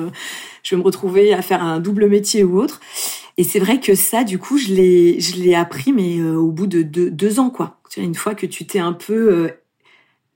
je 0.66 0.76
vais 0.76 0.80
me 0.82 0.86
retrouver 0.86 1.34
à 1.34 1.42
faire 1.42 1.64
un 1.64 1.80
double 1.80 2.10
métier 2.10 2.44
ou 2.44 2.60
autre 2.60 2.82
et 3.38 3.44
c'est 3.44 3.60
vrai 3.60 3.80
que 3.80 3.96
ça, 3.96 4.24
du 4.24 4.40
coup, 4.40 4.58
je 4.58 4.74
l'ai, 4.74 5.20
je 5.20 5.36
l'ai 5.36 5.56
appris, 5.56 5.92
mais 5.92 6.20
euh, 6.20 6.36
au 6.36 6.52
bout 6.52 6.68
de 6.68 6.82
deux, 6.84 7.40
ans, 7.40 7.50
quoi. 7.50 7.80
Une 7.98 8.16
fois 8.16 8.36
que 8.36 8.46
tu 8.46 8.66
t'es 8.66 8.80
un 8.80 8.94
peu 8.94 9.34
euh, 9.34 9.50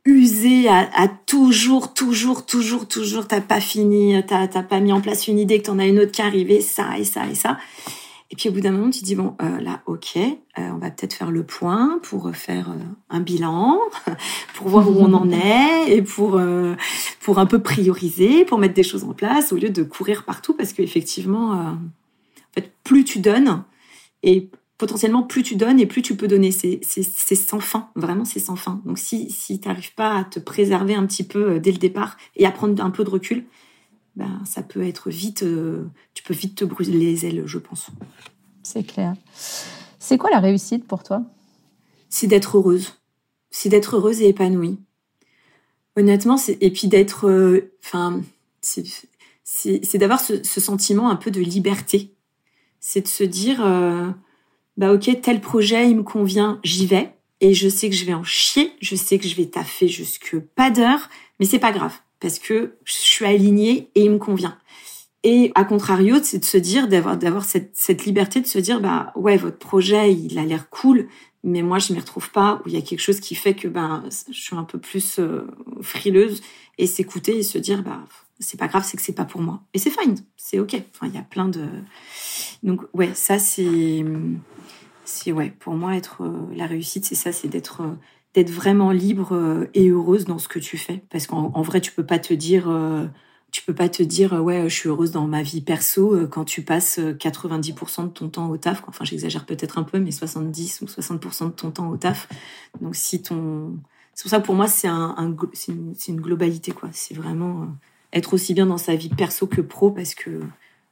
usé 0.05 0.67
à, 0.67 0.89
à, 0.93 1.07
toujours, 1.07 1.93
toujours, 1.93 2.45
toujours, 2.45 2.87
toujours, 2.87 3.27
t'as 3.27 3.41
pas 3.41 3.61
fini, 3.61 4.21
t'as, 4.27 4.47
t'as 4.47 4.63
pas 4.63 4.79
mis 4.79 4.91
en 4.91 5.01
place 5.01 5.27
une 5.27 5.39
idée, 5.39 5.59
que 5.59 5.67
t'en 5.67 5.79
as 5.79 5.87
une 5.87 5.99
autre 5.99 6.11
qui 6.11 6.21
arrivait, 6.21 6.61
ça 6.61 6.97
et 6.97 7.05
ça 7.05 7.25
et 7.27 7.35
ça. 7.35 7.57
Et 8.31 8.35
puis 8.35 8.49
au 8.49 8.51
bout 8.51 8.61
d'un 8.61 8.71
moment, 8.71 8.91
tu 8.91 9.03
dis 9.03 9.15
bon, 9.15 9.35
euh, 9.41 9.59
là, 9.59 9.81
ok, 9.87 10.17
on 10.57 10.77
va 10.77 10.91
peut-être 10.91 11.13
faire 11.13 11.31
le 11.31 11.43
point 11.43 11.99
pour 12.03 12.29
faire 12.35 12.75
un 13.09 13.21
bilan, 13.21 13.79
pour 14.53 14.67
voir 14.67 14.87
où 14.87 14.95
on 14.99 15.13
en 15.13 15.31
est 15.31 15.91
et 15.91 16.01
pour 16.03 16.39
pour 17.21 17.39
un 17.39 17.45
peu 17.47 17.59
prioriser, 17.59 18.45
pour 18.45 18.59
mettre 18.59 18.75
des 18.75 18.83
choses 18.83 19.03
en 19.03 19.13
place 19.13 19.51
au 19.51 19.55
lieu 19.55 19.69
de 19.69 19.81
courir 19.81 20.25
partout 20.25 20.53
parce 20.53 20.73
qu'effectivement 20.73 21.53
en 21.53 21.79
fait, 22.53 22.71
plus 22.83 23.03
tu 23.03 23.19
donnes 23.19 23.63
et 24.21 24.49
potentiellement 24.79 25.23
plus 25.23 25.43
tu 25.43 25.55
donnes 25.55 25.79
et 25.79 25.85
plus 25.85 26.01
tu 26.01 26.15
peux 26.15 26.27
donner. 26.27 26.51
C'est 26.51 26.81
sans 27.35 27.59
fin, 27.59 27.91
vraiment 27.95 28.25
c'est 28.25 28.39
sans 28.39 28.55
fin. 28.55 28.81
Donc 28.85 28.97
si 28.97 29.29
si 29.29 29.59
t'arrives 29.59 29.93
pas 29.93 30.17
à 30.17 30.23
te 30.23 30.39
préserver 30.39 30.95
un 30.95 31.05
petit 31.05 31.23
peu 31.23 31.51
euh, 31.51 31.59
dès 31.59 31.71
le 31.71 31.77
départ 31.77 32.17
et 32.35 32.47
à 32.47 32.51
prendre 32.51 32.83
un 32.83 32.89
peu 32.89 33.03
de 33.03 33.09
recul, 33.09 33.45
ben 34.15 34.41
ça 34.45 34.63
peut 34.63 34.81
être 34.81 35.09
vite, 35.09 35.45
peux 36.29 36.39
vite 36.39 36.55
te 36.55 36.65
brûler 36.65 36.97
les 36.97 37.25
ailes, 37.25 37.43
je 37.45 37.57
pense. 37.57 37.87
C'est 38.63 38.83
clair. 38.83 39.15
C'est 39.97 40.17
quoi 40.17 40.29
la 40.29 40.39
réussite 40.39 40.85
pour 40.85 41.03
toi? 41.03 41.23
C'est 42.09 42.27
d'être 42.27 42.57
heureuse. 42.57 42.99
C'est 43.51 43.69
d'être 43.69 43.95
heureuse 43.95 44.21
et 44.21 44.29
épanouie. 44.29 44.77
Honnêtement, 45.95 46.37
et 46.47 46.71
puis 46.71 46.87
d'être, 46.87 47.27
euh, 47.27 47.73
enfin, 47.83 48.21
c'est 48.61 49.97
d'avoir 49.97 50.19
ce, 50.19 50.43
ce, 50.43 50.61
sentiment 50.61 51.09
un 51.09 51.15
peu 51.15 51.31
de 51.31 51.41
liberté 51.41 52.13
c'est 52.79 53.01
de 53.01 53.07
se 53.07 53.23
dire, 53.23 53.65
euh, 53.65 54.09
bah 54.77 54.93
ok, 54.93 55.21
tel 55.21 55.41
projet, 55.41 55.89
il 55.89 55.97
me 55.97 56.03
convient, 56.03 56.59
j'y 56.63 56.85
vais. 56.85 57.13
Et 57.41 57.53
je 57.53 57.69
sais 57.69 57.89
que 57.89 57.95
je 57.95 58.05
vais 58.05 58.13
en 58.13 58.23
chier, 58.23 58.71
je 58.81 58.95
sais 58.95 59.17
que 59.17 59.27
je 59.27 59.35
vais 59.35 59.45
taffer 59.45 59.87
jusque 59.87 60.37
pas 60.39 60.69
d'heure, 60.69 61.09
mais 61.39 61.45
c'est 61.45 61.59
pas 61.59 61.71
grave, 61.71 61.93
parce 62.19 62.39
que 62.39 62.75
je 62.83 62.93
suis 62.93 63.25
alignée 63.25 63.89
et 63.95 64.03
il 64.03 64.11
me 64.11 64.17
convient. 64.17 64.57
Et 65.23 65.51
à 65.55 65.65
contrario, 65.65 66.17
c'est 66.23 66.39
de 66.39 66.45
se 66.45 66.57
dire, 66.57 66.87
d'avoir, 66.87 67.17
d'avoir 67.17 67.43
cette, 67.43 67.71
cette 67.73 68.05
liberté 68.05 68.39
de 68.41 68.47
se 68.47 68.59
dire, 68.59 68.79
bah 68.79 69.11
ouais, 69.15 69.37
votre 69.37 69.57
projet, 69.57 70.13
il 70.13 70.39
a 70.39 70.45
l'air 70.45 70.69
cool, 70.69 71.07
mais 71.43 71.61
moi, 71.61 71.79
je 71.79 71.93
m'y 71.93 71.99
retrouve 71.99 72.31
pas, 72.31 72.61
ou 72.63 72.69
il 72.69 72.73
y 72.73 72.77
a 72.77 72.81
quelque 72.81 73.01
chose 73.01 73.19
qui 73.19 73.35
fait 73.35 73.53
que 73.53 73.67
ben, 73.67 74.03
je 74.29 74.39
suis 74.39 74.55
un 74.55 74.63
peu 74.63 74.79
plus 74.79 75.19
euh, 75.19 75.45
frileuse, 75.81 76.41
et 76.77 76.87
s'écouter 76.87 77.37
et 77.37 77.43
se 77.43 77.57
dire, 77.57 77.83
bah, 77.83 77.99
c'est 78.39 78.57
pas 78.57 78.67
grave, 78.67 78.83
c'est 78.85 78.95
que 78.95 79.03
c'est 79.03 79.13
pas 79.13 79.25
pour 79.25 79.41
moi. 79.41 79.61
Et 79.73 79.79
c'est 79.79 79.89
fine, 79.89 80.15
c'est 80.37 80.59
ok. 80.59 80.81
Enfin, 80.95 81.07
il 81.07 81.13
y 81.13 81.17
a 81.17 81.23
plein 81.23 81.49
de, 81.49 81.65
donc 82.63 82.81
ouais, 82.93 83.11
ça 83.13 83.37
c'est 83.37 84.03
c'est 85.05 85.31
ouais, 85.31 85.53
pour 85.59 85.73
moi 85.73 85.95
être 85.95 86.23
euh, 86.23 86.47
la 86.55 86.65
réussite, 86.65 87.05
c'est 87.05 87.15
ça, 87.15 87.31
c'est 87.31 87.47
d'être 87.47 87.81
euh, 87.81 87.95
d'être 88.33 88.51
vraiment 88.51 88.91
libre 88.91 89.33
euh, 89.33 89.65
et 89.73 89.89
heureuse 89.89 90.25
dans 90.25 90.37
ce 90.37 90.47
que 90.47 90.59
tu 90.59 90.77
fais 90.77 91.03
parce 91.09 91.27
qu'en 91.27 91.61
vrai, 91.61 91.81
tu 91.81 91.91
peux 91.91 92.05
pas 92.05 92.19
te 92.19 92.33
dire 92.33 92.69
tu 93.51 93.63
peux 93.63 93.73
pas 93.73 93.89
te 93.89 94.03
dire 94.03 94.33
ouais, 94.33 94.69
je 94.69 94.75
suis 94.75 94.89
heureuse 94.89 95.11
dans 95.11 95.27
ma 95.27 95.41
vie 95.41 95.61
perso 95.61 96.27
quand 96.27 96.45
tu 96.45 96.61
passes 96.61 96.99
90% 96.99 98.03
de 98.03 98.07
ton 98.09 98.29
temps 98.29 98.49
au 98.49 98.57
taf. 98.57 98.83
Enfin, 98.87 99.05
j'exagère 99.05 99.45
peut-être 99.45 99.77
un 99.77 99.83
peu, 99.83 99.99
mais 99.99 100.11
70 100.11 100.81
ou 100.81 100.85
60% 100.85 101.45
de 101.45 101.49
ton 101.51 101.71
temps 101.71 101.89
au 101.89 101.97
taf. 101.97 102.27
Donc 102.81 102.95
si 102.95 103.21
ton 103.21 103.77
c'est 104.13 104.23
pour 104.23 104.31
ça 104.31 104.39
pour 104.41 104.55
moi 104.55 104.67
c'est 104.67 104.87
un, 104.87 105.15
un 105.17 105.35
c'est 105.53 105.71
une, 105.71 105.95
une, 106.07 106.21
globalité 106.21 106.71
quoi. 106.71 106.89
C'est 106.91 107.13
vraiment 107.13 107.67
être 108.11 108.33
aussi 108.33 108.53
bien 108.53 108.65
dans 108.65 108.77
sa 108.77 108.95
vie 108.95 109.09
perso 109.09 109.47
que 109.47 109.61
pro 109.61 109.91
parce 109.91 110.13
que 110.13 110.41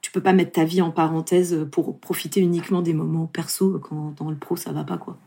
tu 0.02 0.12
peux 0.12 0.22
pas 0.22 0.34
mettre 0.34 0.54
ta 0.54 0.64
vie 0.64 0.82
en 0.82 0.92
parenthèse 0.92 1.68
pour 1.72 2.00
profiter 2.00 2.40
uniquement 2.40 2.82
des 2.82 2.94
moments 2.94 3.26
perso 3.26 3.80
quand 3.80 4.14
dans 4.18 4.30
le 4.30 4.38
pro 4.38 4.56
ça 4.56 4.72
va 4.72 4.84
pas 4.84 4.98
quoi. 4.98 5.18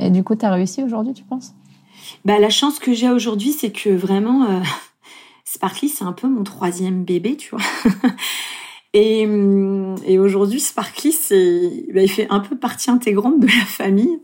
Et 0.00 0.10
du 0.10 0.24
coup, 0.24 0.34
tu 0.34 0.46
as 0.46 0.50
réussi 0.50 0.82
aujourd'hui, 0.82 1.12
tu 1.12 1.24
penses? 1.24 1.54
Bah 2.24 2.38
la 2.38 2.50
chance 2.50 2.78
que 2.78 2.92
j'ai 2.92 3.10
aujourd'hui, 3.10 3.52
c'est 3.52 3.70
que 3.70 3.90
vraiment 3.90 4.44
euh, 4.44 4.60
Sparkly, 5.52 5.88
c'est 5.88 6.04
un 6.04 6.12
peu 6.12 6.28
mon 6.28 6.44
troisième 6.44 7.02
bébé, 7.02 7.36
tu 7.36 7.50
vois. 7.50 7.64
et, 8.94 9.22
et 10.06 10.18
aujourd'hui, 10.20 10.60
Sparkly, 10.60 11.10
c'est 11.10 11.86
bah, 11.92 12.02
il 12.02 12.08
fait 12.08 12.28
un 12.30 12.38
peu 12.38 12.56
partie 12.56 12.88
intégrante 12.88 13.40
de 13.40 13.48
la 13.48 13.64
famille. 13.66 14.20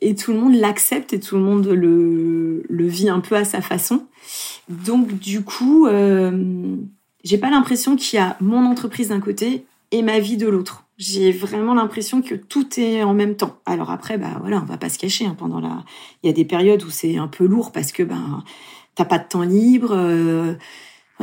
et 0.00 0.16
tout 0.16 0.32
le 0.32 0.40
monde 0.40 0.56
l'accepte 0.56 1.12
et 1.12 1.20
tout 1.20 1.36
le 1.36 1.42
monde 1.42 1.68
le, 1.68 2.64
le 2.68 2.86
vit 2.88 3.08
un 3.08 3.20
peu 3.20 3.36
à 3.36 3.44
sa 3.44 3.60
façon. 3.60 4.06
Donc 4.68 5.16
du 5.20 5.44
coup, 5.44 5.86
euh, 5.86 6.76
j'ai 7.22 7.38
pas 7.38 7.50
l'impression 7.50 7.94
qu'il 7.94 8.18
y 8.18 8.20
a 8.20 8.36
mon 8.40 8.66
entreprise 8.66 9.10
d'un 9.10 9.20
côté 9.20 9.66
et 9.92 10.02
ma 10.02 10.18
vie 10.18 10.36
de 10.36 10.48
l'autre. 10.48 10.82
J'ai 10.98 11.30
vraiment 11.30 11.74
l'impression 11.74 12.22
que 12.22 12.34
tout 12.34 12.80
est 12.80 13.04
en 13.04 13.14
même 13.14 13.36
temps. 13.36 13.60
Alors 13.66 13.92
après, 13.92 14.18
bah 14.18 14.38
voilà, 14.40 14.60
on 14.60 14.64
va 14.64 14.78
pas 14.78 14.88
se 14.88 14.98
cacher. 14.98 15.26
Hein, 15.26 15.36
pendant 15.38 15.60
la, 15.60 15.84
il 16.24 16.26
y 16.26 16.30
a 16.30 16.32
des 16.32 16.44
périodes 16.44 16.82
où 16.82 16.90
c'est 16.90 17.18
un 17.18 17.28
peu 17.28 17.46
lourd 17.46 17.70
parce 17.70 17.92
que 17.92 18.02
ben 18.02 18.42
t'as 18.96 19.04
pas 19.04 19.18
de 19.18 19.28
temps 19.28 19.42
libre. 19.42 19.92
Euh, 19.92 20.54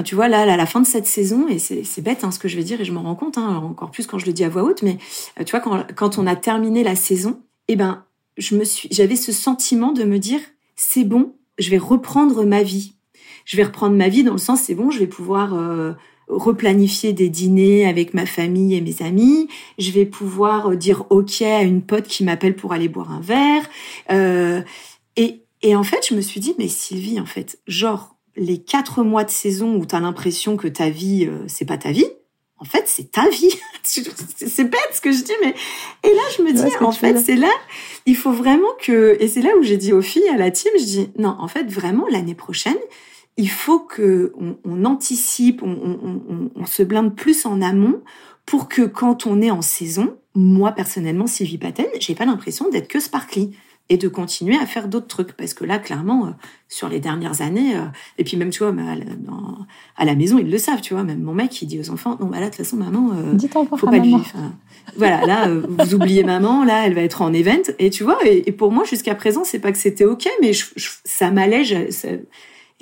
tu 0.06 0.16
vois 0.16 0.28
là, 0.28 0.42
à 0.42 0.58
la 0.58 0.66
fin 0.66 0.82
de 0.82 0.88
cette 0.88 1.06
saison, 1.06 1.48
et 1.48 1.60
c'est 1.60 2.02
bête 2.02 2.24
hein, 2.24 2.32
ce 2.32 2.40
que 2.40 2.48
je 2.48 2.56
vais 2.56 2.64
dire 2.64 2.82
et 2.82 2.86
je 2.86 2.92
m'en 2.92 3.04
rends 3.04 3.16
compte, 3.16 3.38
hein, 3.38 3.62
encore 3.64 3.92
plus 3.92 4.08
quand 4.08 4.18
je 4.18 4.26
le 4.26 4.34
dis 4.34 4.44
à 4.44 4.50
voix 4.50 4.64
haute. 4.64 4.82
Mais 4.82 4.98
euh, 5.40 5.44
tu 5.44 5.52
vois 5.52 5.60
quand 5.60 5.86
quand 5.94 6.18
on 6.18 6.26
a 6.26 6.36
terminé 6.36 6.84
la 6.84 6.96
saison, 6.96 7.42
eh 7.68 7.76
ben 7.76 8.06
je 8.38 8.56
me 8.56 8.64
suis, 8.64 8.88
j'avais 8.92 9.16
ce 9.16 9.32
sentiment 9.32 9.92
de 9.92 10.04
me 10.04 10.18
dire 10.18 10.40
c'est 10.76 11.04
bon, 11.04 11.36
je 11.60 11.70
vais 11.70 11.78
reprendre 11.78 12.46
ma 12.46 12.64
vie. 12.64 12.94
Je 13.46 13.58
vais 13.58 13.64
reprendre 13.64 13.96
ma 13.96 14.08
vie 14.08 14.24
dans 14.24 14.32
le 14.32 14.40
sens 14.40 14.62
c'est 14.62 14.76
bon, 14.76 14.90
je 14.90 15.00
vais 15.00 15.08
pouvoir 15.08 15.54
euh, 15.54 15.94
replanifier 16.28 17.14
des 17.14 17.30
dîners 17.30 17.86
avec 17.86 18.14
ma 18.14 18.26
famille 18.26 18.76
et 18.76 18.82
mes 18.82 19.02
amis. 19.02 19.48
Je 19.78 19.92
vais 19.92 20.06
pouvoir 20.06 20.72
euh, 20.72 20.76
dire 20.76 21.06
OK 21.10 21.42
à 21.42 21.62
une 21.62 21.82
pote 21.82 22.08
qui 22.08 22.24
m'appelle 22.24 22.56
pour 22.56 22.74
aller 22.74 22.90
boire 22.90 23.12
un 23.12 23.22
verre. 23.22 23.70
Euh, 24.12 24.62
et, 25.16 25.42
et 25.64 25.76
en 25.76 25.84
fait, 25.84 26.06
je 26.08 26.14
me 26.14 26.22
suis 26.22 26.40
dit, 26.40 26.54
mais 26.60 26.68
Sylvie, 26.68 27.20
en 27.20 27.26
fait, 27.26 27.60
genre, 27.68 28.16
les 28.36 28.62
quatre 28.62 29.04
mois 29.04 29.24
de 29.24 29.32
saison 29.32 29.76
où 29.76 29.86
tu 29.86 29.96
as 29.96 30.00
l'impression 30.00 30.58
que 30.58 30.68
ta 30.68 30.90
vie, 30.90 31.26
euh, 31.26 31.44
c'est 31.48 31.66
pas 31.66 31.78
ta 31.78 31.92
vie, 31.92 32.06
en 32.58 32.66
fait, 32.66 32.84
c'est 32.86 33.12
ta 33.12 33.28
vie. 33.30 33.54
c'est 33.84 34.64
bête 34.64 34.90
ce 34.94 35.02
que 35.02 35.12
je 35.12 35.24
dis, 35.24 35.34
mais 35.42 35.54
et 36.04 36.14
là, 36.14 36.22
je 36.38 36.44
me 36.44 36.54
dis, 36.54 36.76
en 36.82 36.92
fait, 36.92 37.18
c'est 37.18 37.36
là, 37.36 37.52
il 38.06 38.16
faut 38.16 38.32
vraiment 38.32 38.68
que, 38.82 39.18
et 39.20 39.28
c'est 39.28 39.42
là 39.42 39.52
où 39.60 39.64
j'ai 39.64 39.78
dit 39.78 39.94
aux 39.94 40.02
filles, 40.02 40.30
à 40.30 40.38
la 40.38 40.52
team, 40.52 40.72
je 40.78 40.84
dis, 40.84 41.10
non, 41.18 41.36
en 41.40 41.48
fait, 41.48 41.70
vraiment, 41.70 42.06
l'année 42.10 42.36
prochaine, 42.36 42.78
il 43.38 43.50
faut 43.50 43.80
que 43.80 44.34
on, 44.64 44.86
anticipe, 44.86 45.64
on, 45.64 46.66
se 46.66 46.84
blinde 46.84 47.16
plus 47.16 47.46
en 47.46 47.62
amont 47.62 48.02
pour 48.46 48.70
que 48.70 48.84
quand 48.84 49.26
on 49.26 49.42
est 49.42 49.52
en 49.52 49.62
saison, 49.62 50.18
moi 50.36 50.72
personnellement, 50.72 51.28
Sylvie 51.28 51.58
Paten, 51.58 51.88
j'ai 52.00 52.16
pas 52.16 52.26
l'impression 52.26 52.70
d'être 52.70 52.88
que 52.88 53.00
sparkly 53.00 53.56
et 53.90 53.98
de 53.98 54.08
continuer 54.08 54.56
à 54.56 54.66
faire 54.66 54.88
d'autres 54.88 55.08
trucs. 55.08 55.34
Parce 55.34 55.54
que 55.54 55.66
là 55.66 55.80
clairement 55.80 56.28
euh, 56.28 56.32
sur 56.70 56.90
les 56.90 57.00
dernières 57.00 57.42
années 57.42 57.76
euh, 57.76 57.86
et 58.18 58.24
puis 58.24 58.38
même 58.38 58.50
tu 58.50 58.64
vois 58.64 58.74
à 59.98 60.06
la 60.06 60.16
maison 60.16 60.38
ils 60.38 60.50
le 60.50 60.58
savent 60.58 60.82
tu 60.82 60.94
vois. 60.94 61.04
Même 61.04 61.22
mon 61.22 61.34
mec 61.34 61.62
il 61.62 61.68
dit 61.68 61.80
aux 61.80 61.90
enfants 61.90 62.18
non 62.20 62.28
bah 62.28 62.40
là 62.40 62.46
de 62.46 62.50
toute 62.50 62.58
façon 62.58 62.78
maman 62.78 63.12
euh, 63.14 63.38
faut 63.78 63.88
pas 63.88 63.98
lui 63.98 64.16
voilà 64.98 65.26
là 65.26 65.48
vous 65.50 65.96
oubliez 65.96 66.24
maman 66.24 66.64
là 66.64 66.86
elle 66.86 66.94
va 66.94 67.02
être 67.02 67.22
en 67.22 67.34
event. 67.34 67.74
Et 67.80 67.90
tu 67.90 68.04
vois 68.04 68.18
et, 68.26 68.52
pour 68.52 68.72
moi 68.72 68.84
jusqu'à 68.84 69.16
présent 69.16 69.44
c'est 69.44 69.60
pas 69.60 69.72
que 69.72 69.78
c'était 69.78 70.06
ok 70.06 70.28
mais 70.42 70.52
ça 71.06 71.32
m'allège 71.32 71.76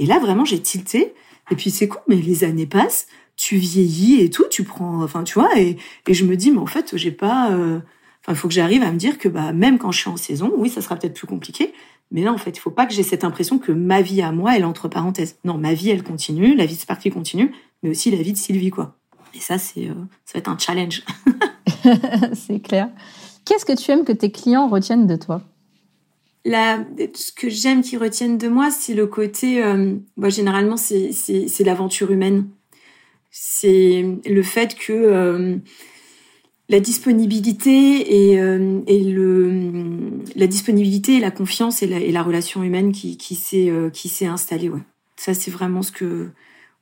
et 0.01 0.07
là, 0.07 0.17
vraiment, 0.19 0.45
j'ai 0.45 0.59
tilté. 0.59 1.13
Et 1.51 1.55
puis, 1.55 1.69
c'est 1.69 1.87
cool, 1.87 2.01
mais 2.07 2.15
les 2.15 2.43
années 2.43 2.65
passent, 2.65 3.07
tu 3.35 3.57
vieillis 3.57 4.21
et 4.21 4.29
tout, 4.31 4.45
tu 4.49 4.63
prends, 4.63 5.03
enfin, 5.03 5.23
tu 5.23 5.35
vois, 5.35 5.57
et, 5.57 5.77
et 6.07 6.13
je 6.13 6.25
me 6.25 6.35
dis, 6.35 6.51
mais 6.51 6.59
en 6.59 6.65
fait, 6.65 6.97
j'ai 6.97 7.11
pas, 7.11 7.51
euh, 7.51 7.79
enfin, 8.21 8.33
il 8.33 8.35
faut 8.35 8.47
que 8.47 8.53
j'arrive 8.53 8.83
à 8.83 8.91
me 8.91 8.97
dire 8.97 9.17
que, 9.17 9.27
bah, 9.27 9.53
même 9.53 9.77
quand 9.77 9.91
je 9.91 9.99
suis 9.99 10.09
en 10.09 10.17
saison, 10.17 10.51
oui, 10.57 10.69
ça 10.69 10.81
sera 10.81 10.95
peut-être 10.95 11.15
plus 11.15 11.27
compliqué, 11.27 11.73
mais 12.11 12.23
là, 12.23 12.33
en 12.33 12.37
fait, 12.37 12.51
il 12.51 12.59
faut 12.59 12.71
pas 12.71 12.85
que 12.85 12.93
j'ai 12.93 13.03
cette 13.03 13.23
impression 13.23 13.57
que 13.57 13.71
ma 13.71 14.01
vie 14.01 14.21
à 14.21 14.31
moi, 14.31 14.55
elle 14.55 14.65
entre 14.65 14.87
parenthèses. 14.87 15.37
Non, 15.45 15.57
ma 15.57 15.73
vie, 15.73 15.89
elle 15.89 16.03
continue, 16.03 16.55
la 16.55 16.65
vie 16.65 16.75
de 16.75 16.81
Sparky 16.81 17.09
continue, 17.09 17.53
mais 17.83 17.89
aussi 17.89 18.11
la 18.11 18.21
vie 18.21 18.33
de 18.33 18.37
Sylvie, 18.37 18.69
quoi. 18.69 18.97
Et 19.33 19.39
ça, 19.39 19.57
c'est, 19.57 19.87
euh, 19.87 19.93
ça 20.25 20.33
va 20.33 20.39
être 20.39 20.49
un 20.49 20.57
challenge. 20.57 21.03
c'est 22.33 22.59
clair. 22.59 22.89
Qu'est-ce 23.45 23.65
que 23.65 23.73
tu 23.73 23.89
aimes 23.91 24.03
que 24.03 24.11
tes 24.11 24.31
clients 24.31 24.67
retiennent 24.67 25.07
de 25.07 25.15
toi? 25.15 25.41
La, 26.43 26.79
ce 27.13 27.31
que 27.31 27.49
j'aime 27.49 27.81
qu'ils 27.81 27.99
retiennent 27.99 28.37
de 28.37 28.47
moi, 28.47 28.71
c'est 28.71 28.93
le 28.93 29.07
côté, 29.07 29.63
euh, 29.63 29.95
bah, 30.17 30.29
généralement, 30.29 30.77
c'est, 30.77 31.11
c'est, 31.11 31.47
c'est 31.47 31.63
l'aventure 31.63 32.11
humaine. 32.11 32.49
C'est 33.29 34.05
le 34.25 34.43
fait 34.43 34.75
que 34.75 34.91
euh, 34.91 35.57
la 36.71 36.79
disponibilité 36.79 38.31
et, 38.31 38.39
euh, 38.39 38.79
la 41.19 41.31
confiance 41.31 41.83
et 41.83 42.11
la, 42.11 42.23
relation 42.23 42.63
humaine 42.63 42.93
qui, 42.93 43.17
euh, 43.69 43.89
s'est 43.93 44.25
installée. 44.25 44.71
Ça, 45.17 45.33
c'est 45.33 45.51
vraiment 45.51 45.81
ce 45.81 45.91
que, 45.91 46.29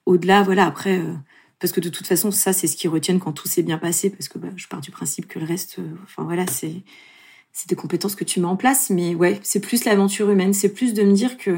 au-delà, 0.06 0.44
voilà, 0.44 0.68
après, 0.68 1.02
parce 1.60 1.74
que 1.74 1.82
de 1.82 1.90
toute 1.90 2.06
façon, 2.06 2.30
ça, 2.30 2.54
c'est 2.54 2.68
ce 2.68 2.78
qu'ils 2.78 2.92
retiennent 2.92 3.20
quand 3.20 3.34
tout 3.34 3.48
s'est 3.48 3.64
bien 3.64 3.80
passé, 3.80 4.12
parce 4.12 4.30
que 4.30 4.38
bah, 4.38 4.50
je 4.56 4.68
pars 4.68 4.80
du 4.80 4.92
principe 4.92 5.28
que 5.28 5.40
le 5.40 5.46
reste, 5.46 5.80
enfin 6.04 6.24
voilà, 6.24 6.46
c'est 6.48 6.84
c'est 7.52 7.68
des 7.68 7.76
compétences 7.76 8.16
que 8.16 8.24
tu 8.24 8.40
mets 8.40 8.46
en 8.46 8.56
place, 8.56 8.92
mais 8.92 9.16
ouais, 9.16 9.40
c'est 9.42 9.60
plus 9.60 9.84
l'aventure 9.84 10.30
humaine, 10.30 10.54
c'est 10.54 10.72
plus 10.72 10.94
de 10.94 11.02
me 11.02 11.14
dire 11.14 11.36
que 11.36 11.58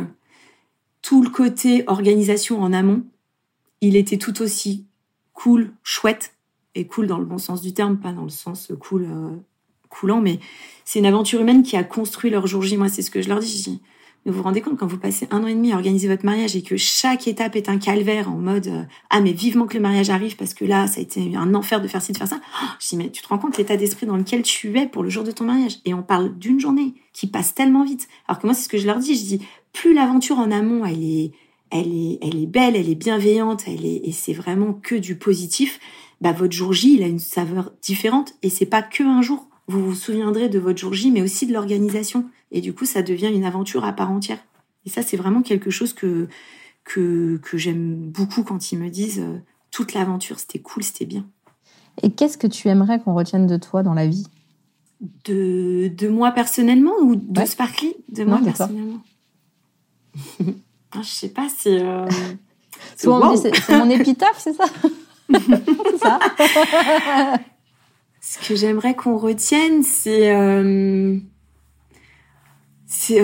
tout 1.01 1.21
le 1.21 1.29
côté 1.29 1.83
organisation 1.87 2.61
en 2.61 2.71
amont, 2.71 3.03
il 3.81 3.97
était 3.97 4.17
tout 4.17 4.41
aussi 4.41 4.85
cool, 5.33 5.73
chouette, 5.83 6.33
et 6.75 6.87
cool 6.87 7.07
dans 7.07 7.17
le 7.17 7.25
bon 7.25 7.37
sens 7.37 7.61
du 7.61 7.73
terme, 7.73 7.97
pas 7.97 8.13
dans 8.13 8.23
le 8.23 8.29
sens 8.29 8.71
cool, 8.79 9.03
euh, 9.03 9.35
coulant, 9.89 10.21
mais 10.21 10.39
c'est 10.85 10.99
une 10.99 11.05
aventure 11.05 11.41
humaine 11.41 11.63
qui 11.63 11.77
a 11.77 11.83
construit 11.83 12.31
leur 12.31 12.47
jour 12.47 12.61
J. 12.61 12.77
Moi, 12.77 12.89
c'est 12.89 13.01
ce 13.01 13.11
que 13.11 13.21
je 13.21 13.29
leur 13.29 13.39
dis. 13.39 13.81
Mais 14.25 14.31
vous 14.31 14.37
vous 14.37 14.43
rendez 14.43 14.61
compte 14.61 14.77
quand 14.77 14.85
vous 14.85 14.99
passez 14.99 15.27
un 15.31 15.43
an 15.43 15.47
et 15.47 15.55
demi 15.55 15.71
à 15.71 15.75
organiser 15.75 16.07
votre 16.07 16.25
mariage 16.25 16.55
et 16.55 16.61
que 16.61 16.77
chaque 16.77 17.27
étape 17.27 17.55
est 17.55 17.69
un 17.69 17.79
calvaire 17.79 18.29
en 18.29 18.37
mode 18.37 18.67
euh, 18.67 18.83
ah 19.09 19.19
mais 19.19 19.31
vivement 19.31 19.65
que 19.65 19.73
le 19.73 19.81
mariage 19.81 20.11
arrive 20.11 20.35
parce 20.35 20.53
que 20.53 20.63
là 20.63 20.85
ça 20.85 20.99
a 20.99 21.01
été 21.03 21.35
un 21.35 21.55
enfer 21.55 21.81
de 21.81 21.87
faire 21.87 22.03
ci 22.03 22.11
de 22.11 22.17
faire 22.17 22.27
ça. 22.27 22.39
Oh, 22.61 22.65
je 22.79 22.89
dis 22.89 22.97
mais 22.97 23.09
tu 23.09 23.23
te 23.23 23.27
rends 23.27 23.39
compte 23.39 23.57
l'état 23.57 23.77
d'esprit 23.77 24.05
dans 24.05 24.17
lequel 24.17 24.43
tu 24.43 24.77
es 24.77 24.85
pour 24.85 25.01
le 25.01 25.09
jour 25.09 25.23
de 25.23 25.31
ton 25.31 25.45
mariage? 25.45 25.79
Et 25.85 25.95
on 25.95 26.03
parle 26.03 26.37
d'une 26.37 26.59
journée 26.59 26.93
qui 27.13 27.25
passe 27.25 27.55
tellement 27.55 27.83
vite. 27.83 28.07
Alors 28.27 28.39
que 28.39 28.45
moi 28.45 28.53
c'est 28.53 28.63
ce 28.63 28.69
que 28.69 28.77
je 28.77 28.85
leur 28.85 28.99
dis, 28.99 29.15
je 29.15 29.23
dis 29.23 29.47
plus 29.73 29.95
l'aventure 29.95 30.37
en 30.37 30.51
amont 30.51 30.85
elle 30.85 31.03
est 31.03 31.31
elle 31.71 31.91
est 31.91 32.19
elle 32.21 32.39
est 32.39 32.47
belle, 32.47 32.75
elle 32.75 32.89
est 32.89 32.95
bienveillante, 32.95 33.63
elle 33.65 33.85
est 33.85 34.01
et 34.03 34.11
c'est 34.11 34.33
vraiment 34.33 34.73
que 34.73 34.93
du 34.93 35.15
positif. 35.15 35.79
Bah 36.21 36.31
votre 36.31 36.53
jour 36.53 36.71
J 36.71 36.95
il 36.95 37.03
a 37.03 37.07
une 37.07 37.19
saveur 37.19 37.73
différente 37.81 38.33
et 38.43 38.49
c'est 38.49 38.65
pas 38.65 38.83
que 38.83 39.03
un 39.03 39.21
jour. 39.21 39.47
Vous 39.67 39.83
vous 39.83 39.95
souviendrez 39.95 40.49
de 40.49 40.59
votre 40.59 40.79
jour 40.79 40.93
J 40.93 41.11
mais 41.11 41.21
aussi 41.21 41.47
de 41.47 41.53
l'organisation. 41.53 42.25
Et 42.51 42.61
du 42.61 42.73
coup, 42.73 42.85
ça 42.85 43.01
devient 43.01 43.31
une 43.33 43.45
aventure 43.45 43.85
à 43.85 43.93
part 43.93 44.11
entière. 44.11 44.39
Et 44.85 44.89
ça, 44.89 45.01
c'est 45.01 45.17
vraiment 45.17 45.41
quelque 45.41 45.69
chose 45.69 45.93
que, 45.93 46.27
que, 46.83 47.39
que 47.41 47.57
j'aime 47.57 47.95
beaucoup 47.95 48.43
quand 48.43 48.71
ils 48.71 48.79
me 48.79 48.89
disent 48.89 49.19
euh, 49.19 49.39
toute 49.71 49.93
l'aventure, 49.93 50.39
c'était 50.39 50.59
cool, 50.59 50.83
c'était 50.83 51.05
bien. 51.05 51.25
Et 52.03 52.11
qu'est-ce 52.11 52.37
que 52.37 52.47
tu 52.47 52.67
aimerais 52.67 52.99
qu'on 52.99 53.13
retienne 53.13 53.47
de 53.47 53.57
toi 53.57 53.83
dans 53.83 53.93
la 53.93 54.07
vie? 54.07 54.27
De, 55.25 55.87
de 55.87 56.07
moi 56.07 56.31
personnellement 56.31 56.93
ou 57.01 57.15
de 57.15 57.45
Sparkly? 57.45 57.95
De 58.09 58.23
moi 58.23 58.39
personnellement 58.43 59.01
ah, 60.91 61.01
Je 61.01 61.09
sais 61.09 61.29
pas, 61.29 61.47
c'est. 61.55 61.81
Euh... 61.81 62.07
c'est 62.95 63.07
mon 63.07 63.89
épitaphe, 63.89 64.39
c'est 64.39 64.53
ça? 64.53 64.65
C'est 65.33 65.97
ça. 65.97 66.19
Ce 68.21 68.47
que 68.47 68.55
j'aimerais 68.55 68.95
qu'on 68.95 69.17
retienne, 69.17 69.83
c'est. 69.83 70.35
Euh 70.35 71.17
c'est 72.93 73.23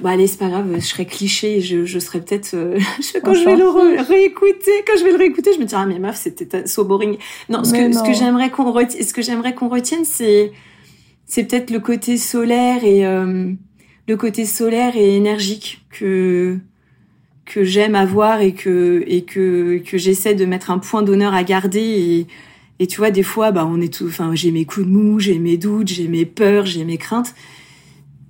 bah 0.00 0.10
allez 0.10 0.28
c'est 0.28 0.38
pas 0.38 0.48
grave 0.48 0.76
je 0.76 0.80
serais 0.80 1.04
cliché 1.04 1.60
je, 1.60 1.84
je 1.84 1.98
serais 1.98 2.20
peut-être 2.20 2.54
euh, 2.54 2.78
quand 3.24 3.34
je 3.34 3.44
vais 3.44 3.56
le 3.56 3.68
réécouter 4.00 4.70
quand 4.86 4.96
je 4.96 5.02
vais 5.02 5.10
le 5.10 5.16
réécouter 5.16 5.52
je 5.52 5.58
me 5.58 5.64
dirais 5.64 5.82
ah 5.82 5.86
mais 5.86 5.98
meuf 5.98 6.14
c'était 6.14 6.68
so 6.68 6.84
boring. 6.84 7.18
Non 7.48 7.64
ce 7.64 7.72
que 7.72 7.92
ce 7.92 8.02
que 8.04 8.12
j'aimerais 8.12 8.50
qu'on 8.50 8.70
retienne 8.70 9.02
ce 9.02 9.12
que 9.12 9.22
j'aimerais 9.22 9.56
qu'on 9.56 9.68
retienne 9.68 10.04
c'est 10.04 10.52
c'est 11.26 11.44
peut-être 11.44 11.70
le 11.70 11.80
côté 11.80 12.16
solaire 12.16 12.84
et 12.84 13.04
euh, 13.04 13.52
le 14.06 14.16
côté 14.16 14.44
solaire 14.44 14.96
et 14.96 15.16
énergique 15.16 15.84
que 15.90 16.58
que 17.50 17.64
j'aime 17.64 17.94
avoir 17.94 18.40
et 18.40 18.52
que 18.52 19.02
et 19.06 19.22
que 19.22 19.78
que 19.78 19.98
j'essaie 19.98 20.34
de 20.34 20.44
mettre 20.44 20.70
un 20.70 20.78
point 20.78 21.02
d'honneur 21.02 21.34
à 21.34 21.42
garder 21.42 21.80
et 21.80 22.26
et 22.78 22.86
tu 22.86 22.98
vois 22.98 23.10
des 23.10 23.24
fois 23.24 23.50
bah 23.50 23.66
on 23.66 23.80
est 23.80 23.92
tout 23.92 24.06
enfin 24.06 24.34
j'ai 24.34 24.52
mes 24.52 24.64
coups 24.64 24.86
de 24.86 24.92
mou 24.92 25.18
j'ai 25.18 25.38
mes 25.38 25.56
doutes 25.56 25.88
j'ai 25.88 26.06
mes 26.06 26.26
peurs 26.26 26.64
j'ai 26.66 26.84
mes 26.84 26.96
craintes 26.96 27.34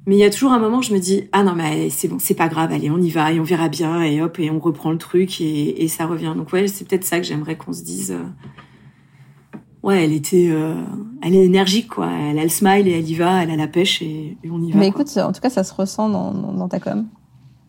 mais 0.07 0.17
il 0.17 0.19
y 0.19 0.25
a 0.25 0.31
toujours 0.31 0.53
un 0.53 0.59
moment 0.59 0.79
où 0.79 0.83
je 0.83 0.95
me 0.95 0.99
dis 0.99 1.29
ah 1.33 1.43
non 1.43 1.55
mais 1.55 1.91
c'est 1.91 2.09
bon, 2.09 2.19
c'est 2.19 2.35
pas 2.35 2.49
grave, 2.49 2.73
allez 2.73 2.91
on 2.91 2.99
y 2.99 3.11
va 3.11 3.33
et 3.33 3.39
on 3.39 3.45
verra 3.45 3.69
bien 3.69 4.03
et 4.03 4.23
hop 4.23 4.39
et 4.39 4.51
on 4.51 4.59
reprend 4.59 4.91
le 4.91 4.99
truc 4.99 5.41
et, 5.41 5.85
et 5.85 5.89
ça 5.89 6.07
revient. 6.07 6.33
Donc 6.37 6.53
ouais, 6.53 6.67
c'est 6.67 6.89
peut-être 6.89 7.05
ça 7.05 7.19
que 7.19 7.25
j'aimerais 7.25 7.57
qu'on 7.57 7.73
se 7.73 7.85
dise. 7.85 8.13
Euh, 8.13 9.59
ouais, 9.83 10.05
elle 10.05 10.13
était, 10.13 10.49
euh, 10.51 10.75
elle 11.23 11.35
est 11.35 11.45
énergique 11.45 11.89
quoi. 11.89 12.09
Elle 12.11 12.39
a 12.39 12.43
le 12.43 12.49
smile 12.49 12.89
et 12.89 12.99
elle 12.99 13.09
y 13.09 13.15
va, 13.15 13.43
elle 13.43 13.51
a 13.51 13.57
la 13.57 13.69
pêche 13.69 14.01
et, 14.01 14.39
on 14.51 14.63
y 14.63 14.73
va. 14.73 14.79
Mais 14.79 14.89
écoute, 14.89 15.15
en 15.19 15.33
tout 15.33 15.41
cas 15.41 15.51
ça 15.51 15.65
se 15.65 15.75
ressent 15.75 16.09
dans, 16.09 16.33
dans, 16.33 16.69
ta 16.69 16.81
com. 16.81 17.07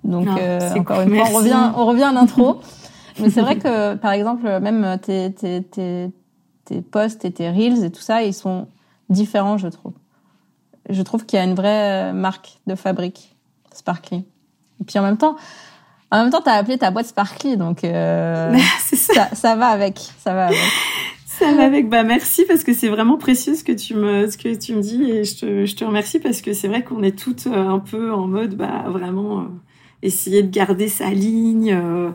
Donc 0.03 0.27
ah, 0.29 0.37
euh, 0.39 0.73
encore 0.75 1.01
une 1.01 1.15
fois, 1.15 1.27
on 1.31 1.37
revient, 1.37 1.71
on 1.75 1.85
revient 1.85 2.03
à 2.03 2.11
l'intro. 2.11 2.61
mais 3.19 3.29
c'est 3.29 3.41
vrai 3.41 3.57
que 3.57 3.95
par 3.95 4.11
exemple 4.11 4.59
même 4.59 4.97
tes 5.01 5.31
tes 5.31 5.61
tes 5.63 6.11
tes 6.65 6.81
posts 6.81 7.25
et 7.25 7.31
tes 7.31 7.49
reels 7.49 7.83
et 7.83 7.91
tout 7.91 8.01
ça, 8.01 8.23
ils 8.23 8.33
sont 8.33 8.67
différents 9.09 9.57
je 9.57 9.67
trouve 9.67 9.93
je 10.89 11.01
trouve 11.01 11.25
qu'il 11.25 11.37
y 11.37 11.41
a 11.41 11.45
une 11.45 11.53
vraie 11.53 12.11
marque 12.13 12.59
de 12.67 12.75
fabrique, 12.75 13.35
Sparkly. 13.73 14.25
Et 14.81 14.83
puis 14.83 14.97
en 14.97 15.03
même 15.03 15.17
temps, 15.17 15.35
en 16.11 16.23
même 16.23 16.29
temps, 16.29 16.41
t'as 16.41 16.53
appelé 16.53 16.77
ta 16.77 16.91
boîte 16.91 17.07
Sparkly, 17.07 17.55
donc 17.55 17.83
euh, 17.83 18.57
ça. 18.79 19.29
ça. 19.33 19.55
va 19.55 19.67
avec, 19.67 19.97
ça 20.19 20.33
va 20.33 20.47
avec. 20.47 20.57
Ça 21.25 21.53
va 21.53 21.63
avec. 21.63 21.89
Bah 21.89 22.03
merci 22.03 22.43
parce 22.45 22.63
que 22.63 22.73
c'est 22.73 22.89
vraiment 22.89 23.17
précieux 23.17 23.55
ce 23.55 23.63
que 23.63 23.71
tu 23.71 23.95
me 23.95 24.29
ce 24.29 24.37
que 24.37 24.53
tu 24.53 24.75
me 24.75 24.81
dis 24.81 25.09
et 25.09 25.23
je 25.23 25.37
te, 25.37 25.65
je 25.65 25.75
te 25.75 25.85
remercie 25.85 26.19
parce 26.19 26.41
que 26.41 26.53
c'est 26.53 26.67
vrai 26.67 26.83
qu'on 26.83 27.01
est 27.01 27.17
toutes 27.17 27.47
euh, 27.47 27.69
un 27.69 27.79
peu 27.79 28.13
en 28.13 28.27
mode 28.27 28.55
bah 28.55 28.83
vraiment 28.87 29.39
euh, 29.39 29.43
essayer 30.03 30.43
de 30.43 30.49
garder 30.49 30.87
sa 30.87 31.11
ligne 31.11 31.73
euh, 31.73 32.09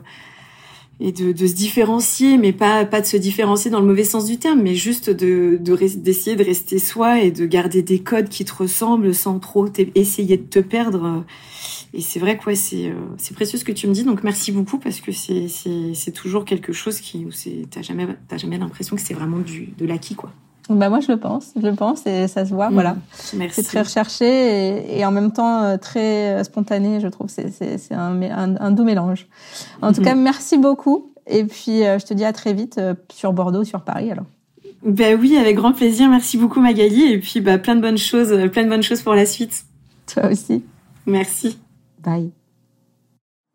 et 0.98 1.12
de, 1.12 1.32
de, 1.32 1.46
se 1.46 1.54
différencier, 1.54 2.38
mais 2.38 2.52
pas 2.52 2.86
pas 2.86 3.00
de 3.00 3.06
se 3.06 3.16
différencier 3.16 3.70
dans 3.70 3.80
le 3.80 3.86
mauvais 3.86 4.04
sens 4.04 4.24
du 4.24 4.38
terme, 4.38 4.62
mais 4.62 4.74
juste 4.74 5.10
de 5.10 5.58
d'essayer 5.60 6.36
de, 6.36 6.44
rester 6.44 6.78
soi 6.78 7.20
et 7.20 7.30
de 7.30 7.44
garder 7.46 7.82
des 7.82 7.98
codes 7.98 8.28
qui 8.28 8.44
te 8.44 8.54
ressemblent 8.54 9.14
sans 9.14 9.38
trop 9.38 9.68
essayer 9.94 10.36
de 10.38 10.46
te 10.46 10.58
perdre. 10.58 11.24
Et 11.92 12.00
c'est 12.00 12.18
vrai 12.18 12.38
que 12.38 12.46
ouais, 12.46 12.54
c'est 12.54 12.88
euh, 12.88 12.94
c'est 13.18 13.34
précieux 13.34 13.58
ce 13.58 13.64
que 13.64 13.72
tu 13.72 13.86
me 13.86 13.92
dis, 13.92 14.04
donc 14.04 14.22
merci 14.24 14.52
beaucoup 14.52 14.78
parce 14.78 15.00
que 15.00 15.12
c'est 15.12 16.12
toujours 16.12 16.44
quelque 16.44 16.72
chose 16.72 17.00
qui 17.00 17.24
où 17.26 17.30
c'est 17.30 17.66
t'as 17.70 17.82
jamais 17.82 18.06
t'as 18.28 18.38
jamais 18.38 18.58
l'impression 18.58 18.96
que 18.96 19.02
c'est 19.02 19.14
vraiment 19.14 19.38
du 19.38 19.68
de 19.78 19.86
l'acquis 19.86 20.14
quoi. 20.14 20.32
Bah 20.68 20.88
moi 20.88 21.00
je 21.00 21.12
le 21.12 21.18
pense, 21.18 21.52
je 21.54 21.66
le 21.66 21.74
pense 21.74 22.06
et 22.06 22.26
ça 22.26 22.44
se 22.44 22.52
voit, 22.52 22.70
voilà. 22.70 22.94
Mmh. 22.94 23.36
Merci. 23.36 23.62
C'est 23.62 23.68
très 23.68 23.82
recherché 23.82 24.26
et, 24.26 24.98
et, 24.98 25.04
en 25.04 25.12
même 25.12 25.32
temps 25.32 25.62
euh, 25.62 25.76
très 25.76 26.34
euh, 26.34 26.44
spontané, 26.44 27.00
je 27.00 27.06
trouve. 27.06 27.28
C'est 27.28 27.92
un, 27.92 28.20
un, 28.22 28.56
un 28.56 28.70
doux 28.72 28.84
mélange. 28.84 29.26
En 29.80 29.92
tout 29.92 30.00
mmh. 30.00 30.04
cas, 30.04 30.14
merci 30.16 30.58
beaucoup 30.58 31.12
et 31.28 31.44
puis 31.44 31.82
je 31.82 32.04
te 32.04 32.14
dis 32.14 32.24
à 32.24 32.32
très 32.32 32.52
vite 32.52 32.80
sur 33.12 33.32
Bordeaux, 33.32 33.64
sur 33.64 33.82
Paris 33.82 34.10
alors. 34.10 34.26
Ben 34.84 35.18
oui, 35.20 35.36
avec 35.36 35.56
grand 35.56 35.72
plaisir. 35.72 36.08
Merci 36.08 36.36
beaucoup 36.36 36.60
Magali 36.60 37.12
et 37.12 37.18
puis 37.18 37.40
bah 37.40 37.58
plein 37.58 37.76
de 37.76 37.80
bonnes 37.80 37.98
choses, 37.98 38.28
plein 38.50 38.64
de 38.64 38.68
bonnes 38.68 38.82
choses 38.82 39.02
pour 39.02 39.14
la 39.14 39.26
suite. 39.26 39.64
Toi 40.12 40.26
aussi. 40.30 40.64
Merci. 41.06 41.58
Bye. 42.02 42.32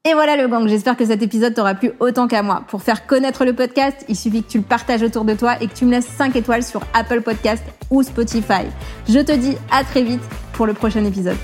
Et 0.04 0.16
voilà 0.16 0.36
le 0.36 0.48
gang, 0.48 0.68
j'espère 0.68 0.98
que 0.98 1.06
cet 1.06 1.22
épisode 1.22 1.54
t'aura 1.54 1.76
plu 1.76 1.92
autant 2.00 2.28
qu'à 2.28 2.42
moi. 2.42 2.64
Pour 2.70 2.82
faire 2.82 3.06
connaître 3.06 3.46
le 3.46 3.54
podcast, 3.54 4.04
il 4.10 4.16
suffit 4.16 4.42
que 4.42 4.50
tu 4.50 4.58
le 4.58 4.64
partages 4.64 5.04
autour 5.04 5.26
de 5.26 5.36
toi 5.36 5.62
et 5.62 5.68
que 5.68 5.76
tu 5.76 5.86
me 5.86 5.92
laisses 5.92 6.08
5 6.08 6.36
étoiles 6.36 6.64
sur 6.64 6.82
Apple 6.96 7.22
Podcast 7.22 7.64
ou 7.92 8.02
Spotify. 8.02 8.66
Je 9.08 9.20
te 9.20 9.32
dis 9.32 9.56
à 9.70 9.84
très 9.84 10.02
vite 10.02 10.24
pour 10.54 10.66
le 10.66 10.74
prochain 10.74 11.06
épisode. 11.06 11.38